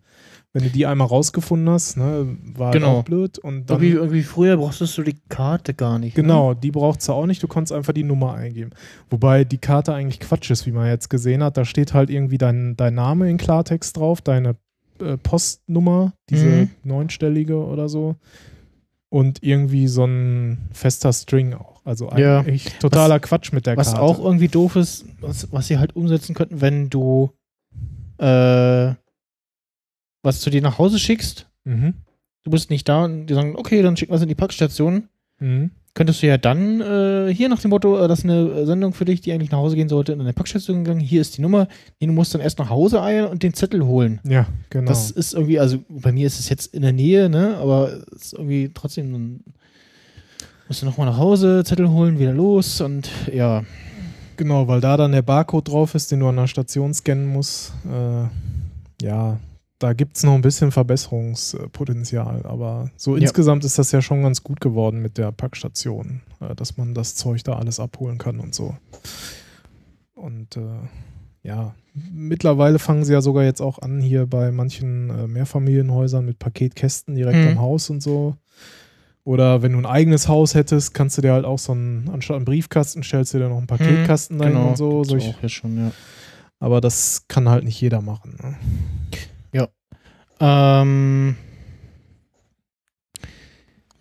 Wenn 0.52 0.64
du 0.64 0.70
die 0.70 0.84
einmal 0.84 1.06
rausgefunden 1.06 1.68
hast, 1.70 1.96
ne, 1.96 2.36
war 2.56 2.72
Genau. 2.72 2.98
auch 2.98 3.04
blöd. 3.04 3.38
Und 3.38 3.70
dann, 3.70 3.76
Irgendwie, 3.80 3.96
irgendwie 3.96 4.22
früher 4.22 4.56
brauchst 4.56 4.80
du 4.98 5.02
die 5.04 5.16
Karte 5.28 5.74
gar 5.74 6.00
nicht. 6.00 6.16
ne? 6.16 6.22
Genau, 6.22 6.54
die 6.54 6.72
braucht 6.72 7.06
du 7.06 7.12
auch 7.12 7.26
nicht, 7.26 7.40
du 7.42 7.46
konntest 7.46 7.72
einfach 7.72 7.92
die 7.92 8.02
Nummer 8.02 8.34
eingeben. 8.34 8.70
Wobei 9.10 9.44
die 9.44 9.58
Karte 9.58 9.94
eigentlich 9.94 10.18
Quatsch 10.18 10.50
ist, 10.50 10.66
wie 10.66 10.72
man 10.72 10.88
jetzt 10.88 11.08
gesehen 11.08 11.44
hat. 11.44 11.56
Da 11.56 11.64
steht 11.64 11.94
halt 11.94 12.10
irgendwie 12.10 12.36
dein, 12.38 12.76
dein 12.76 12.94
Name 12.94 13.30
in 13.30 13.36
Klartext 13.36 13.96
drauf, 13.96 14.20
deine 14.22 14.56
äh, 15.00 15.16
Postnummer, 15.16 16.14
diese 16.28 16.46
Mhm. 16.48 16.70
neunstellige 16.82 17.56
oder 17.64 17.88
so. 17.88 18.16
Und 19.08 19.42
irgendwie 19.42 19.86
so 19.88 20.04
ein 20.04 20.58
fester 20.72 21.12
String 21.12 21.54
auch. 21.54 21.80
Also 21.84 22.10
Ja. 22.16 22.40
eigentlich 22.40 22.76
totaler 22.80 23.18
Quatsch 23.20 23.52
mit 23.52 23.66
der 23.66 23.76
Was 23.76 23.88
Karte. 23.92 24.02
auch 24.02 24.18
irgendwie 24.18 24.48
doof 24.48 24.74
ist, 24.76 25.04
was, 25.20 25.50
was 25.52 25.68
sie 25.68 25.78
halt 25.78 25.94
umsetzen 25.96 26.34
könnten, 26.34 26.60
wenn 26.60 26.90
du 26.90 27.30
äh, 28.18 28.94
was 30.22 30.40
zu 30.40 30.50
dir 30.50 30.62
nach 30.62 30.78
Hause 30.78 30.98
schickst, 30.98 31.46
Mhm. 31.64 31.94
du 32.44 32.50
bist 32.50 32.70
nicht 32.70 32.88
da 32.88 33.04
und 33.04 33.26
die 33.26 33.34
sagen, 33.34 33.54
okay, 33.56 33.82
dann 33.82 33.96
schicken 33.96 34.12
wir 34.12 34.16
es 34.16 34.22
in 34.22 34.28
die 34.28 34.34
Packstation. 34.34 35.08
Mhm. 35.38 35.70
Könntest 35.92 36.22
du 36.22 36.26
ja 36.28 36.38
dann 36.38 36.80
äh, 36.80 37.34
hier 37.34 37.48
nach 37.48 37.60
dem 37.60 37.70
Motto, 37.70 37.98
äh, 37.98 38.06
das 38.06 38.20
ist 38.20 38.24
eine 38.24 38.64
Sendung 38.64 38.92
für 38.94 39.04
dich, 39.04 39.20
die 39.22 39.32
eigentlich 39.32 39.50
nach 39.50 39.58
Hause 39.58 39.74
gehen 39.76 39.88
sollte, 39.88 40.12
in 40.12 40.20
eine 40.20 40.32
Packstation 40.32 40.84
gegangen, 40.84 41.00
hier 41.00 41.20
ist 41.20 41.36
die 41.36 41.42
Nummer, 41.42 41.66
nee, 41.98 42.06
du 42.06 42.12
musst 42.12 42.32
dann 42.32 42.40
erst 42.40 42.58
nach 42.60 42.70
Hause 42.70 43.02
eilen 43.02 43.26
und 43.26 43.42
den 43.42 43.54
Zettel 43.54 43.84
holen. 43.84 44.20
Ja, 44.24 44.46
genau. 44.70 44.88
Das 44.88 45.10
ist 45.10 45.34
irgendwie, 45.34 45.58
also 45.58 45.78
bei 45.88 46.12
mir 46.12 46.26
ist 46.28 46.38
es 46.38 46.48
jetzt 46.48 46.72
in 46.74 46.82
der 46.82 46.92
Nähe, 46.92 47.28
ne, 47.28 47.56
aber 47.56 47.92
es 48.14 48.26
ist 48.26 48.32
irgendwie 48.34 48.70
trotzdem, 48.72 49.12
dann 49.12 49.40
musst 50.68 50.80
du 50.82 50.86
nochmal 50.86 51.08
nach 51.08 51.18
Hause, 51.18 51.64
Zettel 51.64 51.90
holen, 51.90 52.18
wieder 52.18 52.32
los 52.32 52.80
und 52.80 53.10
ja, 53.32 53.64
Genau, 54.36 54.66
weil 54.68 54.80
da 54.80 54.96
dann 54.96 55.12
der 55.12 55.20
Barcode 55.20 55.68
drauf 55.68 55.94
ist, 55.94 56.10
den 56.10 56.20
du 56.20 56.28
an 56.28 56.36
der 56.36 56.46
Station 56.46 56.94
scannen 56.94 57.26
musst. 57.26 57.74
Äh, 57.84 59.04
ja, 59.04 59.38
da 59.80 59.92
gibt 59.94 60.16
es 60.16 60.22
noch 60.22 60.34
ein 60.34 60.42
bisschen 60.42 60.70
Verbesserungspotenzial. 60.70 62.42
Aber 62.44 62.90
so 62.96 63.16
Ja. 63.16 63.22
insgesamt 63.22 63.64
ist 63.64 63.78
das 63.78 63.90
ja 63.92 64.00
schon 64.02 64.22
ganz 64.22 64.44
gut 64.44 64.60
geworden 64.60 65.02
mit 65.02 65.18
der 65.18 65.32
Packstation, 65.32 66.20
äh, 66.40 66.54
dass 66.54 66.76
man 66.76 66.94
das 66.94 67.16
Zeug 67.16 67.42
da 67.42 67.54
alles 67.56 67.80
abholen 67.80 68.18
kann 68.18 68.38
und 68.40 68.54
so. 68.54 68.76
Und 70.14 70.56
äh, 70.56 70.60
ja, 71.42 71.74
mittlerweile 72.12 72.78
fangen 72.78 73.04
sie 73.04 73.12
ja 73.14 73.22
sogar 73.22 73.44
jetzt 73.44 73.62
auch 73.62 73.78
an, 73.80 74.00
hier 74.00 74.26
bei 74.26 74.52
manchen 74.52 75.10
äh, 75.10 75.26
Mehrfamilienhäusern 75.26 76.24
mit 76.24 76.38
Paketkästen 76.38 77.14
direkt 77.14 77.38
Mhm. 77.38 77.48
am 77.48 77.60
Haus 77.60 77.90
und 77.90 78.02
so. 78.02 78.36
Oder 79.24 79.62
wenn 79.62 79.72
du 79.72 79.78
ein 79.78 79.86
eigenes 79.86 80.28
Haus 80.28 80.54
hättest, 80.54 80.92
kannst 80.94 81.16
du 81.18 81.22
dir 81.22 81.32
halt 81.32 81.44
auch 81.44 81.58
so 81.58 81.72
einen, 81.72 82.08
anstatt 82.10 82.36
einen 82.36 82.44
Briefkasten, 82.44 83.02
stellst 83.02 83.32
du 83.34 83.38
dir 83.38 83.48
noch 83.48 83.58
einen 83.58 83.66
Paketkasten 83.66 84.38
dahin 84.38 84.56
und 84.56 84.76
so. 84.76 84.98
Mhm, 84.98 85.04
Solch, 85.04 85.34
auch 85.42 85.48
schon, 85.48 85.76
ja. 85.78 85.90
aber 86.58 86.80
das 86.80 87.24
kann 87.28 87.48
halt 87.48 87.64
nicht 87.64 87.80
jeder 87.80 88.00
machen. 88.02 88.36
Ne? 88.42 88.56
Ähm, 90.40 91.36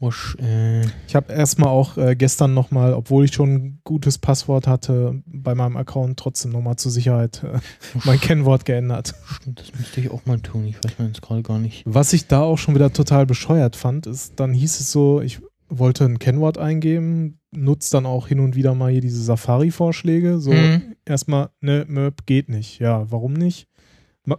Wusch, 0.02 0.38
äh, 0.40 0.84
Ich 1.08 1.16
habe 1.16 1.34
erstmal 1.34 1.68
auch 1.70 1.98
äh, 1.98 2.16
gestern 2.16 2.54
nochmal, 2.54 2.94
obwohl 2.94 3.26
ich 3.26 3.34
schon 3.34 3.50
ein 3.54 3.82
gutes 3.84 4.18
Passwort 4.18 4.66
hatte, 4.66 5.22
bei 5.26 5.56
meinem 5.56 5.76
Account 5.76 6.18
trotzdem 6.18 6.52
nochmal 6.52 6.78
zur 6.78 6.92
Sicherheit 6.92 7.44
äh, 7.44 7.60
mein 8.06 8.20
Kennwort 8.22 8.64
geändert. 8.64 9.14
stimmt, 9.26 9.60
das 9.60 9.78
müsste 9.78 10.00
ich 10.00 10.10
auch 10.10 10.26
mal 10.26 10.40
tun. 10.40 10.66
Ich 10.68 10.78
weiß 10.82 10.98
mir 11.00 11.08
jetzt 11.08 11.22
gerade 11.22 11.44
gar 11.44 11.60
nicht. 11.60 11.84
Was 11.86 12.14
ich 12.14 12.28
da 12.28 12.42
auch 12.42 12.58
schon 12.58 12.76
wieder 12.76 12.94
total 12.94 13.26
bescheuert 13.26 13.76
fand, 13.76 14.08
ist, 14.08 14.40
dann 14.40 14.54
hieß 14.54 14.80
es 14.80 14.90
so, 14.90 15.20
ich 15.20 15.42
wollte 15.68 16.06
ein 16.06 16.18
Kennwort 16.18 16.58
eingeben, 16.58 17.40
nutzt 17.52 17.94
dann 17.94 18.06
auch 18.06 18.28
hin 18.28 18.40
und 18.40 18.56
wieder 18.56 18.74
mal 18.76 18.92
hier 18.92 19.02
diese 19.02 19.22
Safari-Vorschläge. 19.22 20.40
So, 20.40 20.54
Mhm. 20.54 20.96
erstmal, 21.06 21.50
ne, 21.60 21.84
Möb 21.90 22.26
geht 22.26 22.48
nicht. 22.48 22.80
Ja, 22.80 23.12
warum 23.12 23.34
nicht? 23.34 23.68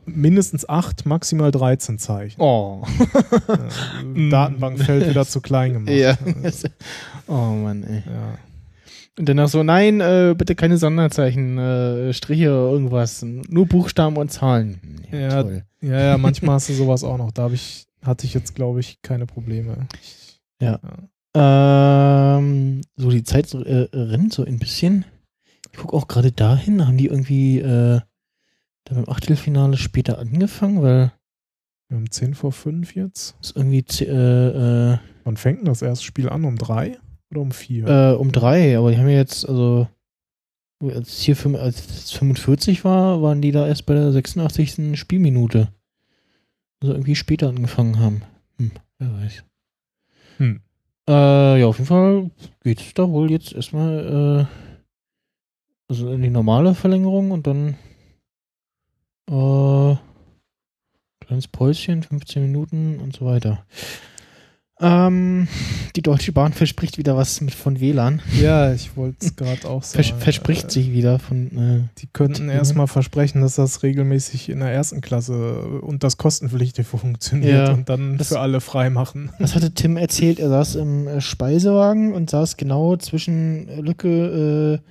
Mindestens 0.05 0.69
8, 0.69 1.07
maximal 1.07 1.51
13 1.51 1.99
Zeichen. 1.99 2.41
Oh. 2.41 2.83
Datenbankfeld 4.31 5.09
wieder 5.09 5.27
zu 5.27 5.41
klein 5.41 5.73
gemacht. 5.73 5.91
ja. 5.91 6.17
Also, 6.43 6.69
oh 7.27 7.55
Mann, 7.55 7.85
ey. 7.85 8.03
ja. 8.07 8.39
Und 9.19 9.29
danach 9.29 9.49
so, 9.49 9.63
nein, 9.63 10.01
äh, 10.01 10.35
bitte 10.37 10.55
keine 10.55 10.79
Sonderzeichen, 10.79 11.59
äh, 11.59 12.13
Striche, 12.13 12.47
irgendwas. 12.47 13.23
Nur 13.23 13.67
Buchstaben 13.67 14.17
und 14.17 14.33
Zahlen. 14.33 14.81
Ja, 15.13 15.43
toll. 15.43 15.65
Ja, 15.83 16.01
ja, 16.01 16.19
manchmal 16.19 16.55
hast 16.55 16.69
du 16.69 16.75
sowas 16.75 17.05
auch 17.05 17.19
noch. 17.19 17.33
Da 17.33 17.51
ich, 17.51 17.87
hatte 18.03 18.27
ich 18.27 18.35
jetzt, 18.35 18.55
glaube 18.55 18.81
ich, 18.81 19.03
keine 19.03 19.27
Probleme. 19.27 19.89
Ja. 20.61 20.79
Ähm, 21.35 22.81
so, 22.97 23.11
die 23.11 23.25
Zeit 23.25 23.53
äh, 23.55 23.89
rennt 23.93 24.33
so 24.33 24.45
ein 24.45 24.59
bisschen. 24.59 25.05
Ich 25.73 25.79
gucke 25.79 25.97
auch 25.97 26.09
gerade 26.09 26.33
dahin, 26.33 26.87
haben 26.87 26.97
die 26.97 27.07
irgendwie 27.07 27.61
äh, 27.61 28.01
da 28.85 28.95
beim 28.95 29.09
Achtelfinale 29.09 29.77
später 29.77 30.19
angefangen, 30.19 30.83
weil 30.83 31.13
Wir 31.89 31.97
haben 31.97 32.11
10 32.11 32.35
vor 32.35 32.53
5 32.53 32.95
jetzt. 32.95 33.37
es 33.43 33.53
irgendwie 33.55 33.85
äh, 34.05 34.93
äh, 34.95 34.99
Wann 35.25 35.37
fängt 35.37 35.59
denn 35.61 35.67
das 35.67 35.83
erste 35.83 36.05
Spiel 36.05 36.29
an? 36.29 36.45
Um 36.45 36.57
3 36.57 36.99
oder 37.31 37.41
um 37.43 37.51
4? 37.53 37.87
äh, 37.87 38.15
um 38.15 38.33
drei, 38.33 38.77
aber 38.79 38.91
die 38.91 38.99
haben 38.99 39.09
ja 39.09 39.17
jetzt, 39.17 39.49
also 39.49 39.87
als 40.83 41.21
hier 41.21 41.37
fünf- 41.37 41.59
als 41.59 41.87
es 41.87 42.11
45 42.13 42.85
war, 42.85 43.21
waren 43.23 43.43
die 43.43 43.53
da 43.53 43.67
erst 43.67 43.85
bei 43.87 43.95
der 43.95 44.11
86. 44.13 44.99
Spielminute. 44.99 45.69
Also 46.83 46.95
irgendwie 46.95 47.15
später 47.17 47.49
angefangen 47.51 47.99
haben. 48.01 48.23
Hm, 48.59 48.71
wer 48.99 49.13
weiß. 49.13 49.45
Hm. 50.39 50.61
Äh, 51.09 51.61
ja, 51.61 51.67
auf 51.67 51.77
jeden 51.77 51.87
Fall 51.89 52.31
geht's 52.63 52.95
da 52.95 53.09
wohl 53.11 53.31
jetzt 53.31 53.53
erstmal 53.53 54.47
äh, 54.49 54.55
also 55.89 56.11
in 56.13 56.23
die 56.23 56.31
normale 56.31 56.75
Verlängerung 56.75 57.31
und 57.33 57.47
dann 57.47 57.77
äh, 59.29 59.97
kleines 61.25 61.49
Päuschen, 61.49 62.03
15 62.03 62.43
Minuten 62.43 62.99
und 63.01 63.15
so 63.17 63.25
weiter. 63.27 63.65
Ähm, 64.83 65.47
die 65.95 66.01
Deutsche 66.01 66.33
Bahn 66.33 66.55
verspricht 66.55 66.97
wieder 66.97 67.15
was 67.15 67.43
mit 67.43 67.53
von 67.53 67.81
WLAN. 67.81 68.23
Ja, 68.41 68.73
ich 68.73 68.97
wollte 68.97 69.19
es 69.27 69.37
gerade 69.37 69.69
auch 69.69 69.85
Vers 69.85 70.09
sagen. 70.09 70.21
verspricht 70.21 70.69
Äh, 70.69 70.71
sich 70.71 70.91
wieder 70.93 71.19
von. 71.19 71.59
Äh, 71.59 72.01
Die 72.01 72.07
könnten 72.07 72.49
erstmal 72.49 72.87
versprechen, 72.87 73.43
dass 73.43 73.57
das 73.57 73.83
regelmäßig 73.83 74.49
in 74.49 74.61
der 74.61 74.71
ersten 74.73 75.03
Klasse 75.03 75.61
und 75.83 76.03
das 76.03 76.17
kostenpflichtig 76.17 76.87
funktioniert 76.87 77.69
Ja, 77.69 77.75
und 77.75 77.91
dann 77.91 78.17
das- 78.17 78.29
für 78.29 78.41
alle 78.41 78.63
frei 78.63 78.89
machen. 78.89 79.31
was 79.39 79.55
hatte 79.55 79.75
Tim 79.75 79.99
erzählt? 79.99 80.39
Er 80.39 80.49
saß 80.49 80.77
im 80.77 81.07
äh, 81.07 81.21
Speisewagen 81.21 82.15
und 82.15 82.31
saß 82.31 82.57
genau 82.57 82.97
zwischen 82.97 83.69
äh, 83.69 83.81
Lücke 83.83 84.81
äh, 84.83 84.91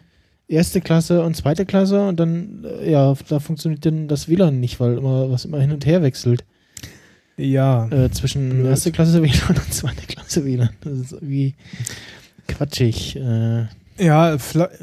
erste 0.50 0.82
Klasse 0.82 1.24
und 1.24 1.36
zweite 1.36 1.66
Klasse 1.66 2.08
und 2.08 2.20
dann, 2.20 2.66
äh, 2.82 2.92
ja, 2.92 3.14
da 3.30 3.40
funktioniert 3.40 3.86
dann 3.86 4.08
das 4.08 4.28
WLAN 4.28 4.60
nicht, 4.60 4.80
weil 4.80 4.98
immer 4.98 5.30
was 5.32 5.46
immer 5.46 5.60
hin 5.62 5.72
und 5.72 5.86
her 5.86 6.02
wechselt. 6.02 6.44
Ja, 7.38 7.88
Äh, 7.88 8.12
zwischen 8.12 8.50
Blöd. 8.50 8.66
erste 8.68 8.92
Klasse 8.92 9.22
WLAN 9.24 9.56
und 9.56 9.74
zweite 9.74 10.06
Klasse 10.08 10.44
WLAN. 10.44 10.70
Das 10.82 10.94
ist 10.94 11.12
irgendwie 11.14 11.56
quatschig. 12.48 13.16
Äh, 13.16 13.68
ja 14.00 14.38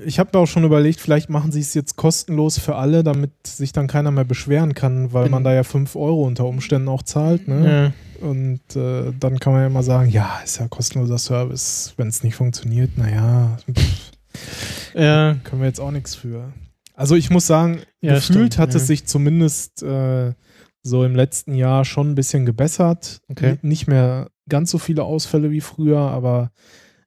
ich 0.05 0.19
habe 0.19 0.31
mir 0.33 0.41
auch 0.41 0.47
schon 0.47 0.65
überlegt, 0.65 1.01
vielleicht 1.01 1.31
machen 1.31 1.51
sie 1.51 1.61
es 1.61 1.75
jetzt 1.75 1.97
kostenlos 1.97 2.59
für 2.59 2.77
alle, 2.77 3.03
damit 3.03 3.31
sich 3.47 3.73
dann 3.73 3.87
keiner 3.89 4.11
mehr 4.11 4.25
beschweren 4.25 4.75
kann, 4.75 5.13
weil 5.13 5.29
man 5.31 5.43
da 5.43 5.53
ja 5.53 5.65
5 5.65 5.97
Euro 5.97 6.25
unter 6.27 6.45
Umständen 6.47 6.89
auch 6.89 7.03
zahlt. 7.03 7.49
Ne? 7.49 7.93
ja. 7.93 8.27
Und 8.27 8.61
äh, 8.77 9.13
dann 9.21 9.39
kann 9.41 9.53
man 9.53 9.63
ja 9.63 9.67
immer 9.67 9.83
sagen, 9.83 10.09
ja, 10.11 10.41
ist 10.43 10.59
ja 10.59 10.69
kostenloser 10.69 11.19
Service. 11.19 11.93
Wenn 11.99 12.09
es 12.09 12.23
nicht 12.23 12.35
funktioniert, 12.35 12.97
naja, 12.97 13.59
ja, 14.95 15.37
können 15.45 15.63
wir 15.63 15.69
jetzt 15.69 15.81
auch 15.81 15.91
nichts 15.91 16.15
für. 16.15 16.53
Also 16.95 17.15
ich 17.15 17.31
muss 17.31 17.47
sagen, 17.47 17.83
Ja, 18.01 18.15
gefühlt 18.15 18.55
stimmt, 18.55 18.59
hat 18.59 18.71
ja. 18.71 18.77
es 18.77 18.87
sich 18.87 19.07
zumindest 19.07 19.83
äh, 19.83 20.33
so 20.83 21.05
im 21.05 21.15
letzten 21.15 21.55
Jahr 21.55 21.85
schon 21.85 22.13
ein 22.13 22.15
bisschen 22.15 22.47
gebessert. 22.47 23.21
Okay. 23.29 23.59
Nicht 23.63 23.87
mehr 23.87 24.31
ganz 24.49 24.71
so 24.71 24.79
viele 24.79 25.05
Ausfälle 25.05 25.51
wie 25.51 25.61
früher, 25.61 25.99
aber 25.99 26.53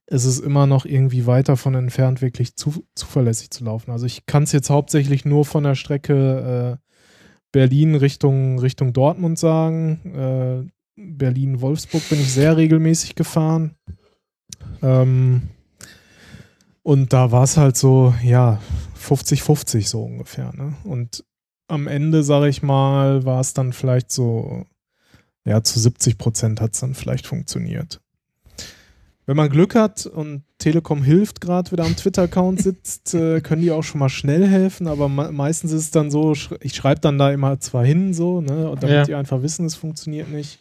es 0.06 0.24
ist 0.24 0.40
immer 0.40 0.66
noch 0.66 0.84
irgendwie 0.84 1.26
weit 1.26 1.48
davon 1.48 1.74
entfernt, 1.74 2.20
wirklich 2.20 2.56
zu, 2.56 2.84
zuverlässig 2.94 3.50
zu 3.50 3.64
laufen. 3.64 3.90
Also 3.90 4.06
ich 4.06 4.26
kann 4.26 4.42
es 4.42 4.52
jetzt 4.52 4.70
hauptsächlich 4.70 5.24
nur 5.24 5.44
von 5.44 5.64
der 5.64 5.76
Strecke 5.76 6.78
äh, 6.80 6.86
Berlin 7.52 7.94
Richtung, 7.94 8.58
Richtung 8.58 8.92
Dortmund 8.92 9.38
sagen. 9.38 10.00
Äh, 10.14 10.70
Berlin-Wolfsburg 10.96 12.08
bin 12.08 12.20
ich 12.20 12.32
sehr 12.32 12.56
regelmäßig 12.56 13.14
gefahren. 13.14 13.76
Ähm, 14.82 15.42
und 16.82 17.12
da 17.12 17.30
war 17.32 17.44
es 17.44 17.56
halt 17.56 17.76
so, 17.76 18.14
ja, 18.22 18.58
50-50 18.98 19.86
so 19.88 20.02
ungefähr. 20.02 20.52
Ne? 20.54 20.74
Und 20.84 21.24
am 21.68 21.86
Ende, 21.86 22.22
sage 22.22 22.48
ich 22.48 22.62
mal, 22.62 23.24
war 23.24 23.40
es 23.40 23.54
dann 23.54 23.72
vielleicht 23.72 24.10
so, 24.10 24.64
ja, 25.44 25.62
zu 25.62 25.78
70 25.78 26.18
Prozent 26.18 26.60
hat 26.60 26.74
es 26.74 26.80
dann 26.80 26.94
vielleicht 26.94 27.26
funktioniert. 27.26 28.00
wenn 29.26 29.36
man 29.36 29.48
Glück 29.50 29.76
hat 29.76 30.06
und 30.06 30.42
Telekom 30.58 31.04
hilft 31.04 31.40
gerade 31.40 31.70
wieder 31.70 31.84
am 31.84 31.94
Twitter-Account 31.94 32.60
sitzt, 32.62 33.14
äh, 33.14 33.40
können 33.40 33.62
die 33.62 33.70
auch 33.70 33.84
schon 33.84 34.00
mal 34.00 34.08
schnell 34.08 34.46
helfen, 34.48 34.88
aber 34.88 35.08
me 35.08 35.30
meistens 35.30 35.70
ist 35.72 35.82
es 35.82 35.90
dann 35.92 36.10
so, 36.10 36.34
ich 36.60 36.74
schreibe 36.74 37.00
dann 37.00 37.16
da 37.16 37.30
immer 37.30 37.60
zwar 37.60 37.84
hin, 37.84 38.12
so, 38.12 38.40
ne, 38.40 38.68
und 38.68 38.82
damit 38.82 38.96
Ja. 38.96 39.04
die 39.04 39.14
einfach 39.14 39.40
wissen, 39.42 39.64
es 39.66 39.76
funktioniert 39.76 40.28
nicht. 40.30 40.58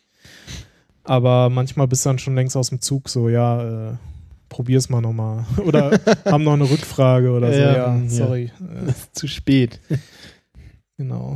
Aber 1.04 1.50
manchmal 1.50 1.88
bist 1.88 2.06
du 2.06 2.10
dann 2.10 2.20
schon 2.20 2.36
längst 2.36 2.56
aus 2.56 2.70
dem 2.70 2.80
Zug, 2.82 3.10
so, 3.10 3.28
ja, 3.30 3.90
äh, 3.92 3.96
probier's 4.50 4.90
mal 4.90 5.02
nochmal. 5.02 5.46
Oder 5.66 6.00
haben 6.26 6.44
noch 6.44 6.54
eine 6.54 6.70
Rückfrage 6.70 7.32
oder 7.32 7.54
so, 7.54 7.60
Ja, 7.60 7.74
ja, 7.74 7.96
ja. 7.98 8.02
sorry. 8.10 8.52
Äh, 8.60 8.92
Zu 9.14 9.28
spät. 9.28 9.80
Genau. 10.98 11.36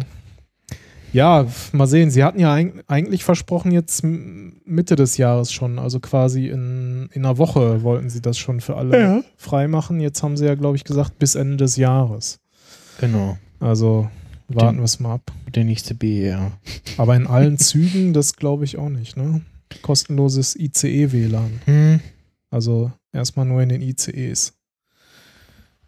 Ja, 1.14 1.46
mal 1.74 1.86
sehen. 1.88 2.10
Sie 2.10 2.24
hatten 2.24 2.40
ja 2.40 2.52
eig 2.54 2.74
eigentlich 2.88 3.24
versprochen, 3.24 3.72
jetzt 3.72 4.04
Mitte 4.04 4.96
des 4.96 5.18
Jahres 5.18 5.52
schon, 5.54 5.78
also 5.78 6.00
quasi 6.00 6.48
in, 6.48 7.08
in 7.14 7.24
einer 7.24 7.38
Woche 7.38 7.84
wollten 7.84 8.10
sie 8.10 8.20
das 8.22 8.38
schon 8.40 8.62
für 8.62 8.76
alle 8.78 9.00
Ja. 9.00 9.24
freimachen. 9.38 10.00
Jetzt 10.00 10.24
haben 10.24 10.38
sie 10.38 10.46
ja, 10.46 10.56
glaube 10.56 10.76
ich, 10.76 10.84
gesagt, 10.84 11.20
bis 11.20 11.36
Ende 11.36 11.58
des 11.58 11.76
Jahres. 11.78 12.40
Genau. 13.00 13.38
Also 13.60 14.10
warten 14.48 14.78
wir 14.80 14.84
es 14.86 15.00
mal 15.00 15.14
ab. 15.16 15.32
Der 15.54 15.64
nächste 15.64 15.94
BR. 15.94 16.52
Aber 16.98 17.16
in 17.16 17.28
allen 17.28 17.58
Zügen, 17.60 18.14
das 18.14 18.36
glaube 18.36 18.66
ich 18.66 18.78
auch 18.80 18.90
nicht, 18.90 19.16
ne? 19.16 19.42
Kostenloses 19.84 20.56
ICE-WLAN. 20.56 21.62
Hm. 21.66 22.00
Also 22.54 22.92
erstmal 23.12 23.46
nur 23.46 23.62
in 23.64 23.70
den 23.70 23.82
ICEs. 23.82 24.54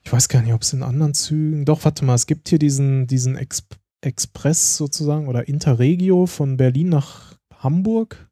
Ich 0.04 0.12
weiß 0.12 0.30
gar 0.30 0.42
nicht, 0.42 0.54
ob 0.54 0.62
es 0.62 0.74
in 0.74 0.84
anderen 0.84 1.14
Zügen. 1.14 1.66
Doch, 1.66 1.84
warte 1.86 2.04
mal, 2.06 2.16
es 2.16 2.26
gibt 2.28 2.50
hier 2.50 2.60
diesen, 2.60 3.08
diesen 3.08 3.36
Ex 3.38 3.64
Express 4.02 4.78
sozusagen 4.78 5.28
oder 5.28 5.48
Interregio 5.48 6.28
von 6.28 6.58
Berlin 6.58 6.90
nach 6.90 7.38
Hamburg. 7.60 8.30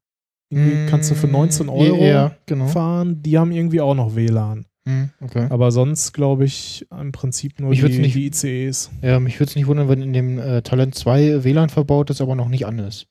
Irgendwie 0.52 0.88
kannst 0.88 1.10
du 1.10 1.16
für 1.16 1.28
19 1.28 1.68
Euro 1.68 1.98
Hm. 1.98 2.04
Ja, 2.06 2.36
genau. 2.46 2.68
fahren. 2.68 3.24
Die 3.24 3.40
haben 3.40 3.52
irgendwie 3.52 3.82
auch 3.82 3.96
noch 3.96 4.16
WLAN. 4.16 4.66
Hm, 4.88 5.10
okay. 5.22 5.48
Aber 5.50 5.72
sonst 5.72 6.12
glaube 6.14 6.46
ich 6.46 6.86
im 6.92 7.12
Prinzip 7.12 7.60
nur 7.60 7.74
die, 7.74 7.82
nicht- 8.00 8.16
die 8.16 8.26
ICEs. 8.28 8.92
Ja, 9.02 9.20
mich 9.20 9.40
würde 9.40 9.50
es 9.50 9.56
nicht 9.56 9.66
wundern, 9.66 9.90
wenn 9.90 10.02
in 10.04 10.14
dem 10.14 10.38
äh, 10.38 10.62
Talent 10.62 10.94
2 10.94 11.44
WLAN 11.44 11.70
verbaut 11.70 12.10
ist, 12.12 12.22
aber 12.22 12.36
noch 12.36 12.50
nicht 12.50 12.68
an 12.68 12.78
ist. 12.80 13.08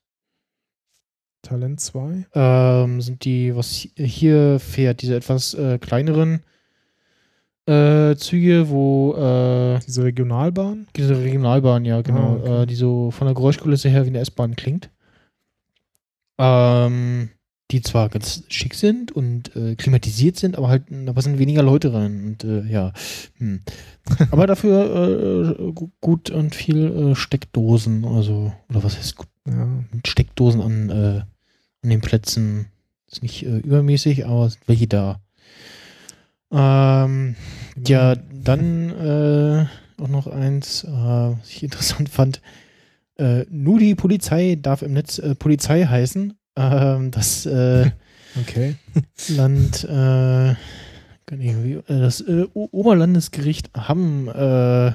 Talent 1.42 1.80
2. 1.80 2.26
Ähm, 2.34 3.00
sind 3.00 3.24
die, 3.24 3.54
was 3.54 3.72
hi- 3.72 3.90
hier 3.96 4.58
fährt, 4.60 5.02
diese 5.02 5.16
etwas 5.16 5.54
äh, 5.54 5.78
kleineren 5.78 6.40
äh, 7.66 8.16
Züge, 8.16 8.68
wo 8.70 9.14
äh, 9.14 9.78
Diese 9.86 10.04
Regionalbahn. 10.04 10.86
diese 10.96 11.16
Regionalbahn, 11.18 11.84
ja, 11.84 12.00
genau, 12.02 12.34
Ah, 12.34 12.40
okay. 12.40 12.62
äh, 12.62 12.66
die 12.66 12.74
so 12.74 13.10
von 13.10 13.26
der 13.26 13.34
Geräuschkulisse 13.34 13.88
her 13.88 14.04
wie 14.04 14.08
eine 14.08 14.18
S-Bahn 14.20 14.56
klingt. 14.56 14.90
Ähm, 16.38 17.30
die 17.70 17.80
zwar 17.80 18.08
ganz 18.08 18.42
schick 18.48 18.74
sind 18.74 19.12
und 19.12 19.54
äh, 19.56 19.76
klimatisiert 19.76 20.36
sind, 20.36 20.58
aber 20.58 20.68
halt, 20.68 20.84
aber 21.06 21.22
sind 21.22 21.38
weniger 21.38 21.62
Leute 21.62 21.90
drin. 21.90 22.24
Und 22.26 22.44
äh, 22.44 22.62
ja. 22.70 22.92
Hm. 23.38 23.60
aber 24.30 24.46
dafür 24.46 25.56
äh, 25.58 25.72
gu- 25.72 25.90
gut 26.00 26.30
und 26.30 26.54
viel 26.54 27.12
äh, 27.12 27.14
Steckdosen, 27.14 28.04
also, 28.04 28.52
oder 28.68 28.82
was 28.82 28.98
heißt 28.98 29.16
gut, 29.16 29.28
Ja. 29.48 29.68
Steckdosen 30.04 30.60
an, 30.60 30.90
äh, 30.90 31.22
an 31.82 31.90
den 31.90 32.00
Plätzen. 32.00 32.66
Ist 33.10 33.22
nicht 33.22 33.44
äh, 33.44 33.58
übermäßig, 33.58 34.26
aber 34.26 34.50
sind 34.50 34.66
welche 34.68 34.86
da. 34.86 35.20
Ähm, 36.50 37.36
ja, 37.86 38.14
dann 38.16 38.90
äh, 38.90 39.66
auch 40.02 40.08
noch 40.08 40.26
eins, 40.26 40.84
äh, 40.84 40.88
was 40.88 41.48
ich 41.48 41.62
interessant 41.62 42.08
fand. 42.08 42.40
Äh, 43.18 43.44
nur 43.50 43.78
die 43.78 43.94
Polizei 43.94 44.58
darf 44.60 44.82
im 44.82 44.94
Netz 44.94 45.18
äh, 45.18 45.34
Polizei 45.34 45.84
heißen. 45.84 46.34
Das 46.54 47.46
äh, 47.46 47.90
Okay. 48.40 48.76
Land, 49.28 49.84
äh, 49.84 50.52
äh, 50.52 50.56
das 51.86 52.24
Oberlandesgericht 52.54 53.70
Hamm 53.76 54.28
äh, 54.28 54.92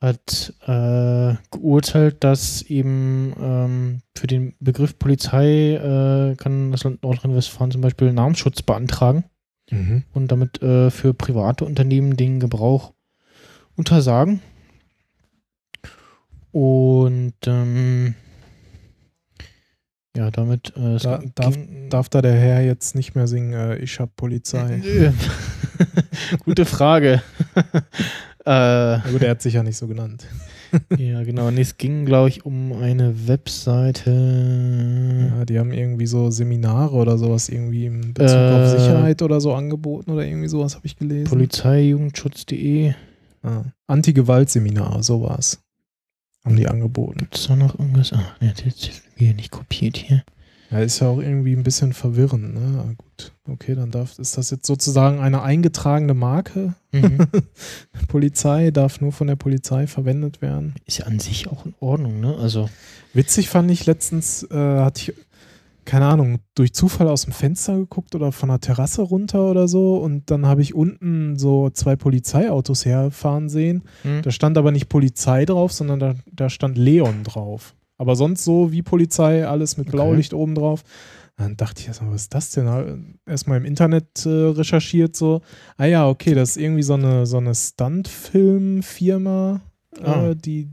hat 0.00 0.54
äh, 0.66 1.34
geurteilt, 1.50 2.24
dass 2.24 2.62
eben 2.62 3.34
ähm, 3.40 4.00
für 4.16 4.26
den 4.26 4.54
Begriff 4.58 4.98
Polizei 4.98 5.74
äh, 5.74 6.36
kann 6.36 6.72
das 6.72 6.84
Land 6.84 7.02
Nordrhein-Westfalen 7.02 7.70
zum 7.70 7.80
Beispiel 7.82 8.12
Namensschutz 8.12 8.62
beantragen 8.62 9.24
Mhm. 9.72 10.02
und 10.14 10.32
damit 10.32 10.60
äh, 10.62 10.90
für 10.90 11.14
private 11.14 11.64
Unternehmen 11.64 12.16
den 12.16 12.40
Gebrauch 12.40 12.92
untersagen. 13.76 14.40
Und 16.50 17.34
ähm, 17.46 18.14
ja, 20.16 20.30
damit 20.32 20.72
äh, 20.76 20.96
Da- 20.98 21.22
darf- 21.36 21.58
Darf 21.90 22.08
da 22.08 22.20
der 22.20 22.34
Herr 22.34 22.62
jetzt 22.64 22.96
nicht 22.96 23.14
mehr 23.14 23.28
singen, 23.28 23.52
äh, 23.52 23.76
ich 23.76 24.00
hab 24.00 24.16
Polizei? 24.16 24.82
Gute 26.44 26.64
Frage. 26.64 27.22
äh, 27.54 27.80
Na 28.44 29.02
gut, 29.10 29.22
er 29.22 29.30
hat 29.30 29.42
sich 29.42 29.54
ja 29.54 29.62
nicht 29.62 29.76
so 29.76 29.86
genannt. 29.86 30.26
ja, 30.98 31.22
genau. 31.24 31.50
Nee, 31.50 31.62
es 31.62 31.76
ging, 31.78 32.06
glaube 32.06 32.28
ich, 32.28 32.44
um 32.44 32.72
eine 32.72 33.26
Webseite. 33.26 34.10
Ja, 35.36 35.44
die 35.44 35.58
haben 35.58 35.72
irgendwie 35.72 36.06
so 36.06 36.30
Seminare 36.30 36.94
oder 36.94 37.18
sowas 37.18 37.48
irgendwie 37.48 37.86
in 37.86 38.14
Bezug 38.14 38.36
Äh, 38.38 38.52
auf 38.52 38.68
Sicherheit 38.68 39.22
oder 39.22 39.40
so 39.40 39.52
angeboten 39.54 40.10
oder 40.12 40.24
irgendwie 40.24 40.48
sowas 40.48 40.76
habe 40.76 40.86
ich 40.86 40.96
gelesen. 40.96 41.28
Polizeijugendschutz.de. 41.28 42.94
ah, 43.42 43.64
Anti-Gewalt-Seminar, 43.86 45.02
sowas. 45.02 45.60
Haben 46.44 46.56
die 46.56 46.68
angeboten. 46.68 47.18
Gibt 47.18 47.36
es 47.36 47.48
da 47.48 47.56
noch 47.56 47.78
irgendwas? 47.78 48.12
Ah, 48.12 48.34
das 48.40 48.62
ist 48.64 48.86
jetzt 48.86 49.02
wieder 49.16 49.34
nicht 49.34 49.50
kopiert 49.50 49.96
hier. 49.96 50.22
Ja, 50.70 50.78
ist 50.78 51.00
ja 51.00 51.08
auch 51.08 51.18
irgendwie 51.18 51.54
ein 51.54 51.64
bisschen 51.64 51.92
verwirrend, 51.92 52.54
ne? 52.54 52.84
Ah, 52.84 52.92
gut. 52.96 53.32
Okay, 53.48 53.74
dann 53.74 53.90
darf, 53.90 54.18
ist 54.18 54.38
das 54.38 54.50
jetzt 54.50 54.66
sozusagen 54.66 55.18
eine 55.18 55.42
eingetragene 55.42 56.14
Marke? 56.14 56.74
Mhm. 56.92 57.26
Polizei 58.08 58.70
darf 58.70 59.00
nur 59.00 59.10
von 59.10 59.26
der 59.26 59.36
Polizei 59.36 59.88
verwendet 59.88 60.40
werden. 60.40 60.74
Ist 60.86 60.98
ja 60.98 61.06
an 61.06 61.18
sich 61.18 61.48
auch 61.48 61.66
in 61.66 61.74
Ordnung, 61.80 62.20
ne? 62.20 62.36
Also, 62.36 62.68
Witzig 63.12 63.48
fand 63.48 63.70
ich 63.70 63.86
letztens, 63.86 64.44
äh, 64.50 64.54
hatte 64.54 65.00
ich, 65.00 65.14
keine 65.84 66.06
Ahnung, 66.06 66.38
durch 66.54 66.72
Zufall 66.72 67.08
aus 67.08 67.24
dem 67.24 67.32
Fenster 67.32 67.76
geguckt 67.76 68.14
oder 68.14 68.30
von 68.30 68.48
der 68.48 68.60
Terrasse 68.60 69.02
runter 69.02 69.50
oder 69.50 69.66
so 69.66 69.96
und 69.96 70.30
dann 70.30 70.46
habe 70.46 70.62
ich 70.62 70.74
unten 70.74 71.36
so 71.36 71.70
zwei 71.70 71.96
Polizeiautos 71.96 72.84
herfahren 72.84 73.48
sehen. 73.48 73.82
hm. 74.02 74.22
Da 74.22 74.30
stand 74.30 74.56
aber 74.56 74.70
nicht 74.70 74.88
Polizei 74.88 75.44
drauf, 75.44 75.72
sondern 75.72 75.98
da, 75.98 76.14
da 76.30 76.48
stand 76.48 76.78
Leon 76.78 77.24
drauf. 77.24 77.74
Aber 78.00 78.16
sonst 78.16 78.44
so 78.44 78.72
wie 78.72 78.80
Polizei, 78.80 79.46
alles 79.46 79.76
mit 79.76 79.88
Okay. 79.88 79.96
Blaulicht 79.96 80.32
oben 80.32 80.54
drauf. 80.54 80.82
Dann 81.36 81.58
dachte 81.58 81.82
ich 81.82 81.86
erstmal, 81.88 82.12
was 82.12 82.22
ist 82.22 82.34
das 82.34 82.50
denn? 82.50 83.18
Erstmal 83.26 83.58
im 83.58 83.66
Internet 83.66 84.24
äh, 84.24 84.28
recherchiert, 84.28 85.14
so. 85.16 85.42
Ah 85.76 85.84
ja, 85.84 86.08
okay, 86.08 86.34
das 86.34 86.50
ist 86.50 86.56
irgendwie 86.56 86.82
so 86.82 86.94
eine, 86.94 87.26
so 87.26 87.36
eine 87.36 87.54
Stunt-Film-Firma, 87.54 89.60
Ah. 90.02 90.28
äh, 90.30 90.36
die 90.36 90.68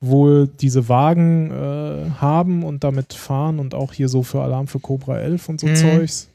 wohl 0.00 0.48
diese 0.48 0.88
Wagen 0.88 1.50
äh, 1.50 2.10
haben 2.18 2.64
und 2.64 2.82
damit 2.82 3.12
fahren 3.12 3.58
und 3.60 3.72
auch 3.74 3.92
hier 3.92 4.08
so 4.08 4.22
für 4.24 4.40
Alarm 4.42 4.66
für 4.66 4.80
Cobra 4.80 5.18
11 5.18 5.48
und 5.48 5.60
so 5.60 5.66
Mhm. 5.68 5.74
Zeugs. 5.76 6.28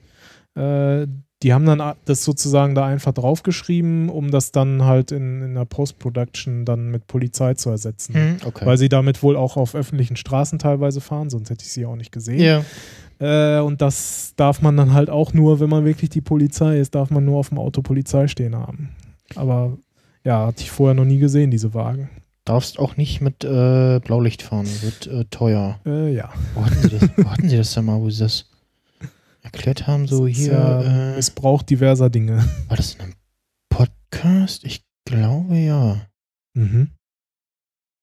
Die 1.41 1.53
haben 1.53 1.65
dann 1.65 1.95
das 2.03 2.25
sozusagen 2.25 2.75
da 2.75 2.85
einfach 2.85 3.13
draufgeschrieben, 3.13 4.09
um 4.09 4.29
das 4.29 4.51
dann 4.51 4.83
halt 4.83 5.11
in, 5.11 5.41
in 5.41 5.55
der 5.55 5.63
Post-Production 5.65 6.65
dann 6.65 6.91
mit 6.91 7.07
Polizei 7.07 7.53
zu 7.53 7.69
ersetzen. 7.69 8.13
Hm, 8.13 8.37
okay. 8.45 8.65
Weil 8.65 8.77
sie 8.77 8.89
damit 8.89 9.23
wohl 9.23 9.37
auch 9.37 9.55
auf 9.55 9.73
öffentlichen 9.73 10.17
Straßen 10.17 10.59
teilweise 10.59 10.99
fahren, 10.99 11.29
sonst 11.29 11.49
hätte 11.49 11.63
ich 11.63 11.71
sie 11.71 11.85
auch 11.85 11.95
nicht 11.95 12.11
gesehen. 12.11 12.39
ja. 12.39 12.63
Äh, 13.19 13.59
und 13.59 13.81
das 13.81 14.33
darf 14.37 14.61
man 14.61 14.77
dann 14.77 14.93
halt 14.93 15.09
auch 15.09 15.33
nur, 15.33 15.59
wenn 15.59 15.69
man 15.69 15.85
wirklich 15.85 16.09
die 16.09 16.21
Polizei 16.21 16.79
ist, 16.79 16.95
darf 16.95 17.09
man 17.09 17.25
nur 17.25 17.39
auf 17.39 17.49
dem 17.49 17.57
Auto 17.57 17.81
Polizei 17.81 18.27
stehen 18.27 18.55
haben. 18.55 18.95
Aber 19.35 19.77
ja, 20.23 20.47
hatte 20.47 20.63
ich 20.63 20.71
vorher 20.71 20.93
noch 20.93 21.05
nie 21.05 21.19
gesehen, 21.19 21.51
diese 21.51 21.73
Wagen. 21.73 22.09
Darfst 22.45 22.79
auch 22.79 22.97
nicht 22.97 23.21
mit 23.21 23.43
äh, 23.43 23.99
Blaulicht 23.99 24.41
fahren, 24.41 24.67
wird 24.81 25.07
äh, 25.07 25.25
teuer. 25.25 25.79
Äh, 25.85 26.13
ja. 26.13 26.29
Wo 26.55 26.65
hatten, 26.65 26.81
sie 26.81 26.89
das, 26.89 27.09
wo 27.17 27.29
hatten 27.29 27.49
sie 27.49 27.57
das 27.57 27.73
denn 27.73 27.85
mal, 27.85 27.99
wo 27.99 28.09
sie 28.09 28.23
das 28.23 28.45
erklärt 29.53 29.87
haben? 29.87 30.07
So 30.07 30.27
Das 30.27 30.37
hier. 30.37 30.53
ja 30.53 30.81
äh, 31.11 31.15
Missbrauch 31.15 31.63
diverser 31.63 32.09
Dinge. 32.09 32.47
war 32.67 32.77
das 32.77 32.95
in 32.95 33.01
einem 33.01 33.13
Podcast? 33.69 34.63
Ich 34.63 34.85
glaube 35.05 35.57
ja. 35.57 36.01
Mhm. 36.53 36.91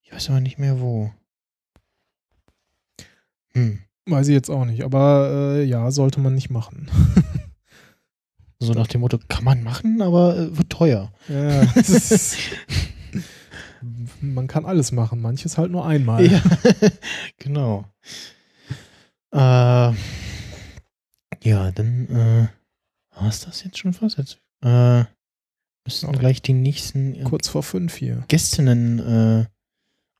Ich 0.02 0.12
weiß 0.12 0.30
aber 0.30 0.40
nicht 0.40 0.58
mehr 0.58 0.80
wo. 0.80 1.12
Hm. 3.52 3.80
Weiß 4.08 4.28
ich 4.28 4.34
jetzt 4.34 4.50
auch 4.50 4.64
nicht, 4.64 4.84
aber 4.84 5.54
äh, 5.56 5.64
ja, 5.64 5.90
sollte 5.90 6.20
man 6.20 6.34
nicht 6.34 6.50
machen. 6.50 6.88
So 8.58 8.72
nach 8.72 8.86
dem 8.86 9.02
Motto, 9.02 9.18
kann 9.28 9.44
man 9.44 9.62
machen, 9.62 10.00
aber 10.00 10.34
äh, 10.34 10.56
wird 10.56 10.70
teuer. 10.70 11.12
Ja, 11.28 11.60
es 11.74 11.90
ist, 12.10 12.38
man 14.22 14.46
kann 14.46 14.64
alles 14.64 14.92
machen, 14.92 15.20
manches 15.20 15.58
halt 15.58 15.70
nur 15.70 15.84
einmal. 15.84 16.24
Ja, 16.24 16.40
genau. 17.36 17.84
Äh, 19.30 19.92
ja, 21.46 21.70
dann 21.70 22.08
äh, 22.08 22.48
war 23.18 23.28
es 23.28 23.40
das 23.40 23.62
jetzt 23.64 23.78
schon 23.78 23.92
fast. 23.92 24.18
Jetzt 24.18 24.38
äh, 24.62 25.04
müssten 25.84 26.06
Ja. 26.12 26.18
gleich 26.18 26.42
die 26.42 26.52
nächsten 26.52 27.14
äh, 27.14 27.22
Kurz 27.22 27.48
vor 27.48 27.62
fünf 27.62 27.94
hier. 27.96 28.24
Gästinnen 28.28 28.98
äh, 28.98 29.44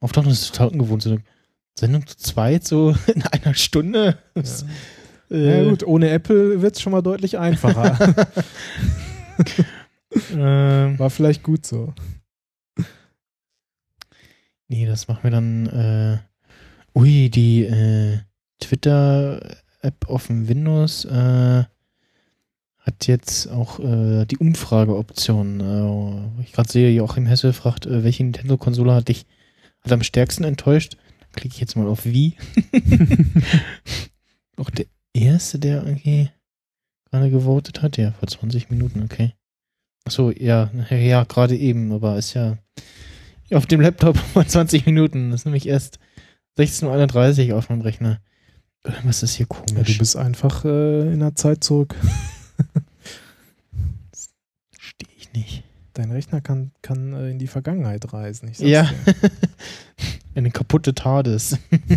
auftauchen. 0.01 0.29
Das 0.29 0.41
ist 0.43 0.53
total 0.55 0.68
ungewohnt. 0.68 1.03
So 1.03 1.11
eine 1.11 1.22
Sendung 1.79 2.07
zu 2.07 2.16
zweit, 2.16 2.64
so 2.64 2.95
in 3.14 3.22
einer 3.24 3.55
Stunde. 3.55 4.18
Das, 4.35 4.64
Ja 5.29 5.64
gut, 5.68 5.83
ohne 5.85 6.11
Apple 6.11 6.62
wird 6.62 6.77
es 6.77 6.81
schon 6.81 6.93
mal 6.93 7.03
deutlich 7.03 7.37
einfacher. 7.39 8.14
ähm, 10.33 10.99
War 10.99 11.11
vielleicht 11.11 11.43
gut 11.43 11.66
so. 11.66 11.93
nee, 14.68 14.87
das 14.87 15.09
machen 15.09 15.24
wir 15.24 15.31
dann. 15.33 15.66
Äh, 15.66 16.18
ui, 16.99 17.29
die 17.31 17.64
äh, 17.64 18.20
Twitter-App 19.87 20.09
auf 20.09 20.26
dem 20.26 20.49
Windows 20.49 21.05
äh, 21.05 21.64
hat 22.78 23.07
jetzt 23.07 23.49
auch 23.49 23.80
äh, 23.80 24.26
die 24.26 24.39
Umfrageoption. 24.39 25.61
Äh, 26.39 26.43
ich 26.43 26.53
gerade 26.53 26.70
sehe, 26.70 26.91
Joachim 26.91 27.26
Hesse 27.26 27.53
fragt, 27.53 27.87
äh, 27.87 28.05
welche 28.05 28.24
Nintendo-Konsole 28.24 28.95
hat 28.95 29.09
dich 29.09 29.26
hat 29.82 29.93
am 29.93 30.03
stärksten 30.03 30.45
enttäuscht? 30.45 30.97
Klicke 31.32 31.55
ich 31.55 31.61
jetzt 31.61 31.76
mal 31.76 31.87
auf 31.87 32.05
Wie. 32.05 32.37
auch 34.57 34.70
der 34.70 34.87
erste, 35.12 35.59
der 35.59 35.84
irgendwie 35.84 36.30
gerade 37.11 37.30
gewotet 37.30 37.82
hat, 37.82 37.97
ja, 37.97 38.12
vor 38.12 38.28
20 38.28 38.70
Minuten, 38.70 39.03
okay. 39.03 39.32
Achso, 40.05 40.30
ja, 40.30 40.70
ja, 40.91 41.24
gerade 41.24 41.57
eben, 41.57 41.93
aber 41.93 42.16
ist 42.16 42.34
ja 42.34 42.57
auf 43.53 43.66
dem 43.66 43.80
Laptop 43.80 44.16
vor 44.32 44.47
20 44.47 44.87
Minuten. 44.87 45.30
Das 45.30 45.41
ist 45.41 45.45
nämlich 45.45 45.66
erst 45.66 45.99
16.31 46.59 47.51
Uhr 47.51 47.59
auf 47.59 47.68
meinem 47.68 47.82
Rechner. 47.82 48.20
Was 49.05 49.22
ist 49.22 49.34
hier 49.34 49.47
Ja, 49.51 49.57
komisch? 49.57 49.93
du 49.93 49.99
bist 49.99 50.16
einfach 50.16 50.64
äh, 50.64 51.12
in 51.12 51.20
der 51.20 51.34
Zeit 51.34 51.62
zurück. 51.64 51.95
Verstehe 54.72 55.09
ich 55.16 55.32
nicht. 55.32 55.62
Dein 55.95 56.11
Rechner 56.11 56.41
kann, 56.41 56.72
kann 56.82 57.12
äh, 57.14 57.30
in 57.30 57.39
die 57.39 57.47
Vergangenheit 57.47 58.12
reisen. 58.12 58.53
Ja. 58.59 58.91
Eine 60.34 60.51
kaputte 60.51 60.95
TARDIS. 60.95 61.59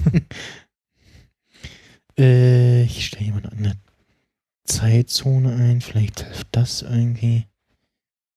äh, 2.17 2.83
ich 2.83 3.07
stelle 3.07 3.25
jemand 3.25 3.51
eine 3.51 3.73
Zeitzone 4.63 5.53
ein. 5.53 5.81
Vielleicht 5.81 6.21
hilft 6.21 6.47
das 6.51 6.81
irgendwie. 6.83 7.45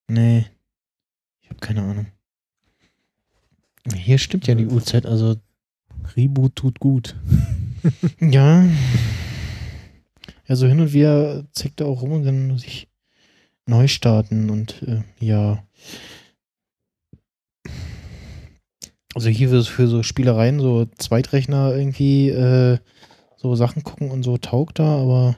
Nee. 0.09 0.47
Ich 1.43 1.51
habe 1.51 1.61
keine 1.61 1.83
Ahnung. 1.83 2.07
Hier 3.95 4.19
stimmt 4.19 4.49
ja 4.49 4.57
die 4.57 4.67
Uhrzeit, 4.67 5.07
also 5.07 5.37
Reboot 6.17 6.57
tut 6.57 6.81
gut. 6.81 7.15
ja. 8.21 8.67
Also 10.47 10.67
hin 10.67 10.81
und 10.81 10.93
wieder 10.93 11.45
zeigt 11.53 11.81
er 11.81 11.87
auch 11.87 12.03
rum 12.03 12.13
und 12.13 12.25
dann 12.25 12.49
muss 12.49 12.65
ich 12.65 12.89
neu 13.67 13.89
starten 13.89 14.51
und 14.51 14.83
äh, 14.83 15.03
ja. 15.19 15.65
Also 19.15 19.29
hier 19.29 19.49
für, 19.49 19.65
für 19.65 19.89
so 19.89 20.03
Spielereien, 20.03 20.59
so 20.59 20.87
Zweitrechner 20.99 21.75
irgendwie 21.75 22.31
äh, 22.31 22.79
so 23.37 23.55
Sachen 23.55 23.83
gucken 23.83 24.11
und 24.11 24.23
so 24.23 24.39
taugt 24.39 24.79
da, 24.79 24.97
aber 25.01 25.37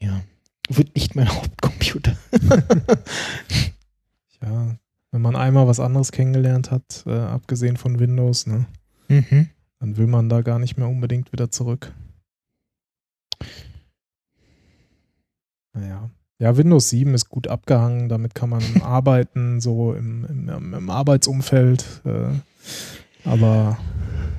ja, 0.00 0.22
wird 0.68 0.94
nicht 0.94 1.16
mein 1.16 1.28
Hauptcomputer. 1.34 2.16
Ja, 4.42 4.76
wenn 5.10 5.22
man 5.22 5.36
einmal 5.36 5.66
was 5.66 5.80
anderes 5.80 6.12
kennengelernt 6.12 6.70
hat, 6.70 7.04
äh, 7.06 7.12
abgesehen 7.12 7.78
von 7.78 7.98
Windows, 7.98 8.46
ne, 8.46 8.66
mhm. 9.08 9.48
Dann 9.84 9.98
will 9.98 10.06
man 10.06 10.30
da 10.30 10.40
gar 10.40 10.58
nicht 10.58 10.78
mehr 10.78 10.88
unbedingt 10.88 11.30
wieder 11.30 11.50
zurück. 11.50 11.92
Naja. 15.74 16.08
Ja, 16.38 16.56
Windows 16.56 16.88
7 16.88 17.12
ist 17.12 17.28
gut 17.28 17.48
abgehangen, 17.48 18.08
damit 18.08 18.34
kann 18.34 18.48
man 18.48 18.62
arbeiten, 18.82 19.60
so 19.60 19.92
im, 19.92 20.24
im, 20.24 20.72
im 20.72 20.88
Arbeitsumfeld. 20.88 21.84
Äh, 22.06 23.28
aber 23.28 23.76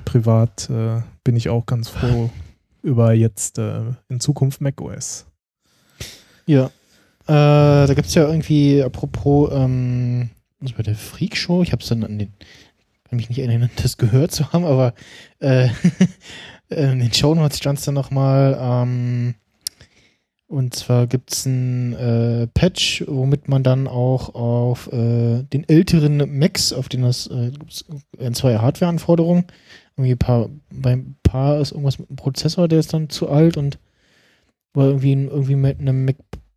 privat 0.04 0.68
äh, 0.68 1.02
bin 1.22 1.36
ich 1.36 1.48
auch 1.48 1.64
ganz 1.64 1.90
froh 1.90 2.28
über 2.82 3.12
jetzt 3.12 3.58
äh, 3.58 3.82
in 4.08 4.18
Zukunft 4.18 4.60
macOS. 4.60 5.26
Ja. 6.46 6.66
Äh, 7.28 7.86
da 7.86 7.94
gibt 7.94 8.08
es 8.08 8.14
ja 8.16 8.26
irgendwie, 8.26 8.82
apropos, 8.82 9.50
ähm, 9.52 10.30
das 10.60 10.72
bei 10.72 10.82
der 10.82 10.96
Freak 10.96 11.36
Show, 11.36 11.62
ich 11.62 11.70
habe 11.70 11.82
es 11.82 11.88
dann 11.88 12.02
an 12.02 12.18
den, 12.18 12.32
mich 13.16 13.28
nicht 13.28 13.38
erinnern, 13.38 13.70
das 13.82 13.96
gehört 13.96 14.32
zu 14.32 14.52
haben, 14.52 14.64
aber 14.64 14.94
äh, 15.40 15.68
in 16.68 17.00
den 17.00 17.12
Shownotes 17.12 17.58
stand 17.58 17.78
es 17.78 17.84
dann 17.84 17.94
nochmal, 17.94 18.56
ähm, 18.60 19.34
und 20.48 20.74
zwar 20.74 21.08
gibt 21.08 21.32
es 21.32 21.44
ein 21.44 21.92
äh, 21.94 22.46
Patch, 22.46 23.04
womit 23.08 23.48
man 23.48 23.64
dann 23.64 23.88
auch 23.88 24.34
auf 24.34 24.92
äh, 24.92 25.42
den 25.42 25.68
älteren 25.68 26.38
Macs, 26.38 26.72
auf 26.72 26.88
denen 26.88 27.02
das 27.02 27.26
äh, 27.26 27.50
äh, 28.18 28.30
zwei 28.30 28.56
Hardware-Anforderungen, 28.58 29.46
irgendwie 29.96 30.12
ein 30.12 30.18
paar, 30.18 30.48
beim 30.70 31.16
paar 31.24 31.60
ist 31.60 31.72
irgendwas 31.72 31.98
mit 31.98 32.10
dem 32.10 32.16
Prozessor, 32.16 32.68
der 32.68 32.78
ist 32.78 32.94
dann 32.94 33.08
zu 33.10 33.28
alt 33.28 33.56
und 33.56 33.80
weil 34.72 34.88
irgendwie, 34.88 35.12
irgendwie 35.12 35.56
mit 35.56 35.80
einem 35.80 36.04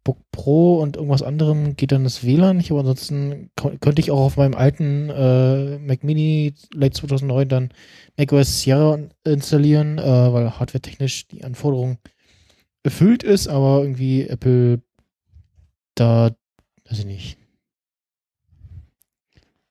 MacBook 0.05 0.17
Pro 0.31 0.79
und 0.79 0.95
irgendwas 0.95 1.21
anderem 1.21 1.75
geht 1.75 1.91
dann 1.91 2.03
das 2.03 2.23
WLAN 2.23 2.57
nicht, 2.57 2.71
aber 2.71 2.81
ansonsten 2.81 3.51
könnte 3.55 4.01
ich 4.01 4.11
auch 4.11 4.19
auf 4.21 4.37
meinem 4.37 4.55
alten 4.55 5.09
äh, 5.09 5.77
Mac 5.79 6.03
Mini 6.03 6.53
Late 6.73 6.93
2009 6.93 7.49
dann 7.49 7.69
macOS 8.17 8.61
Sierra 8.61 8.99
installieren, 9.25 9.97
äh, 9.97 10.03
weil 10.33 10.57
hardwaretechnisch 10.59 11.27
die 11.27 11.43
Anforderung 11.43 11.97
erfüllt 12.83 13.23
ist, 13.23 13.47
aber 13.47 13.81
irgendwie 13.81 14.27
Apple 14.27 14.81
da, 15.95 16.31
weiß 16.89 16.99
ich 16.99 17.05
nicht, 17.05 17.37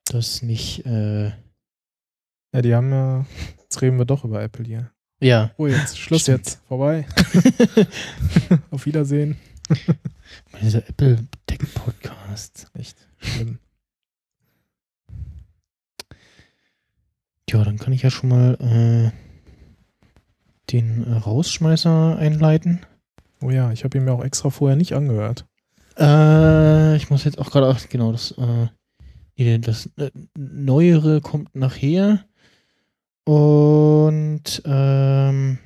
das 0.05 0.41
nicht, 0.41 0.85
äh, 0.85 1.29
Ja, 2.53 2.61
die 2.61 2.73
haben 2.75 2.91
ja, 2.91 3.25
jetzt 3.59 3.81
reden 3.81 3.97
wir 3.97 4.05
doch 4.05 4.23
über 4.25 4.41
Apple 4.41 4.65
hier. 4.65 4.91
ja, 5.21 5.51
Oh, 5.57 5.67
jetzt, 5.67 5.97
Schluss 5.97 6.23
Stimmt. 6.23 6.37
jetzt, 6.39 6.61
vorbei. 6.67 7.07
Auf 8.71 8.85
Wiedersehen. 8.85 9.37
dieser 10.61 10.87
Apple 10.87 11.25
Tech 11.47 11.59
Podcast. 11.73 12.67
Echt 12.73 12.97
schlimm. 13.17 13.59
Ja, 17.49 17.63
dann 17.63 17.77
kann 17.77 17.93
ich 17.93 18.03
ja 18.03 18.11
schon 18.11 18.29
mal 18.29 18.53
äh, 18.59 19.11
den 20.71 21.03
äh, 21.03 21.17
Rausschmeißer 21.17 22.17
einleiten. 22.17 22.85
Oh 23.41 23.49
ja, 23.49 23.71
ich 23.71 23.83
habe 23.83 23.97
ihn 23.97 24.05
mir 24.05 24.13
auch 24.13 24.23
extra 24.23 24.49
vorher 24.49 24.75
nicht 24.75 24.93
angehört. 24.93 25.45
Äh, 25.97 26.95
ich 26.95 27.09
muss 27.09 27.23
jetzt 27.23 27.39
auch 27.39 27.49
gerade, 27.49 27.67
ach, 27.67 27.89
genau, 27.89 28.11
das, 28.11 28.35
äh, 28.37 29.57
das 29.59 29.89
äh, 29.97 30.11
Neuere 30.37 31.21
kommt 31.21 31.55
nachher. 31.55 32.25
Und 33.25 34.61
ähm, 34.65 35.59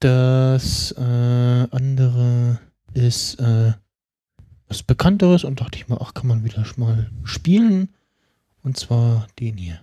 das 0.00 0.92
äh, 0.92 1.66
andere 1.70 2.60
ist 2.92 3.40
äh, 3.40 3.72
was 4.68 4.82
Bekannteres 4.82 5.44
und 5.44 5.60
dachte 5.60 5.78
ich 5.78 5.88
mal, 5.88 5.98
ach, 6.00 6.14
kann 6.14 6.26
man 6.26 6.44
wieder 6.44 6.64
mal 6.76 7.10
spielen. 7.24 7.94
Und 8.62 8.76
zwar 8.76 9.28
den 9.38 9.56
hier. 9.56 9.80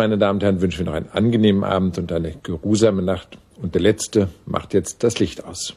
Meine 0.00 0.16
Damen 0.16 0.38
und 0.38 0.42
Herren, 0.42 0.62
wünschen 0.62 0.78
wir 0.78 0.86
noch 0.86 0.94
einen 0.94 1.10
angenehmen 1.12 1.62
Abend 1.62 1.98
und 1.98 2.10
eine 2.10 2.32
geruhsame 2.42 3.02
Nacht. 3.02 3.36
Und 3.60 3.74
der 3.74 3.82
Letzte 3.82 4.28
macht 4.46 4.72
jetzt 4.72 5.04
das 5.04 5.18
Licht 5.18 5.44
aus. 5.44 5.74